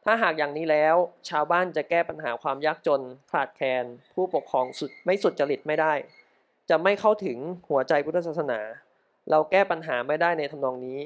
[0.05, 0.95] ถ้าหากอย่างนี้แล้ว
[1.29, 3.01] ชาวบ้านจะแก้ปัญหาความยากจน
[3.31, 5.93] ขาดแคลนผู้ปกครองสุดไม่สุดจริตไม่ได้
[6.69, 7.37] จะไม่เข้าถึง
[7.69, 8.59] หัวใจพุทธศาสนา
[9.29, 10.99] เราแก้ปัญหาไม่ได้ในทำนองนี้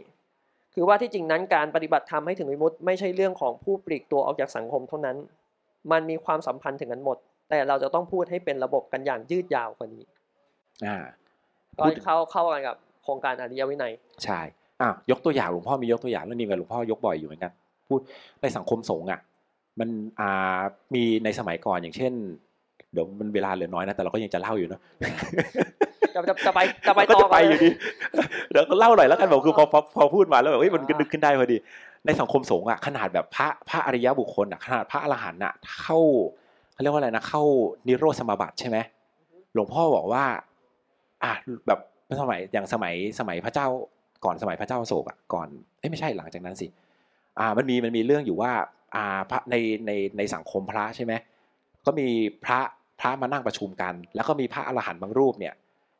[0.74, 5.18] คือว่าที่จริงนั้นการปฏิบัติธรรมให้ถึงวิมุตติไม่ใช่เรื่องของผู้ปลีกตัวออกจากสังคมเท่านั้น
[5.91, 7.18] มันมีความสัมพันธ์ถึงกันหมด
[7.49, 10.03] แต่เราจะต้องพูดให้เป็นระบบกันอย่างยืดยาวกว่านี้
[10.86, 10.97] อ่า
[11.78, 13.91] ก็พูดถึงเข้าเข้ากันกับ โครงการอริยวินัย
[14.24, 14.39] ใช่
[14.82, 17.51] อะยกตัวอย่างหลวงพ่อมียกตัวอย่างเรื่องนี้กับหลวงพ่อยกบ่อยอยู่เหมือนกัน
[17.88, 17.99] พูด
[18.41, 19.20] ในสังคมสงฆ์อะ
[19.80, 19.89] มัน
[20.20, 20.60] อ่า
[20.93, 22.14] มีในสมัยก่อนอย่างเช่น
[22.93, 24.82] เดี๋ยวมันเวลาเหลือน้อยนะแต่เราก็ยังจะเล่าอยู่เนอะ
[26.16, 27.70] จะจะจะไปจะไปก็ต่จะอไปกันอยู่ดี
[28.51, 31.58] เดี๋ยวก็เล่าหน่อยแล้วกันบอกคือพอพอพอพูดมาแล้วแบบเฮ้ยมันก็นึกขึ้นได้พอดี
[32.06, 35.99] ในสังคมสงฆ์อะขนาดแบบพระพระอริยบุคคลอะขนาดพระอรหันต์อะเข้า
[36.74, 37.41] เขาเรียกว่าอะไรนะเข้า
[37.88, 38.78] นิโรธสมาบัติใช่ไหม
[39.54, 40.24] หลวงพ่อบอกว่า
[41.24, 41.34] อะ
[41.68, 41.80] แบบ
[42.22, 43.68] สมัยอย่างสมัยสมัยพระเจ้า
[44.26, 45.47] ก่อนสมัยพระเจ้าโศกอะก่อน
[45.80, 46.68] เอ้ไม่ใช่หลังจากนั้นสิ
[47.39, 48.51] อ่ามันมีมันมีเรื่องอยู่ว่า
[48.95, 49.55] อ่าพระใน
[49.88, 51.14] ในในสังคมพระใช่ไหม
[51.86, 52.07] ก็มี
[52.45, 52.59] พระ
[52.99, 55.53] พระมานั่งประชุมกัน แล้วก็มีพระอรหันต์บางรูปเนี่ย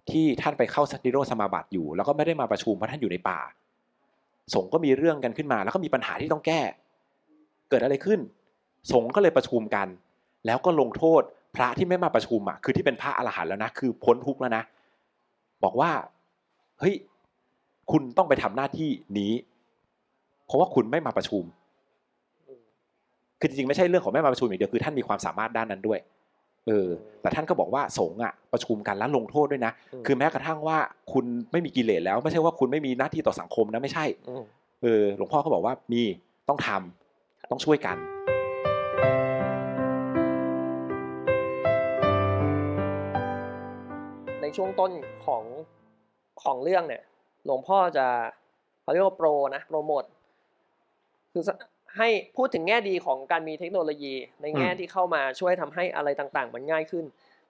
[0.10, 3.40] ที่ท่านไปเข้าสันิโรสมาบัติอยู่ แล้วก็ไม่ได้มาประชุมเพราะท่านอยู่ในป่า
[4.54, 6.62] สงฆ์ก็มีเรื่องกันขึ้นมา แล้วก็มีปัญหาที่ต้องแก้
[7.70, 8.20] เกิดอะไรขึ้น
[8.92, 9.88] สงฆ์ก็เลยประชุมกัน
[10.46, 11.22] แล้วก็ลงโทษ
[11.56, 14.64] พระที่ไม่มาประชุมอะคือที่เป็นพระอรหันต์แล้วนะคือพ้นทุกข์แล้วนะ
[15.64, 15.92] บอกว่า
[16.80, 16.96] เฮ้ย
[17.92, 18.90] คุณต้องไปทำหน้าที่
[19.20, 19.34] นี้
[20.46, 21.44] เพราะว่าคุณไม่มาประชุม
[23.40, 26.00] คือจริงๆไม่ใช่เรื่องของไม่มาประชุมอย่างเดียวคือท่านมีความสามารถด้านนั้นด้วย
[26.68, 26.88] เออ
[27.22, 30.78] แต่ท่านก็บอกว่าสงฆ์อะประชุมกันแล้วลงโทษด้วยนะมคือแม้กระทั่งว่า
[31.14, 34.06] คุณไม่มีกิเลสแล้ว ไม่ใช่ว่าคุณไม่มีหน้าที่ต่อสังคมนะไม่ใช่
[34.42, 34.44] ม
[34.82, 36.02] เออ หลวงพ่อเขาบอกว่ามี
[36.50, 37.98] ต้องทำต้องช่วยกัน
[44.58, 44.92] ช่วงต้น
[45.26, 45.44] ของ
[46.44, 47.04] ของเรื่องเนี่ย
[47.46, 48.08] หลวงพ่อจะ
[48.82, 50.04] เขาเรียกว่าโปรนะโปรโมท
[51.32, 51.44] คือ
[51.98, 57.06] ให้พูดถึงแง่ดีของการมีเทคโนโลยีในแง่ที่เข้ามาช่วยทำให้อะไรต่างๆ มันง่ายขึ้น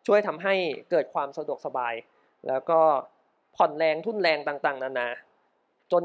[0.08, 0.54] ช่วยทำให้
[0.91, 1.93] เกิดความสะดวกสบาย
[2.47, 2.80] แล้วก็
[3.56, 5.08] ผ่อนแรงทุ่นแรงต่างๆ นานา
[5.91, 6.04] จน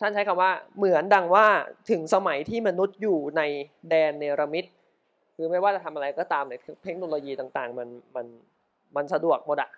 [0.00, 1.46] ท่านใช้คำว่าเหมือนดังว่า
[1.90, 3.42] ถึงสมัยที่มนุษย์อยู่ใน
[3.88, 4.64] แดนเนรมิต
[5.36, 8.26] คือไม่ว่าจะทำอะไรก็ตามเนี่ยเทคโนโลยีต่างๆ มันมัน
[8.96, 9.70] มันสะดวกหมดอะ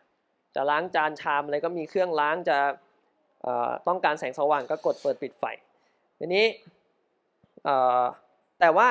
[0.54, 2.58] จะล้างจานชามอะไรก็มีเครื่องล้างจะ
[3.42, 5.44] เอ่อต้องการแสงสว่างก็กดเปิดปิดไฟ
[6.18, 6.44] ทีนี้
[7.64, 8.02] เอ่อ
[8.60, 8.88] แต่ว่า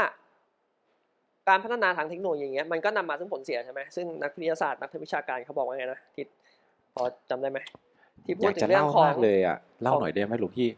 [1.49, 6.27] การพัฒนาทางเทคโนโลยีอย่างเงี้ยมันก็นำมาซึ่งผลเสียใช่ไหมซึ่งนักวิทยาศาสตร์นักวิชาการเขาบอกว่าไงนะทิศ
[6.93, 7.59] พอจำได้ไหม
[8.25, 10.69] ที่พูอดยากถึจะงเรื่อเล่างของมากเลยอะเล่าหน่อยได้ไหมหลวงพี่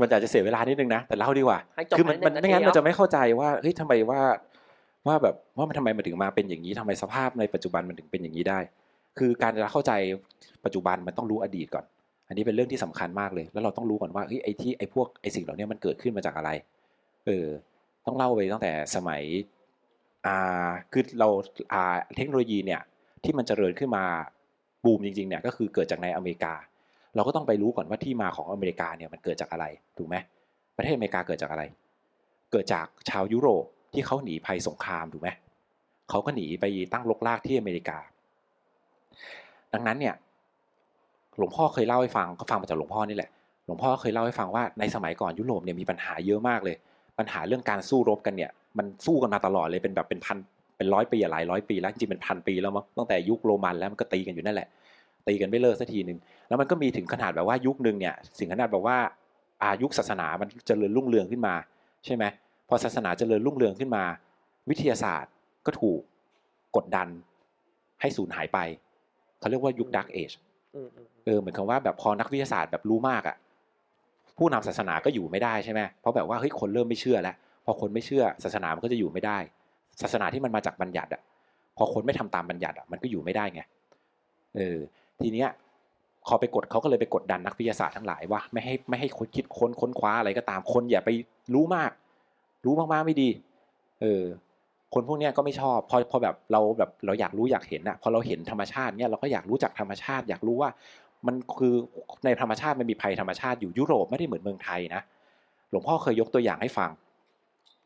[0.00, 4.20] มันอาจจะเสียเวลานิดนึงนะ แต่เล่าดีกว่าให้จบคือมันภายในมันหนึ่งไม่งั้นนาทีมันจะเนาะไม่เข้าใจว่าเฮ้ยทำไมว่า
[5.06, 8.58] ว่าแบบว่ามันทำไมมันถึงมาเป็นอย่างนี้ทำไมสภาพในปัจจุบันมันถึงเป็นอย่างนี้ได้
[9.18, 9.92] คือการจะเข้าใจ
[10.64, 11.84] ปัจจุบันมันต้องรู้อดีตก่อน
[12.28, 16.50] อันนี้เป็นเรื่องที่สำคัญมากเลย แล้วเราต้องรู้ก่อนว่าเฮ้ยไอ้ที่ไอ้พวกไอ้สิ่งเหล่านี้มันเกิดขึ้นมาจากอะไร
[17.26, 17.46] เออ
[18.06, 19.22] ต้องเล่าไปตั้งแต่สมัย
[20.26, 21.28] อ่าคือเรา
[21.72, 22.80] อ่าเทคโนโลยีเนี่ย
[23.24, 24.04] ที่มันเจริญขึ้นมา
[24.84, 26.54] บูมจริงๆเนี่ยก็คือเกิดจากในอเมริกา
[27.14, 29.66] เราก็ต้องไปรู้ก่อนว่าที่มาของอเมริกาเนี่ยมันเกิดจากอะไร
[29.98, 30.16] ถูกไหม
[30.76, 31.62] ประเทศอเมริกาเกิดจากอะไร
[32.52, 35.28] เกิดจากชาวยุโรปที่เขาหนีภัยสงครามถูกไหม
[36.10, 37.98] เขาก็หนีไปตั้งรกรากที่อเมริกา
[39.74, 40.14] ดังนั้นเนี่ย
[41.38, 43.30] หลวงพ่อเคยเล่าให้ฟังก็ฟังมาจากหลวงพ่อนี่แหละ
[43.66, 46.76] หลวงพ่อเคยเล่าให้ฟังว่าในสมัยก่อนยุโรปเนี่ยมีปัญหาเยอะมากเลย
[47.18, 50.38] ปัญหาเรื่องการสู้รบกันเนี่ย มันสู้กันมาตลอดเลยเป็นแบบเป็นพัน
[50.76, 54.68] เป็นร้อยปีหลายร้อยปีแล้วจริงเป็นพันปีแล้วมั้งตั้งแต่ยุคโรมันแล้วมันก็ตีกันอยู่นั่นแหละ
[55.26, 58.96] ตีกันไม่เลิกสักทีหนึ่งแล้วมันก็มีถึงขนาดแบบว่ายุคหนึ่งเนี่ยสิ่งขนาดแบบว่า
[59.62, 61.54] อายุศาสนามันเจริญรุ่งเรืองขึ้นมา
[62.04, 62.24] ใช่ไหม
[62.68, 64.04] พอศาสนาเจริญรุ่งเรืองขึ้นมา
[64.70, 65.32] วิทยาศาสตร์
[65.66, 66.00] ก็ถูก
[66.76, 67.08] กดดัน
[68.00, 68.58] ให้สูญหายไป
[69.42, 70.32] เขาเรียกว่ายุคดักเอช
[70.74, 73.36] อืมอืมเออเหมือนคำว่าแบบพอนักวิทยาศาสตร์แบบรู้มากอะ
[74.38, 79.38] ผู้นำศาสนาก็อยู่ไม่ได้ใช่ไหมเพราะแบบว่าเฮ้ยคนเริ่มไม่เชื่อแล้วพอคนไม่เชื่อศาสนามันก็จะอยู่ไม่ได้
[80.02, 81.22] ศาสนาที่มันมาจากบัญญัติอะ
[81.76, 83.62] พอคนไม่ทำตามบัญญัติอะมันก็อยู่ไม่ได้ไง
[84.56, 84.78] เออ
[85.20, 85.48] ทีเนี้ย
[86.26, 91.10] พอไปกดเขาก็เลยไปกดดันนักวิทยาศาสตร์ทั้งหลายว่าไม่ให้ไม่ให้คนคิดค้นค้นคว้าอะไรก็ตามคนอย่าไป
[91.54, 91.90] รู้มาก
[92.64, 93.28] รู้มากๆไม่ดี
[94.02, 94.24] เออ
[94.94, 100.70] คนพวกเนี้ยก็ไม่ชอบพอพอแบบเราแบบเราอยากรู้อยากเห็นอะพอเราเห็นธรรมชาติเนี่ยเราก็อยากรู้จักธรรมชาติ อยากรู้ว่า
[101.26, 101.74] มันคือ
[102.24, 105.02] ในธรรมชาติมันมีภัยธรรมชาติอยู่ยุโรปไม่ได้เหมือนเมืองไทยนะ
[105.70, 106.90] หลวงพ่อเคยยกตัวอย่างให้ฟัง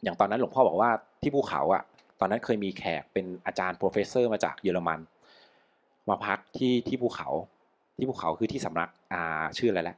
[0.02, 0.90] อย่างตอนนั้นหลวงพ่อบอกว่า
[1.22, 1.82] ที่ภูเขาอะ
[2.20, 5.00] ตอนนั้นเคยมีแขกเป็นอาจารย์ professor มาจากเยอรมัน
[6.08, 7.28] มาพักที่ที่ภูเขา
[7.98, 9.96] ที่ภูเขาคือที่สำนักอ่าชื่ออะไรแหละ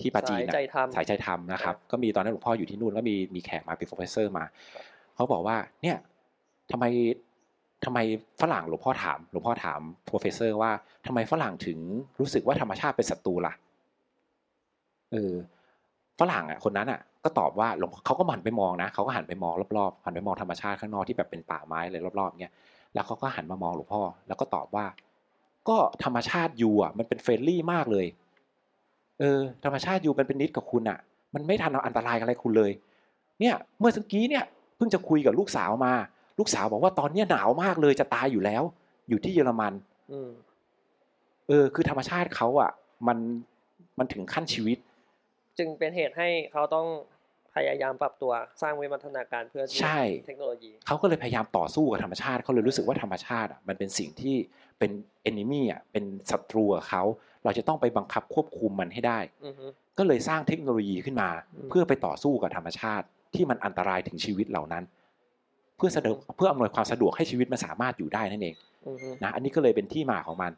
[0.00, 4.44] ที่ปราจีนสายอะใจธรรมสายใจธรรมนะครับ ก็มีตอนนั้นหลวงพ่ออยู่ที่นู่นก็มีมีแขกมาเป็น professor มา
[5.14, 5.96] เขาบอกว่าเนี่ย
[6.72, 6.84] ทำไม
[7.84, 7.98] ทำไม
[8.40, 10.70] ฝรั่งหลวงพ่อถามหลวงพ่อถาม professor ว่า
[11.06, 11.78] ทำไมฝรั่งถึง
[12.20, 13.54] รู้สึกว่าธรรมชาติเป็นศัตรูล่ะ
[15.12, 15.32] เออ
[16.20, 22.54] ฝรั่งอะคนนั้นอะ ก็ตอบว่าหลวงเขาก็หันไปมองนะเขาก็หันไปมองรอบๆหันไปมองธรรมชาติข้างนอกที่แบบเป็นป่าไม้อะไรรอบๆเงี้ย
[22.94, 24.86] แล้วเขาก็หันมามองหลวงพ่อ แล้วก็ตอบว่า
[25.68, 28.06] ก็ธรรมชาติ you อะมันเป็น friendly มากเลย
[29.20, 30.98] เออ ธรรมชาติ you มันเป็นมิตรกับคุณอะ
[31.34, 32.72] มันไม่ทันเอาอันตรายอะไรคุณเลย
[33.40, 34.44] เนี่ย เมื่อตะกี้เนี่ย
[34.76, 35.92] เพิ่งจะคุยกับลูกสาวมา
[36.38, 38.62] ลูกสาวบอกว่าตอนเนี้ยหนาวมากเลยจะตายอยู่แล้ว
[39.08, 39.72] อยู่ที่เยอรมัน
[40.12, 40.30] อืม
[41.48, 42.70] เออ คือธรรมชาติเขาอะ
[43.08, 43.18] มัน
[43.98, 44.78] มันถึงขั้นชีวิต
[45.58, 46.86] จึงเป็นเหตุให้เขาต้อง
[47.54, 54.36] พยายามปรับตัวสร้างวิวัฒนาการเพื่อใช้เทคโนโลยีเขาก็เลยพยายามต่อสู้กับธรรมชาติเขาเลยรู้สึกว่าธรรมชาติอะมันเป็นสิ่งที่
[54.78, 54.90] เป็น
[55.22, 57.02] เอนนิมี่อะเป็นศัตรูกับเขา
[57.44, 59.66] เราจะต้องไปบังคับควบคุมมันให้ได้อือฮึ
[59.98, 68.54] ก็เลยสร้างเทคโนโลยีขึ้นมาอืมเพื่อไปต่อสู้กับธรรมชาติที่มันอันตรายถึงชีวิตเหล่านั้นเพื่อสะดวกเพื่ออำนวยความสะดวกให้ชีวิตมันสามารถอยู่ได้นั่นเอง
[68.88, 70.52] อือฮึนะอันนี้ก็เลยเป็นที่มาของมัน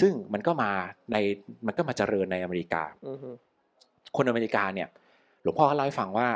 [0.00, 0.70] ซึ่งมันก็มา
[1.12, 1.16] ใน
[1.66, 3.30] มันก็มาเจริญในอเมริกาอือฮึ
[4.16, 4.88] คนอเมริกาเนี่ย
[5.42, 6.28] หลวงพ่อเขาเล่าให้ฟังว่า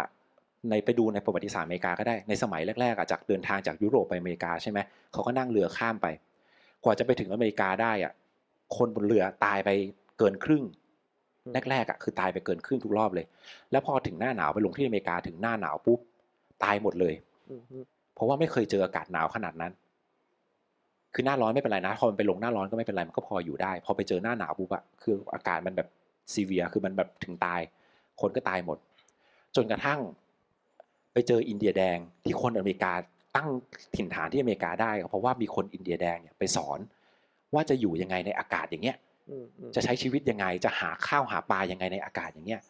[0.70, 4.78] ในไปดูในประวัติศาสตร์อเมริกาก็ได้ในสมัยแรกๆอะจากเดินทางจากยุโรปไปอเมริกาใช่ไหม
[5.12, 6.06] เขาก็นั่งเรือข้ามไป
[6.84, 8.12] กว่าจะไปถึงอเมริกาได้อะ
[8.76, 9.70] คนบนเรือตายไป
[10.18, 10.64] เกินครึ่ง
[11.70, 13.26] แรกๆอะคือตายไปเกินครึ่งทุกรอบเลย
[13.70, 16.00] แล้วพอถึงหน้าหนาวไปลงที่อเมริกาถึงหน้าหนาวปุ๊บ
[16.64, 17.14] ตายหมดเลย
[17.52, 17.78] อือฮึ
[18.14, 19.72] เพราะว่าไม่เคยเจออากาศหนาวขนาดนั้น
[21.14, 25.88] คือหน้าร้อนไม่เป็นไรนะ พอมันไปลงหน้าร้อนก็ไม่เป็นไรมันก็พออยู่ได้ พอไปเจอหน้าหนาวปุ๊บอะคืออากาศมันแบบ
[26.32, 27.60] ซีเวียคือมันแบบถึงตาย
[28.20, 28.78] คนก็ตายหมด
[29.56, 29.98] จนกระทั่ง
[31.12, 32.92] ไปเจออินเดียแดงที่คนอเมริกา
[33.36, 33.48] ตั้ง
[33.96, 36.78] ถิ่นฐานที่อเมริกาได้ก็เพราะว่ามีคนอินเดียแดงเนี่ยไปสอน
[37.54, 38.96] ว่าจะอยู่ยังไงในอากาศอย่างเงี้ย
[39.30, 42.60] อืมอืมจะใช้ชีวิตยังไงจะหาข้าวหาปลายังไงในอากาศอย่างเงี้ย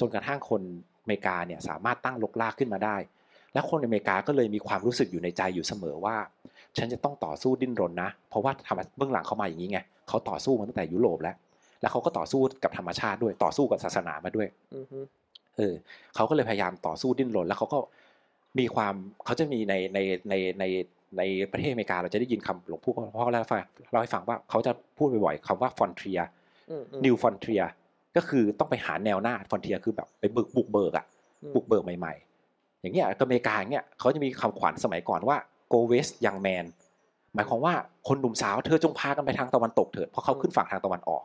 [0.00, 0.62] จนกระทั่งคน
[1.02, 2.96] อเมริกาเนี่ยสามารถตั้งลกลากขึ้นมาได้
[3.56, 6.16] และคนอเมริกาก็เลยมีความรู้สึกอยู่ในใจอยู่เสมอว่า
[6.76, 11.36] ฉันจะต้องต่อสู้ดิ้นรนนะ เพราะว่าธรรมเบื้องหลังเขามาอย่างนี้ไงเขาต่อสู้มาตั้งแต่ยุโรปแล้ว
[11.80, 14.98] แล้วเขาก็ต่อสู้กับธรรมชาติด้วยต่อสู้กับศาสนามาด้วยอือฮึ
[15.56, 15.74] เออ
[16.14, 17.78] เขาก็เลยพยายามต่อสู้ดิ้นรน แล้วเขาก็
[18.58, 18.94] มีความ
[19.24, 19.98] เขาจะมีในใน
[20.28, 20.64] ในใน
[21.18, 26.20] ในประเทศอเมริกาเราจะได้ยินคำหลวงพ่อพ่อเล่าให้ฟังเล่าให้ฟังว่าเขาจะพูดบ่อยๆคำว่า frontier
[26.70, 27.62] อืมอืม new frontier
[28.16, 31.06] ก็คือต้องไปหาแนวหน้า frontier คือแบบไปบุกบุกเบิกอะ
[31.42, 32.35] อืมบุกเบิกใหม่ๆ
[32.86, 35.36] อย่างเงี้ยอเมริกาอย่างเงี้ยเขาจะมีคำขวัญสมัยก่อนว่า
[35.72, 36.64] go west young man
[37.34, 37.74] หมายความว่า
[38.08, 41.22] คนหนุ่มสาวเธอจงพากันไปทางตะวันตกเถิดเพราะเขาขึ้นฝั่งทางตะวันออก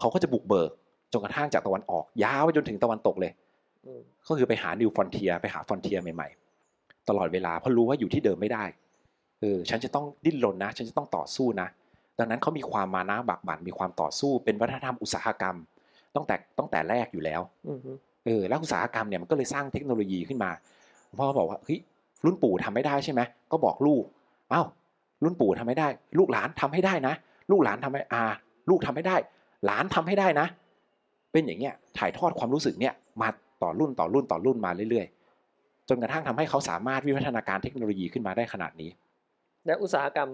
[0.00, 0.70] เขาก็จะบุกเบิก
[1.12, 3.32] จนกระทั่งจากตะวันออก ยาวไปจนถึงตะวันตกเลย
[3.86, 8.64] อืมก็คือไปหา new frontier ไปหา frontier ใหม่ๆ ตลอดเวลาเพราะรู้ว่าอยู่ที่เดิมไม่ได้
[9.40, 11.68] เออฉันจะต้องดิ้นรนนะ ฉันจะต้องต่อสู้นะ
[12.18, 15.56] ดังนั้นเขามีความมานะบากบั่นมีความต่อสู้ เป็นวัฒนธรรมอุตสาหกรรม
[16.14, 17.92] ตั้งแต่ตั้งแต่แรกอยู่แล้วอืมฮึ
[18.26, 20.50] เออแล้วอุตสาหกรรมเนี่ยมันก็เลยสร้างเทคโนโลยีขึ้นมา
[21.18, 21.78] พ่อบอกว่าเฮ้ย
[22.24, 23.20] รุ่นปู่ทำไม่ได้ใช่ไหม
[23.52, 24.04] ก็บอกลูก
[24.50, 24.62] เอ้า
[25.22, 25.88] รุ่นปู่ทำไม่ได้
[26.18, 27.14] ลูกหลานทำให้ได้นะ
[27.50, 28.22] ลูกหลานทำให้อา
[28.70, 29.16] ลูกทำให้ได้
[29.66, 30.46] หลานทำให้ได้นะ
[31.32, 33.28] เป็นอย่างเงี้ยถ่ายทอดความรู้สึกเนี่ยมา
[33.62, 38.90] ต่อรุ่นต่อรุ่นต่อรุ่นมาเรื่อยๆ จนกระทั่งทำให้เขาสามารถวิวัฒนาการเทคโนโลยีขึ้นมาได้ขนาดนี้
[39.66, 40.30] และอุตสาหกรรม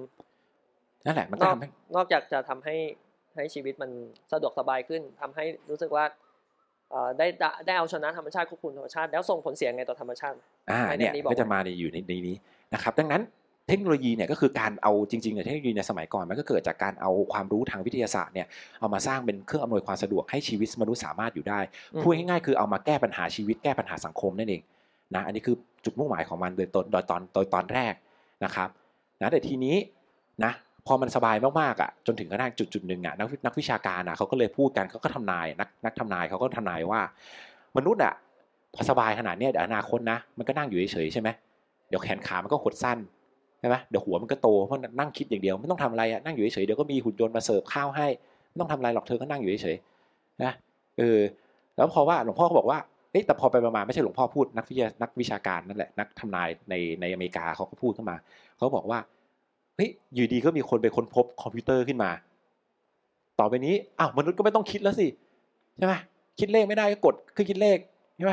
[1.07, 2.77] นั่นแหละมันนก็อกทำให้นอกจากจะทำให้
[3.35, 3.91] ให้ชีวิตมัน
[4.33, 6.22] สะดวกสบายขึ้นทำให้รู้สึกว่าเอ่อ
[7.19, 10.37] ได้ได้ได้เอาชนะธรรมชาติควบคุมธรรมชาติ แล้วส่งผลเสียไงต่อธรรมชาติ
[10.71, 12.37] อ่าในเนี่ยนี้บอกก็จะมาในอยู่ในในนี้
[12.75, 13.23] นะครับดังนั้น
[13.69, 18.47] เทคโนโลยีเนี่ยก็คือการเอาจริงๆเนี่ยเทคโนโลยีในสมัยก่อนมันก็เกิดจากการเอาความรู้ทางวิทยาศาสตร์เนี่ย
[18.81, 21.61] เอามาสร้างเป็นเครื่องอำนวยความสะดวกให้ชีวิตมนุษย์สามารถอยู่ได้
[21.95, 24.63] อืมพูดง่ายๆคือเอามาแก้ปัญหาชีวิตแก้ปัญหาสังคมนั่นเอง
[25.15, 27.95] นะอันนี้คือจุดมุ่งหมายของมันโดยตนโดยตอนโดยตอนแรก
[28.45, 28.69] นะครับ
[29.21, 29.77] นะแต่ทีนี้
[30.45, 30.53] นะ
[30.87, 37.03] พอมันสบายมากๆอะจนถึงกระทั่งจุดจุดหนึ่งอะนักนักวิชาการอะเขาก็เลยพูดกันเขาก็ทำนายนักนักทำนายเขาก็ทำนายว่า
[37.77, 38.15] มนุษย์อะ
[38.75, 41.29] พอสบายขนาดเนี้ยเดี๋ยวอนาคตนะมันก็นั่งอยู่เฉยๆใช่ไหม
[41.89, 42.99] เดี๋ยวแขนขามันก็หดสั้น
[43.61, 48.07] ใช่ไหมเดี๋ยวหัวมันก็โตเพราะนั่งคิดอย่างเดียวไม่ต้องทำอะไรอะนั่งอยู่เฉยๆเดี๋ยวก็มีหุ่นยนต์มาเสิร์ฟข้าวให้
[48.49, 50.53] ไม่ต้องทำอะไรหรอกเธอก็นั่งอยู่เฉยๆนะ
[50.99, 51.19] เออ
[51.77, 52.79] แล้วพอว่าหลวงพ่อก็บอกว่า
[53.13, 58.17] เอ๊ะแต่พอไปมาไม่ใช่หลวงพ่อพูดนักวิทยานักวิชาการนั่นแหละนักทำนายในในอเมริกาเขาก็พูดขึ้นมา
[58.57, 58.99] เขาบอกว่า
[59.77, 62.11] เฮ้ยอยู่ดีก็มีคนไปค้นพบคอมพิวเตอร์ขึ้นมา
[63.41, 65.07] ต่อไปนี้อ้าวมนุษย์ก็ไม่ต้องคิดแล้วสิ
[65.79, 65.95] ใช่ไหม
[66.39, 67.79] คิดเลขไม่ได้ก็กดเครื่องคิดเลข
[68.17, 68.33] ใช่ไหม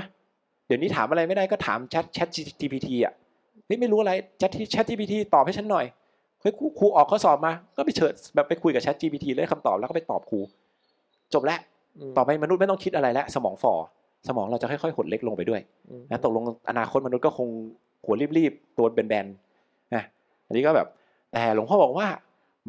[0.67, 2.27] เดี๋ยวนี้ถามอะไรไม่ได้ก็ถามแชทแชท
[2.59, 3.13] GPT อะ
[3.65, 5.85] เฮ้ยไม่รู้อะไรแชทแชท GPT ตอบให้ฉันหน่อย
[6.41, 10.39] เฮ้ยครูครูออกข้อสอบมา ก็ไปเชิญแบบไปคุยกับแชท GPT เลยคำตอบแล้วก็ไปตอบครู
[11.33, 11.59] จบแล้ว
[12.09, 13.73] มต่อไปมนุษย์ไม่ต้องคิดอะไรแล้วสมองฝ่อ
[14.27, 17.47] สมองเราจะค่อยๆหดเล็กลงไปด้วยอืมนะตกลงอนาคตมนุษย์ก็คง
[18.05, 20.03] หัวรีบๆตัวแบนๆนะ
[20.47, 20.87] อันนี้ก็แบบ
[21.33, 22.07] แต่หลวงพ่อบอกว่า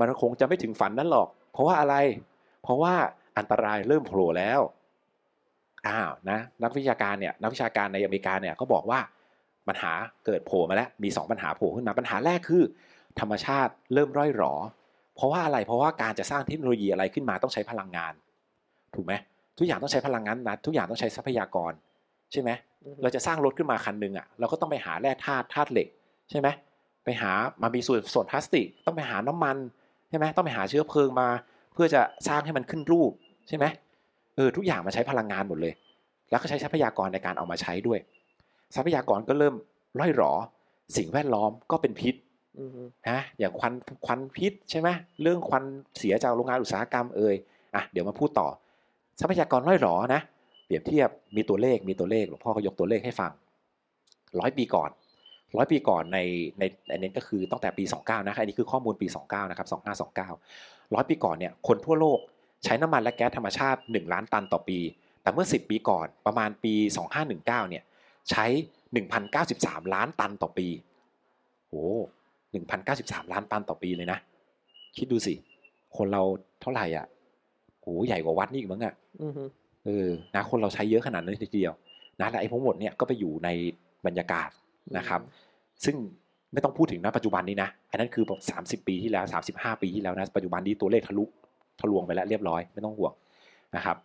[0.00, 1.94] มันคงจะไม่ถึงฝันนั้นหรอก เพราะว่าอะไร
[2.62, 2.94] เพราะว่า
[3.38, 4.60] อันตรายเริ่มโผล่แล้ว
[5.88, 9.00] อ้าวนะนักวิชาการเนี่ยนักวิชาการในอเมริกาเนี่ยก็บอกว่า
[9.68, 9.92] ปัญหา
[10.26, 12.62] เกิดโผล่มาแล้วมีสองปัญหาโผล่ขึ้นมาปัญหาแรกคือ
[13.20, 14.54] ธรรมชาติเริ่มร่อยหรอ
[15.16, 18.12] เพราะว่าอะไรเพราะว่าการจะสร้างเทคโนโลยีอะไรขึ้นมาต้องใช้พลังงาน
[18.94, 19.12] ถูกไหม
[19.58, 21.72] ทุกอย่างต้องใช้พลังงานนะทุกอย่างต้องใช้ทรัพยากร
[22.32, 22.50] ใช่ไหม
[22.82, 25.88] อืมเราจะสร้างรถขึ้นมาคันหนึ่งอะเราก็ต้องไปหาแร่ธาตุธาตุเหล็ก
[26.30, 26.69] ใช่ไหมไป
[27.22, 27.32] หา
[27.62, 29.56] มามีส่วนส่วนพลาสติก ต้องไปหาน้ำมัน
[30.08, 31.28] ใช่ไหมต้องไปหาเชื้อเพลิงมา
[31.74, 33.10] เพื่อจะสร้างให้มันขึ้นรูป
[33.48, 33.64] ใช่ไหม
[34.36, 35.74] เออทุกอย่างมาใช้พลังงานหมดเลย
[36.30, 37.98] แล้วก็ใช้ทรัพยากรในการเอามาใช้ด้วย
[38.74, 39.54] ทรัพยากรก็เริ่ม
[40.00, 40.32] ร่อยหรอ
[40.96, 42.14] สิ่งแวดล้อมก็เป็นพิษ
[42.58, 42.70] อืม
[43.08, 43.72] นะอย่างควัน
[44.06, 44.88] ควันพิษใช่ไหม
[45.22, 45.64] เรื่องควัน
[45.98, 47.34] เสียจากโรงงานอุตสาหกรรมเอ่ย
[47.74, 48.48] อะเดี๋ยวมาพูดต่อ
[49.20, 50.20] ทรัพยากรร่อยหรอนะ
[50.66, 53.30] เปรียบเทียบมีตัวเลขมีตัวเลขหลวงพ่อก็ยกตัวเลขให้ฟัง
[54.40, 54.90] ร้อยปีก่อน
[55.56, 56.18] ร้อยปีก่อนใน
[56.58, 59.68] ในอันนี้ก็คือตั้งแต่ปี 29นะอันนี้คือข้อมูลปี 29นะครับ
[60.28, 62.18] 2529ร้อยปีก่อนเนี่ยคนทั่วโลก
[62.64, 64.78] ใช้น้ำมันและแก๊สธรรมชาติ 1 ล้านตันต่อปี
[65.22, 66.74] แต่เมื่อ 10 ปีก่อนประมาณปี
[67.22, 67.82] 2519เนี่ย
[68.30, 68.44] ใช้
[69.18, 70.68] 1,093 ล้านตันต่อปี
[71.68, 71.84] โอ้
[72.58, 74.18] 1,093 ล้านตันต่อปีเลยนะ
[74.96, 75.34] คิดดูสิ
[75.96, 76.22] คนเรา
[76.60, 77.06] เท่าไหร่อะ
[77.80, 79.32] โหใหญ่กว่าวัดนี่อีกมั้งอะอืม
[79.84, 81.74] เออนะคนเราใช้เยอะขนาดนั้นทีเดียว
[82.20, 83.48] นะและไอ้ทั้งหมดเนี่ยก็ไปอยู่ใน
[84.06, 84.50] บรรยากาศ
[84.96, 85.20] นะครับ
[85.84, 85.96] ซึ่ง
[86.52, 91.24] ไม่ต้องพูดถึงนะปัจจุบันนี้นะ อันนั้นคือแบบสามสิบปีที่แล้วสามสิบห้าปีที่แล้วนะ ปัจจุบันนี้ตัวเลขทะลุ
[91.80, 93.12] ทะลวงไปแล้วเรียบร้อยไม่ต้องห่วง
[93.76, 93.96] นะครับ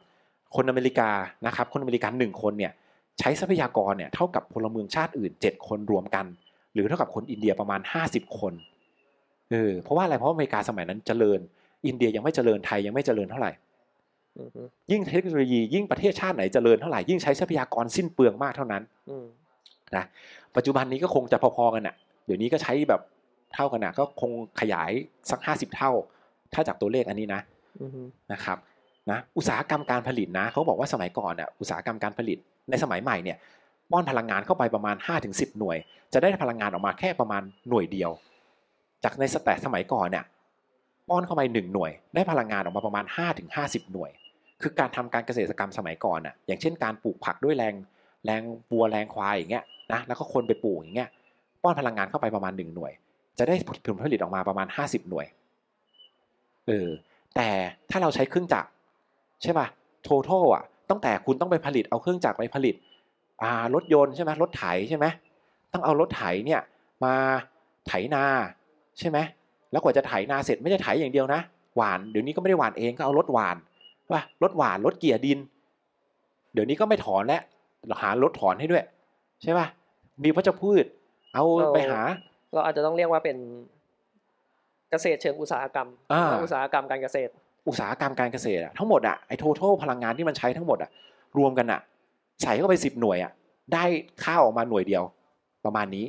[0.56, 1.10] คนอเมริกา
[1.48, 2.72] นะครับ คนอเมริกันหนึ่งคนเนี่ย
[3.20, 6.26] ใช้ทรัพยากรเนี่ยเท่ากับพลเมืองชาติอื่นเจ็ดคนรวมกัน
[6.74, 8.54] หรือเท่ากับคนอินเดียประมาณห้าสิบคน
[9.52, 11.40] เออเพราะว่าอะไรเพราะว่าอเมริกาสมัยนั้นเจริญ
[11.88, 13.52] อินเดียยังไม่เจริญไทยยังไม่เจริญเท่าไหร่
[14.38, 19.26] อืมอืมยิ่งเทคโนโลยียิ่งประเทศชาติไหนเจริญเท่าไหร่ยิ่งใช้ทรัพยากรสิ้นเปลืองมากเท่านั้นอืม
[19.96, 20.04] นะ
[20.56, 23.02] ปัจจุบันนี้ก็คงจะพอๆกันน่ะเดี๋ยวนี้ก็ใช้แบบ
[23.54, 24.92] เท่ากันน่ะก็คงขยาย
[25.32, 25.92] สักห้าสิบเท่า
[26.54, 27.42] ถ้าจากตัวเลขอันนี้นะ
[27.82, 28.58] อืมนะครับ
[29.10, 32.38] นะอุตสาหกรรมการผลิตนะเขาบอกว่าสมัยก่อนน่ะอุตสาหกรรมการผลิต
[32.70, 33.38] ในสมัยใหม่เนี่ย
[33.92, 34.96] ป้อนพลังงานเข้าไปประมาณ
[35.28, 35.78] 5-10 หน่วย
[36.14, 38.12] จะได้พลังงานออกมาแค่ประมาณหน่วยเดียว
[39.04, 40.26] จากในสแตทสมัยก่อนเนี่ย
[41.10, 43.06] ป้อนเข้าไปหนึ่งหน่วย ได้พลังงานออกมาประมาณ
[43.50, 44.12] 5-50 หน่วย
[44.62, 47.74] คือการทำการเกษตรกรรมสมัยก่อนน่ะอย่างเช่นการปลูกผักด้วยแรง
[48.26, 49.64] แรงวัวแรงควายอย่างเงี้ย
[49.94, 51.10] นะแล้วก็คนไปปลูกอย่างเงี้ย
[51.64, 52.94] ป้อนพลังงานเข้าไปประมาณหนึ่งหน่วย
[53.38, 53.56] จะได้
[53.86, 55.26] ผลผลิตออกมาประมาณ 50 หน่วย
[56.68, 56.90] เออ
[57.36, 57.50] แต่
[57.90, 58.70] ถ้าเราใช้เครื่องจักร
[59.44, 59.68] ใช่ป่ะ
[60.08, 62.76] total อะตั้งแต่คุณต้องไปผลิตเอาเครื่องจักรไปผลิต
[63.44, 65.06] อ่ารถยนต์ใช่ไหมรถไถใช่ไหม
[65.74, 66.62] ต้องเอารถไถเนี่ย
[67.04, 67.14] มา
[67.88, 68.24] ไถนา
[69.00, 69.18] ใช่ไหม
[69.72, 71.42] แล้วกว่าจะไถนาเสร็จไม่ได้ไถอย่างเดียวนะ
[71.76, 73.58] หวานเดี๋ยวนี้ก็ไม่ได้หวานเองก็เอารถหวาน
[74.12, 75.40] ว่ารถหวานรถเกียร์ดิน
[76.54, 77.42] เดี๋ยวนี้ก็ไม่ถอนแล้ว
[78.02, 78.84] หารถถอนให้ด้วย
[79.44, 79.68] ใช่ป่ะ
[80.24, 80.86] มีวัชพืช
[81.34, 82.02] เอาไปหา
[82.54, 83.38] เราอาจจะต้องเรียกว่าเป็น
[84.92, 87.32] เกษตรเชิงอุตสาหกรรมอ่าอุตสาหกรรมการเกษตร
[87.68, 90.90] อุตสาหกรรมการเกษตรอะทั้งหมดอะไอ้ทั้พลังงานที่มันใช้ทั้งหมดอะ
[91.38, 91.80] รวมกันอะ
[92.44, 93.32] ใส่เข้าไปสิบหน่วยอะ
[93.74, 93.84] ได้
[94.24, 95.04] ข้าวออกมาหน่วยเดียว
[95.66, 96.06] ประมาณนี้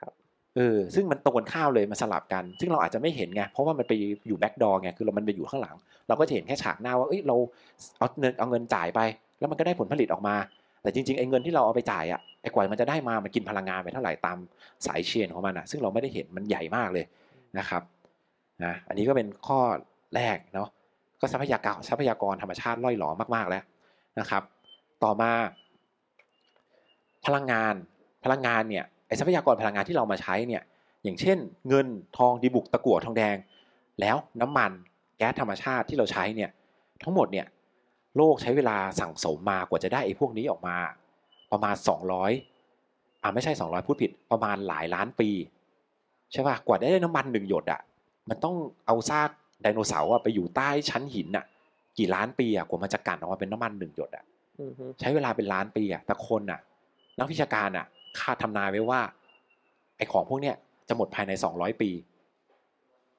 [0.00, 0.12] ครับ
[0.56, 3.92] เออซึ่งมันตรงกันข้าวเลยมันสลับกัน ซึ่งเราอาจจะไม่เห็นไงเพราะว่ามันไป
[4.26, 5.76] อยู่แบ็กดอร์ไงคือเรามันไปอยู่ข้างหลัง
[6.08, 7.36] เราก็จะเห็นแค่ฉากหน้าว่าเอ้ยเรา
[7.98, 9.00] เอาเงินเอาเงินจ่ายไป
[9.38, 10.34] แล้วมันก็ได้ผลผลิตออกมา
[10.82, 14.38] แต่จริงๆไอ้เงินที่เราเอาไปจ่ายอะไอ้กว่ามันจะได้มามันกินพลังงานไปเท่าไหร่ตาม
[14.86, 17.04] สายเชนของมันอะซึ่งเราไม่ได้เห็นมันใหญ่มากเลย
[17.58, 17.82] นะครับ
[18.64, 19.58] นะอันนี้ก็เป็นข้อ
[20.16, 20.68] แรกเนาะ
[21.20, 23.64] ก็ทรัพยากรทรัพยากรธรรมชาติล่อยหลอมาก ๆแล้ว
[24.20, 24.42] นะครับ
[25.04, 25.30] ต่อมา
[27.26, 27.74] พลังงาน
[28.24, 30.62] พลังงานเนี่ยไอทรัพยากรพลังงานที่เรามาใช้เนี่ย
[31.04, 31.86] อย่างเช่น เงิน
[32.18, 33.36] ทองดีบุกตะกั่วทองแดง
[34.00, 34.70] แล้วน้ำมัน
[35.18, 36.50] แก๊สธรรมชาติที่เราใช้เนี่ย
[37.02, 37.46] ทั้งหมดเนี่ย
[38.16, 40.76] โลกใช้เวลาสั่งสมมากว่าจะได้ไอ้พวกนี้ออกมา
[41.52, 41.74] ประมาณ
[42.48, 45.30] 200อ่าไม่ใช่ 200 พูดผิดประมาณหลายล้านปี
[46.32, 47.80] ใช่ป่ะกว่าได้น้ำมันหนึ่งหยดอะ
[48.28, 48.54] มันต้อง
[48.86, 49.30] เอาซาก
[49.62, 51.44] ไดโนเสาร์อะไปอยู่ใต้ชั้นหินอะ
[51.98, 54.24] กี่ล้านปีอะกว่ามันจะกันออกมาเป็นน้ำมันหนึ่งหยดอะ
[54.60, 56.60] อือฮึใช้เวลาเป็นล้านปีอะแต่คนอะ
[57.18, 57.86] นักวิชาการอะ
[58.18, 59.00] คาดทำนายไว้ว่า
[59.96, 60.56] ไอ้ของพวกเนี้ย
[60.88, 61.90] จะหมดภายในสองร้อยปี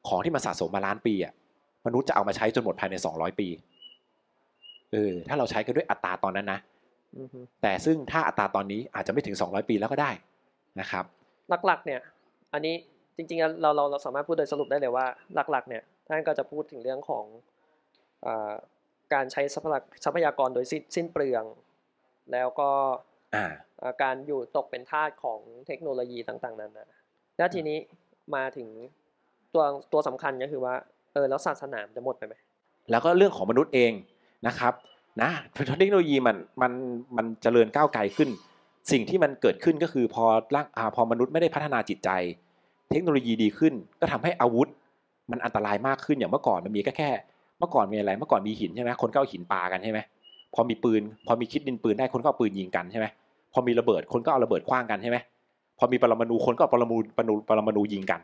[0.08, 1.34] ของที่มันสะสมมาล้านปีอะ
[1.86, 3.48] มนุษย์จะเอามาใช้จนหมดภายในสองร้อยปี
[4.92, 6.60] เออถ้าเราใช้กันด้วยอัตราตอนนั้นนะ
[7.18, 10.12] อือฮึแต่ซึ่งถ้าอัตราตอนนี้อาจจะไม่ถึงสองร้อยปีแล้วก็ได้
[10.80, 11.04] นะครับ
[11.66, 12.02] หลักๆเนี่ย
[12.54, 12.76] อันนี้
[13.18, 15.06] จริงๆเราเราเราสามารถพูดโดยสรุปได้เลยว่า
[15.52, 17.26] หลักๆ เนี่ยท่านก็จะพูดถึงเรื่องของ
[18.26, 18.54] อา
[19.14, 21.44] การใช้ทรัพยากทรัพยากรโดยสิ้นสิ้นเปลือง
[22.32, 22.70] แล้วก็
[23.36, 23.46] อ่า
[23.82, 26.88] อ่าการอยู่ตกเป็นทาสของเทคโนโลยีต่าง ๆ นั้นนะ
[27.38, 27.78] แล้วทีนี้
[28.36, 28.68] มาถึง
[29.54, 29.64] ตัว
[29.94, 30.74] ตัวสำคัญก็คือว่า
[31.14, 32.36] เออแล้วศาสนามันจะหมดไปไหม
[32.92, 33.92] แล้วก็เรื่องของมนุษย์เอง
[34.48, 34.74] นะครับ
[35.22, 35.30] นะ
[35.80, 36.72] เทคโนโลยีมันมัน
[37.18, 38.30] มันเจริญก้าวไกลขึ้น
[38.92, 40.26] สิ่งที่มันเกิดขึ้นก็คือพอ
[40.56, 42.10] ร่างพอมนุษย์ไม่ได้พัฒนาจิตใจ
[42.92, 44.68] เทคโนโลยีดีขึ้น ก็ทำให้อาวุธ
[45.32, 47.10] มันอันตรายมากขึ้นอย่างเมื่อก่อนมันมีแค่แค่
[47.60, 50.00] เมื่อก่อนมีอะไรเมื่อก่อนมีหินใช่ไหมคนก็เอาหินปากันใช่ไหม
[50.56, 53.06] พอมีปืน พอมีคิดดินปืนได้คนก็เอาปืนยิงกันใช่ไหม
[53.54, 55.18] พอมีระเบิดคนก็เอาระเบิดคว้างกันใช่ไหม
[55.80, 58.22] พอมีปรมาณูคนก็เอาปรมาณูปรมาณูปรมาณูยิงกัน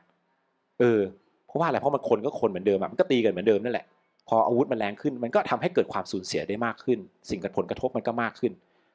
[0.80, 1.00] เออ
[1.48, 3.86] เพราะว่าอะไรเพราะมันคนก็คนเหมือนเดิมอะมันก็ตีกันเหมือนเดิมนั่นแหละ
[4.28, 7.00] พออาวุธมันแรงขึ้น มันก็ทำให้เกิดความสูญเสียได้มากขึ้น
[7.30, 8.52] สิ่งกระผลกระทบมันก็มากขึ้น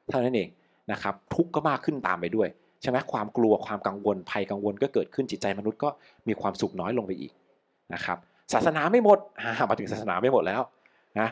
[0.09, 0.49] เท่านั้นเอง
[0.91, 2.47] นะครับทุกข์ก็มากขึ้นตามไปด้วย
[2.81, 5.89] ใช่ไหมความกลัวความกังวลภัยกังวลก็เกิดขึ้นจิตใจมนุษย์ก็
[6.27, 7.31] มีความสุขน้อยลงไปอีก
[7.93, 8.17] นะครับ
[8.53, 10.61] ศาสนาไม่หมดอ่ามาถึงศาสนาไม่หมดแล้ว
[11.19, 11.29] นะ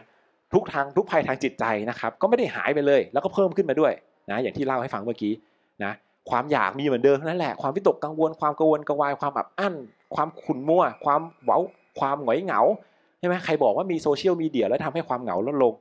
[0.54, 3.93] ทุกทางทุกภัยทางจิตใจนะครับก็ไม่ได้หายไปเลย แล้วก็เพิ่มขึ้นมาด้วย
[4.32, 5.34] นะอย่างที่เล่าให้ฟังเมื่อกี้
[5.84, 5.91] นะ
[6.30, 9.74] ความอยากมีเหมือนเดิมนั่นแหละความวิตกกังวลความกังวลกระวายความอับอั้น
[10.16, 11.60] ความขุ่นมัว ความเว้า
[11.99, 12.62] ความหงอยเหงา
[13.22, 15.74] ใช่ไหมใครบอกว่ามีโซเชียลมีเดียแล้วทำให้ความเหงาลดลง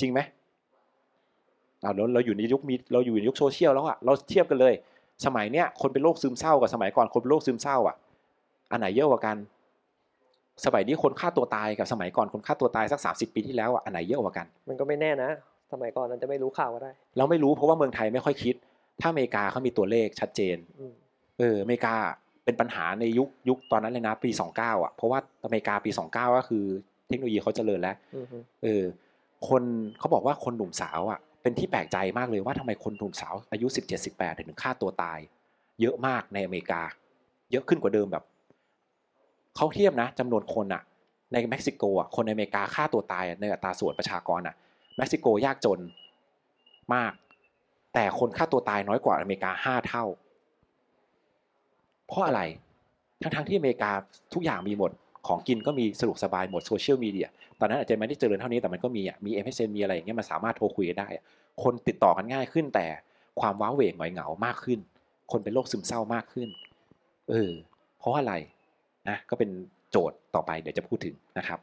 [0.00, 0.20] จริงไหม
[1.80, 4.74] เอาเราเราอยู่ในยุคมีเราอยู่ในยุคโซเชียลแล้วอะเราเทียบกันเลย
[5.26, 7.96] สมัยเนี้ยคนเป็นโรคซึมเศร้ากับสมัยก่อนคนเป็นโรคซึมเศร้าอะ
[8.72, 9.36] อันไหนเยอะกว่ากัน
[10.64, 15.30] สมัยนี้คนฆ่าตัวตายกับสมัยก่อนคนฆ่าตัวตายสักสามสิบปีที่แล้วอะอันไหนเยอะกว่ากัน มันก็ไม่แน่นะ
[15.72, 18.54] สมัยก่อนนั้นจะไม่รู้ข่าวก็ได้ เราไม่รู้เพราะว่าเมืองไทยไม่ค่อยคิด
[19.00, 20.92] ถ้าอเมริกาเขามีตัวเลขชัดเจนอืม
[21.38, 21.94] เอออเมริกา
[22.48, 26.64] เป็นปัญหาในยุคยุคตอนนั้นเลยนะปี 29 อะเพราะว่าอเมริกาปี 29 ก็คือ
[27.08, 28.84] เทคโนโลยีเขาเจริญแล้วอือฮึเออ
[29.48, 29.62] คน
[29.98, 35.18] เขาบอกว่าคนหนุ่มสาวอะเป็นที่แปลกใจมากเลยว่าทำไมคนหนุ่มสาวอายุ 17 18ถึงฆ่าตัวตาย
[35.80, 36.82] เยอะมากในอเมริกา
[37.50, 38.24] เยอะขึ้นกว่าเดิมแบบ
[39.56, 40.82] เขาเทียบนะจำนวนคนอะ
[41.32, 44.54] ในเม็กซิโกอะคนในอเมริกาฆ่าตัวตายอะในอัตราส่วนประชากรอะ
[44.96, 45.80] เม็กซิโกยากจน
[46.94, 47.12] มาก
[47.94, 50.04] แต่คนฆ่าตัวตายน้อยกว่าอเมริกาห้าเท่า
[52.08, 52.40] เพราะอะไร
[53.22, 53.90] ทั้งๆที่อเมริกา
[54.34, 54.90] ทุกอย่างมีหมด
[55.26, 57.28] ของกินก็มีสะดวกสบายหมดโซเชียลมีเดีย
[57.60, 61.08] ตอนนั้นอาจจะไม่ได้เจริญเท่านี้แต่มันก็มีอะ มี MSN มีอะไรอย่างเงี้ยมันสามารถโทรคุยได้
[61.62, 62.86] คนติดต่อกันง่ายขึ้นแต่
[63.40, 64.78] ความว้าเหวงหงอยเหงามากขึ้น
[65.32, 66.48] คนเป็นโรคซึมเศร้ามากขึ้น
[67.30, 67.52] เออ
[67.98, 68.34] เพราะอะไร
[69.08, 69.50] นะก็เป็น
[69.90, 71.58] โจทย์ต่อไปเดี๋ยวจะพูดถึงนะครับ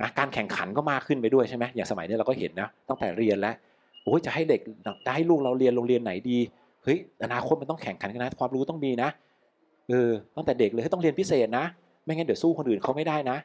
[0.00, 3.54] อะการแข่งขันก็มากขึ้นไปด้วยใช่ไหมอย่างสมัยนี้เราก็เห็นนะตั้งแต่เรียนแล้ว
[4.04, 4.60] โอ้ยจะให้เด็ก
[5.04, 6.38] ได้ให้ลูกเราเรียนโรงเรียนไหนดี
[6.84, 9.10] เฮ้ยอนาคตมันต้องแข่งขันกันนะความรู้ต้องมีนะ
[9.88, 11.64] เออตั้งแต่เด็กเลยต้องเรียนพิเศษนะ
[12.04, 13.36] ไม่งั้นเดี๋ยวสู้คนอื่นเขาไม่ได้นะ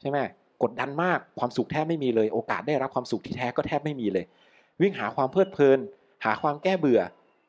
[0.00, 0.18] ใช่ไหม
[0.62, 4.24] กดดันมากความสุขแทบไม่มีเลย โอกาสได้รับความสุขที่แท้ก็แทบไม่มีเลย
[4.80, 5.78] วิ่งหาความเพลิดเพลิน
[6.24, 7.00] หาความแก้เบื่อ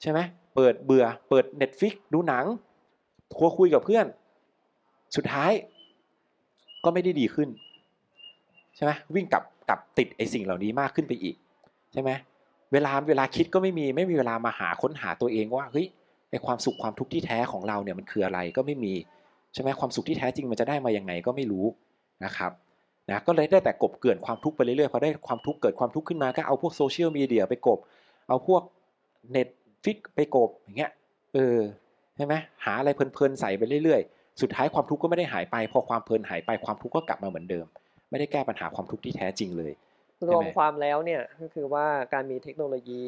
[0.01, 0.19] ใช่ไหม
[0.55, 2.45] เปิดเบื่อ เปิด Netflix ดูหนัง
[3.29, 4.05] โทรคุยกับเพื่อน
[5.15, 5.51] สุดท้าย
[6.83, 7.49] ก็ไม่ได้ดีขึ้น
[8.75, 11.35] ใช่ไหมวิ่งกลับกลับติดไอ้สิ่งเหล่านี้มากขึ้นไปอีก
[11.93, 12.11] ใช่ไหม
[12.73, 15.87] เวลาเวลาคิดก็ไม่มีไม่มีเวลามาหาค้นหาตัวเองว่าเฮ้ย
[16.29, 18.93] ไอ้ความสุขความทุกข์ที่แท้ของเราเนี่ยมันคืออะไรก็ไม่มี
[19.53, 21.65] ใช่ไหมความสุขที่แท้จริงมันจะได้มายังไงก็ไม่รู้
[22.25, 22.51] นะครับ
[23.09, 27.79] นะก็เลยได้แต่กบเกลื่อนความทุกข์ไปเรื่อยๆพอได้ความทุกข์เกิดความทุกข์ขึ้นมาก็เอาพวกโซเชียลมีเดียไปกบ
[28.29, 28.61] เอาพวก
[29.31, 29.47] เน็ต
[29.83, 30.91] ฟิกไปกบอย่างเงี้ย
[31.33, 31.59] เออ
[32.15, 32.33] ใช่ไหม
[32.65, 37.65] หาอะไรเพลินๆใส่ไปเรื่อยๆ สุดท้ายความทุกข์ก็ไม่ได้หายไป พอความเพลินหายไปความทุกข์ก็กลับมาเหมือนเดิม
[38.09, 39.71] ไม่ได้แก้ปัญหาความทุกข์ที่แท้จริงเลย
[40.27, 43.03] รวมความแล้วเนี่ยก็คือว่าการมีเทคโนโลยี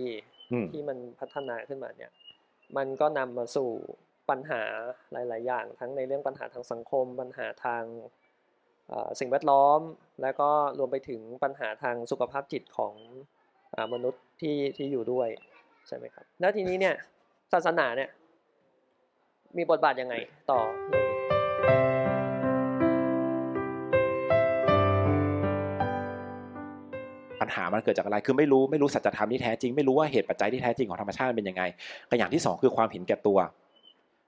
[0.52, 2.12] อืมที่มันพัฒนาขึ้นมาเนี่ย
[2.78, 3.70] มันก็นำมาสู่
[4.30, 4.62] ปัญหา
[5.12, 7.84] หลาย ๆ อย่าง ทั้งในเรื่องปัญหาทางสังคม ปัญหาทาง
[9.20, 9.80] สิ่งแวดล้อม
[10.22, 10.50] และก็
[10.80, 12.94] รวมไปถึงปัญหาทางสุขภาพจิตของ
[13.76, 15.30] อมนุษย์ที่ที่อยู่ด้วย
[15.88, 16.96] ใช่ไหมครับแล้วทีนี้เนี่ย
[17.54, 18.10] ศาสนาเนี่ย
[19.58, 20.16] มีบทบาทยังไง
[20.52, 20.60] ต่อ
[27.52, 31.64] ญหามันเกิดจากอะไรคือไม่รู้ไม่รู้สัจธรรมที่แท้จริงไม่รู้ว่าเหตุปัจจัยที่แท้จริงของธรรมชาติมันเป็นยังไง
[32.10, 33.38] ก็อย่างที่สองคือความเห็นแก่ตัว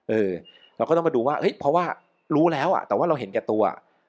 [0.10, 0.32] เออ
[0.78, 1.86] เราก็ต้องมาดูว่าเฮ้ยเพราะว่า
[2.36, 3.64] รู้แล้วอะ แต่ว่าเราเห็นแก่ตัว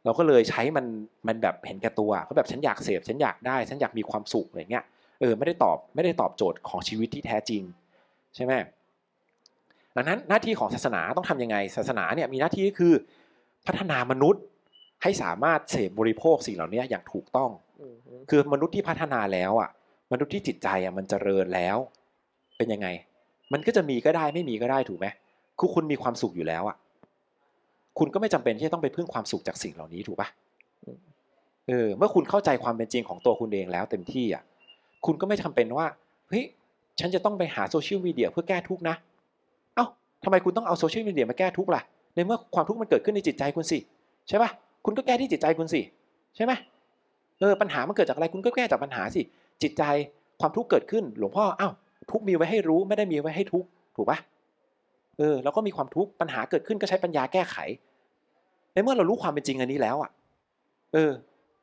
[0.05, 0.87] เราก็เลยใช้มัน
[1.29, 4.85] มันแบบเห็นแก่ตัวก็แบบฉันอยากเสพฉันอยากได้ ฉันอยากมีความสุขอะไรเงี้ย
[5.21, 7.63] เออไม่ได้ตอบไม่ได้ตอบโจทย์ของชีวิตที่แท้จริง
[8.35, 8.53] ใช่ไหม
[9.97, 12.93] ดังนั้นหน้าที่ของศาสนาต้องทํำยังไง ศาสนาเนี่ยมีหน้าที่ก็คือ
[13.67, 14.43] พัฒนามนุษย์
[15.03, 17.51] ให้สามารถเสพบริโภคสิ่งเหล่านี้อย่างถูกต้อง
[17.81, 17.97] อืม
[18.31, 19.71] คือมนุษย์ที่พัฒนาแล้วอะ
[20.13, 21.77] มนุษย์ที่จิตใจอะมันเจริญแล้ว
[22.57, 22.89] เป็นยังไง
[23.53, 25.07] มันก็จะมีก็ได้ไม่มีก็ได้ถูกไหม
[25.59, 26.77] คือคุณมีความสุขอยู่แล้วอะ
[27.99, 30.29] คุณก็ไม่จำเป็นที่จะต้องไปพึ่งความสุขจากสิ่งเหล่านี้ถูกปะ
[31.69, 34.43] เออ เมื่อคุณเข้าใจความเป็นจริงของตัวคุณเองแล้วเต็มที่อะ
[35.07, 35.87] คุณก็ไม่จำเป็นว่า
[36.29, 36.45] เฮ้ย
[37.01, 38.97] ฉันจะต้องไปหาโซเชียลมีเดียเพื่อแก้ทุกข์นะ
[39.75, 39.87] เอ้า
[40.25, 41.83] ทำไมคุณต้องเอาโซเชียลมีเดียมาแก้ทุกข์ล่ะ
[42.15, 43.79] ในเมื่อความทุกข์มันเกิดขึ้นในจิตใจคุณสิ
[44.29, 44.51] ใช่ปะ
[44.85, 45.81] คุณก็แก้ที่จิตใจคุณสิ
[46.37, 46.53] ใช่ไหม
[47.41, 49.23] เออปัญหามันเกิดจากอะไรคุณก็แก้จากปัญหาสิ
[49.63, 49.83] จิตใจ
[50.41, 51.73] ความทุกข์เกิดขึ้น หลวงพ่ออ้าว
[52.11, 53.65] ทุกมีไว้ให้รู้ไม่ได้มีไว้ให้ทุก
[53.97, 54.19] ถูกปะ
[55.19, 57.57] เออเราก็มีความทุกข์ปัญหาเกิดขึ้นก็ใช้ปัญญาแก้ไข
[58.73, 60.11] ในเมื่อเรารู้ความเป็นจริงอันนี้แล้วอะ
[60.93, 61.11] เออ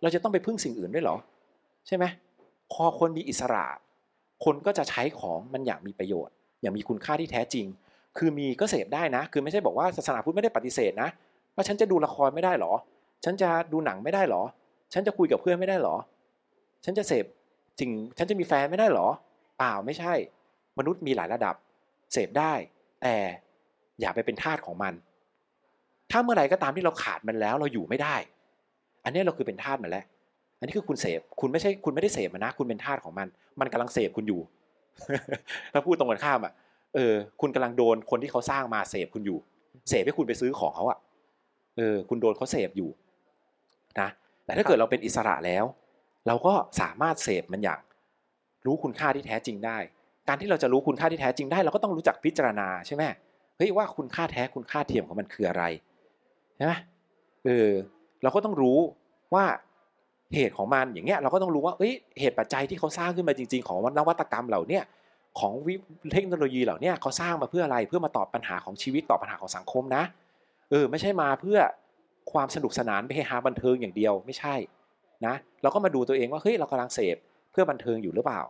[0.02, 1.18] เราจะต้องไปพึ่งสิ่งอื่นด้วยเหรอ
[1.88, 2.06] ใช่ไหม
[2.72, 3.66] พอคนมีอิสระ
[4.46, 7.66] คนก็จะใช้ของมันอย่างมีประโยชน์ อย่างมีคุณค่าที่แท้จริง
[8.18, 11.10] คือมีก็เสพได้นะ คือไม่ใช่บอกว่าศาสนาพุทธไม่ได้ปฏิเสธนะ
[11.56, 12.74] ว่าฉันจะดูละครไม่ได้หรอ
[13.24, 14.44] ฉันจะดูหนังไม่ได้หรอ
[14.94, 15.96] ฉันจะคุยกับเพื่อนไม่ได้หรอ
[16.86, 17.26] ฉันจะเสพ
[17.80, 19.08] จริงฉันจะมีแฟนไม่ได้หรอ
[19.58, 20.14] เปล่าไม่ใช่
[20.78, 21.56] มนุษย์มีหลายระดับ
[22.14, 22.54] เสพได้
[23.02, 23.16] แต่
[24.00, 24.94] อย่าไปเป็นทาสของมัน
[26.12, 28.16] ถ้าเมื่อไหร่ก็ตามที่เราขาดมันแล้วเราอยู่ไม่ได้
[29.04, 30.06] อันนี้เราคือเป็นทาสมันแล้ว
[30.58, 33.28] อันนี้คือคุณเสพคุณไม่ใช่คุณไม่ได้เสพมันนะ คุณเป็นทาสของมัน
[33.60, 34.42] มันกำลังเสพคุณอยู่
[35.74, 36.54] ถ้าพูดตรงกันข้ามอะ
[36.96, 39.38] เออ คุณกำลังโดนคนที่เขาสร้างมาเสพคุณอยู่
[39.90, 40.98] เสพให้คุณไปซื้อของเขาอะ
[41.78, 42.90] เออ คุณโดนเขาเสพอยู่
[44.02, 44.10] นะ
[44.46, 45.66] แต่ถ้าเกิดเราเป็นอิสระแล้ว
[46.28, 47.80] เราก็สามารถเสพมันอย่าง
[48.66, 49.78] รู้คุณค่าที่แท้จริงได้
[50.28, 53.04] การที่เราจะรู้คุณค่าที่แท้จริงได้ เราก็ต้องรู้จักพิจารณาใช่ไหม
[53.58, 55.64] เฮ้ยว่าคุณค่าแท้คุณค่าเทียมของมันคืออะไร
[56.58, 56.74] ใช่ไหม
[57.46, 57.70] เออ
[58.24, 58.80] เราก็ต้องรู้
[59.34, 59.46] ว่า
[60.36, 64.84] เหตุของมันอย่างเงี้ยเราก็ต้องรู้ว่าเอ้ยเหตุปัจจัยที่เขาสร้างขึ้นมาจริง ๆ ของนวัตกรรมเหล่าเนี้ย
[65.40, 65.74] ของวิ
[66.14, 70.04] เทคโนโลยีเหล่านี้เขาสร้างมาเพื่ออะไรเพื่อมาตอบปัญหาของชีวิตตอบปัญหาของสังคมนะ
[70.70, 71.58] เออไม่ใช่มาเพื่อ
[72.34, 74.56] ความสนุกสนานไปเฮฮาบันเทิงอย่างเดียวไม่ใช่
[75.26, 77.18] นะเราก็มาดูตัวเองว่าเฮ้ยเรากำลังเสพ
[77.52, 78.42] เพื่อบันเทิงอยู่หรือเปล่า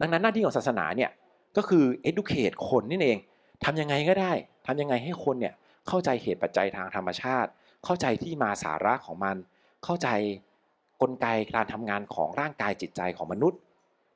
[0.00, 1.10] ดังนั้นหน้าที่ของศาสนาเนี่ย
[1.56, 3.18] ก็คือ educate คนนี่เอง
[3.64, 4.32] ทำยังไงก็ได้
[4.66, 5.54] ทำยังไงให้คนเนี่ย
[5.88, 7.50] เข้าใจเหตุปัจจัยทางธรรมชาติ
[7.84, 9.36] เข้าใจที่มาสาระของมัน
[9.84, 10.08] เข้าใจ
[11.02, 13.58] กลไกการทำงานของร่างกายจิตใจของมนุษย์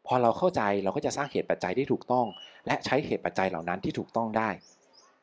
[0.06, 2.26] พอเราเข้าใจเราก็จะสร้างเหตุปัจจัยที่ถูกต้อง
[2.66, 4.50] และใช้เหตุปัจจัยเหล่านั้นที่ถูกต้องได้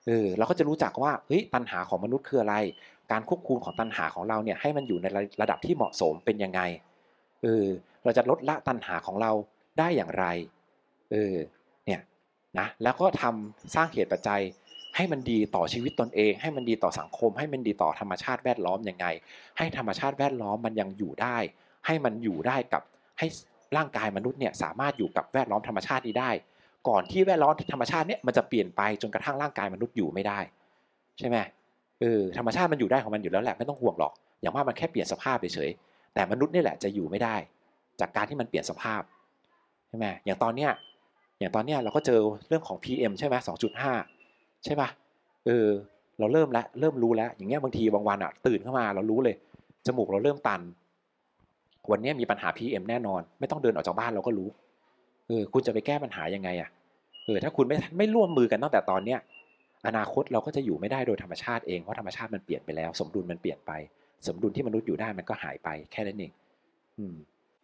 [0.05, 2.55] เออเราก็จะรู้จักว่าเฮ้ยตัณหาของมนุษย์คืออะไร
[3.11, 5.05] การควบคุมของตัณหาของเราเนี่ยให้มันอยู่ใน
[5.41, 6.61] ระดับที่เหมาะสมเป็นยังไง
[7.43, 7.65] เออ
[8.03, 9.31] เราจะลดละตัณหาของเรา
[9.79, 10.25] ได้อย่างไร
[11.11, 11.35] เออ
[11.85, 12.01] เนี่ย
[12.59, 14.41] นะแล้วก็ทำสร้างเหตุปัจจัย
[14.95, 19.05] ให้มันดีต่อชีวิตตนเอง ให้มันดีต่อสังคม ให้มันดีต่อธรรมชาติแวดล้อมยังไง
[19.57, 21.37] ให้ธรรมชาติแวดล้อมมันยังอยู่ได้
[21.85, 22.81] ให้มันอยู่ได้กับ
[23.19, 23.27] ให้
[23.77, 26.31] ร่างกายมนุษย์เนี่ยสามารถอยู่กับแวดล้อมธรรมชาตินี้ได้
[26.87, 30.39] ก่อนที่แวดล้อมธรรมชาติเนี่ยมันจะเปลี่ยนไปจนกระทั่งร่างกายมนุษย์อยู่ไม่ได้
[31.19, 31.37] ใช่ไหม
[32.01, 34.11] เออธรรมชาติมันอยู่ได้ของมันอยู่แล้วแหละไม่ต้องห่วงหรอก
[34.41, 37.35] อย่างว่ามันแค่เปลี่ยนสภาพเฉยๆแต่มนุษย์นี่แหละจะอยู่ไม่ได้
[37.99, 39.01] จากการที่มันเปลี่ยนสภาพ
[39.89, 40.71] ใช่ไหมอย่างตอนเนี้ย
[41.39, 43.93] อย่างตอนเนี้ยเราก็เจอเรื่องของ PM ใช่ไหมสองจุดห้า
[44.63, 44.89] ใช่ปะ
[45.45, 45.67] เออ
[46.19, 49.35] เราเริ่มแล้วเริ่มรู้แล้ว อย่างเงี้ยบางทีบางวันอะตื่นเข้ามาเรารู้เลย
[49.85, 50.61] จมูกเราเริ่มตัน
[51.91, 54.49] วันนี้มีปัญหา PM แน่นอน ไม่ต้องเดินออกจากบ้านเราก็รู้
[55.27, 56.69] เออคุณจะไปแก้ปัญหายังไงอะ
[57.25, 59.19] เออถ้าคุณไม่ไม่ร่วมมือกันตั้งแต่ตอนเนี้ย
[59.87, 63.71] อนาคตเราก็จะอยู่ไม่ได้โดยธรรมชาติเองเพราะธรรมชาติมันเปลี่ยนไปแล้ว สมดุลมันเปลี่ยนไป
[64.27, 66.31] สมดุลที่มนุษย์อยู่ได้มันก็หายไปแค่นั้นเอง
[66.99, 67.15] อืม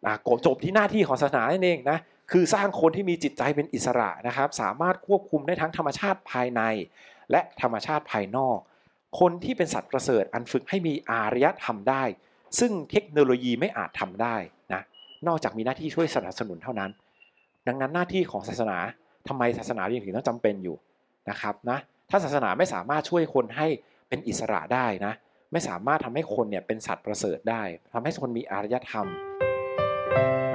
[0.06, 0.14] อะ
[0.46, 1.98] จบที่หน้าที่ของศาสนานั่นเองนะ
[2.32, 6.62] คือสร้างคนที่มีจิตใจเป็นอิสระนะครับ สามารถควบคุมได้ทั้งธรรมชาติภายใน
[7.30, 8.58] และธรรมชาติภายนอก
[9.20, 12.04] คนที่เป็นสัตว์ประเสริฐอันฝึกให้มีอารยธรรมได้
[12.58, 14.36] ซึ่งเทคโนโลยีไม่อาจทำได้
[14.72, 14.82] นะ
[15.26, 16.90] นอกจากมีหน้าที่ช่วยสนับสนุนเท่านั้น
[17.66, 18.78] ดังนั้นหน้าที่ของศาสนา
[19.28, 20.76] ทำไมศาสนายังถึงต้องจำเป็นอยู่
[21.30, 21.78] นะครับนะ
[22.10, 23.66] ถ้าศาสนาไม่สามารถช่วยคนให้
[24.08, 25.12] เป็นอิสระได้นะ
[25.52, 27.62] ไม่สามารถทำให้คนเนี่ยเป็นสัตว์ประเสริฐได้
[27.92, 29.06] ทำให้คนมีอารยธรรม「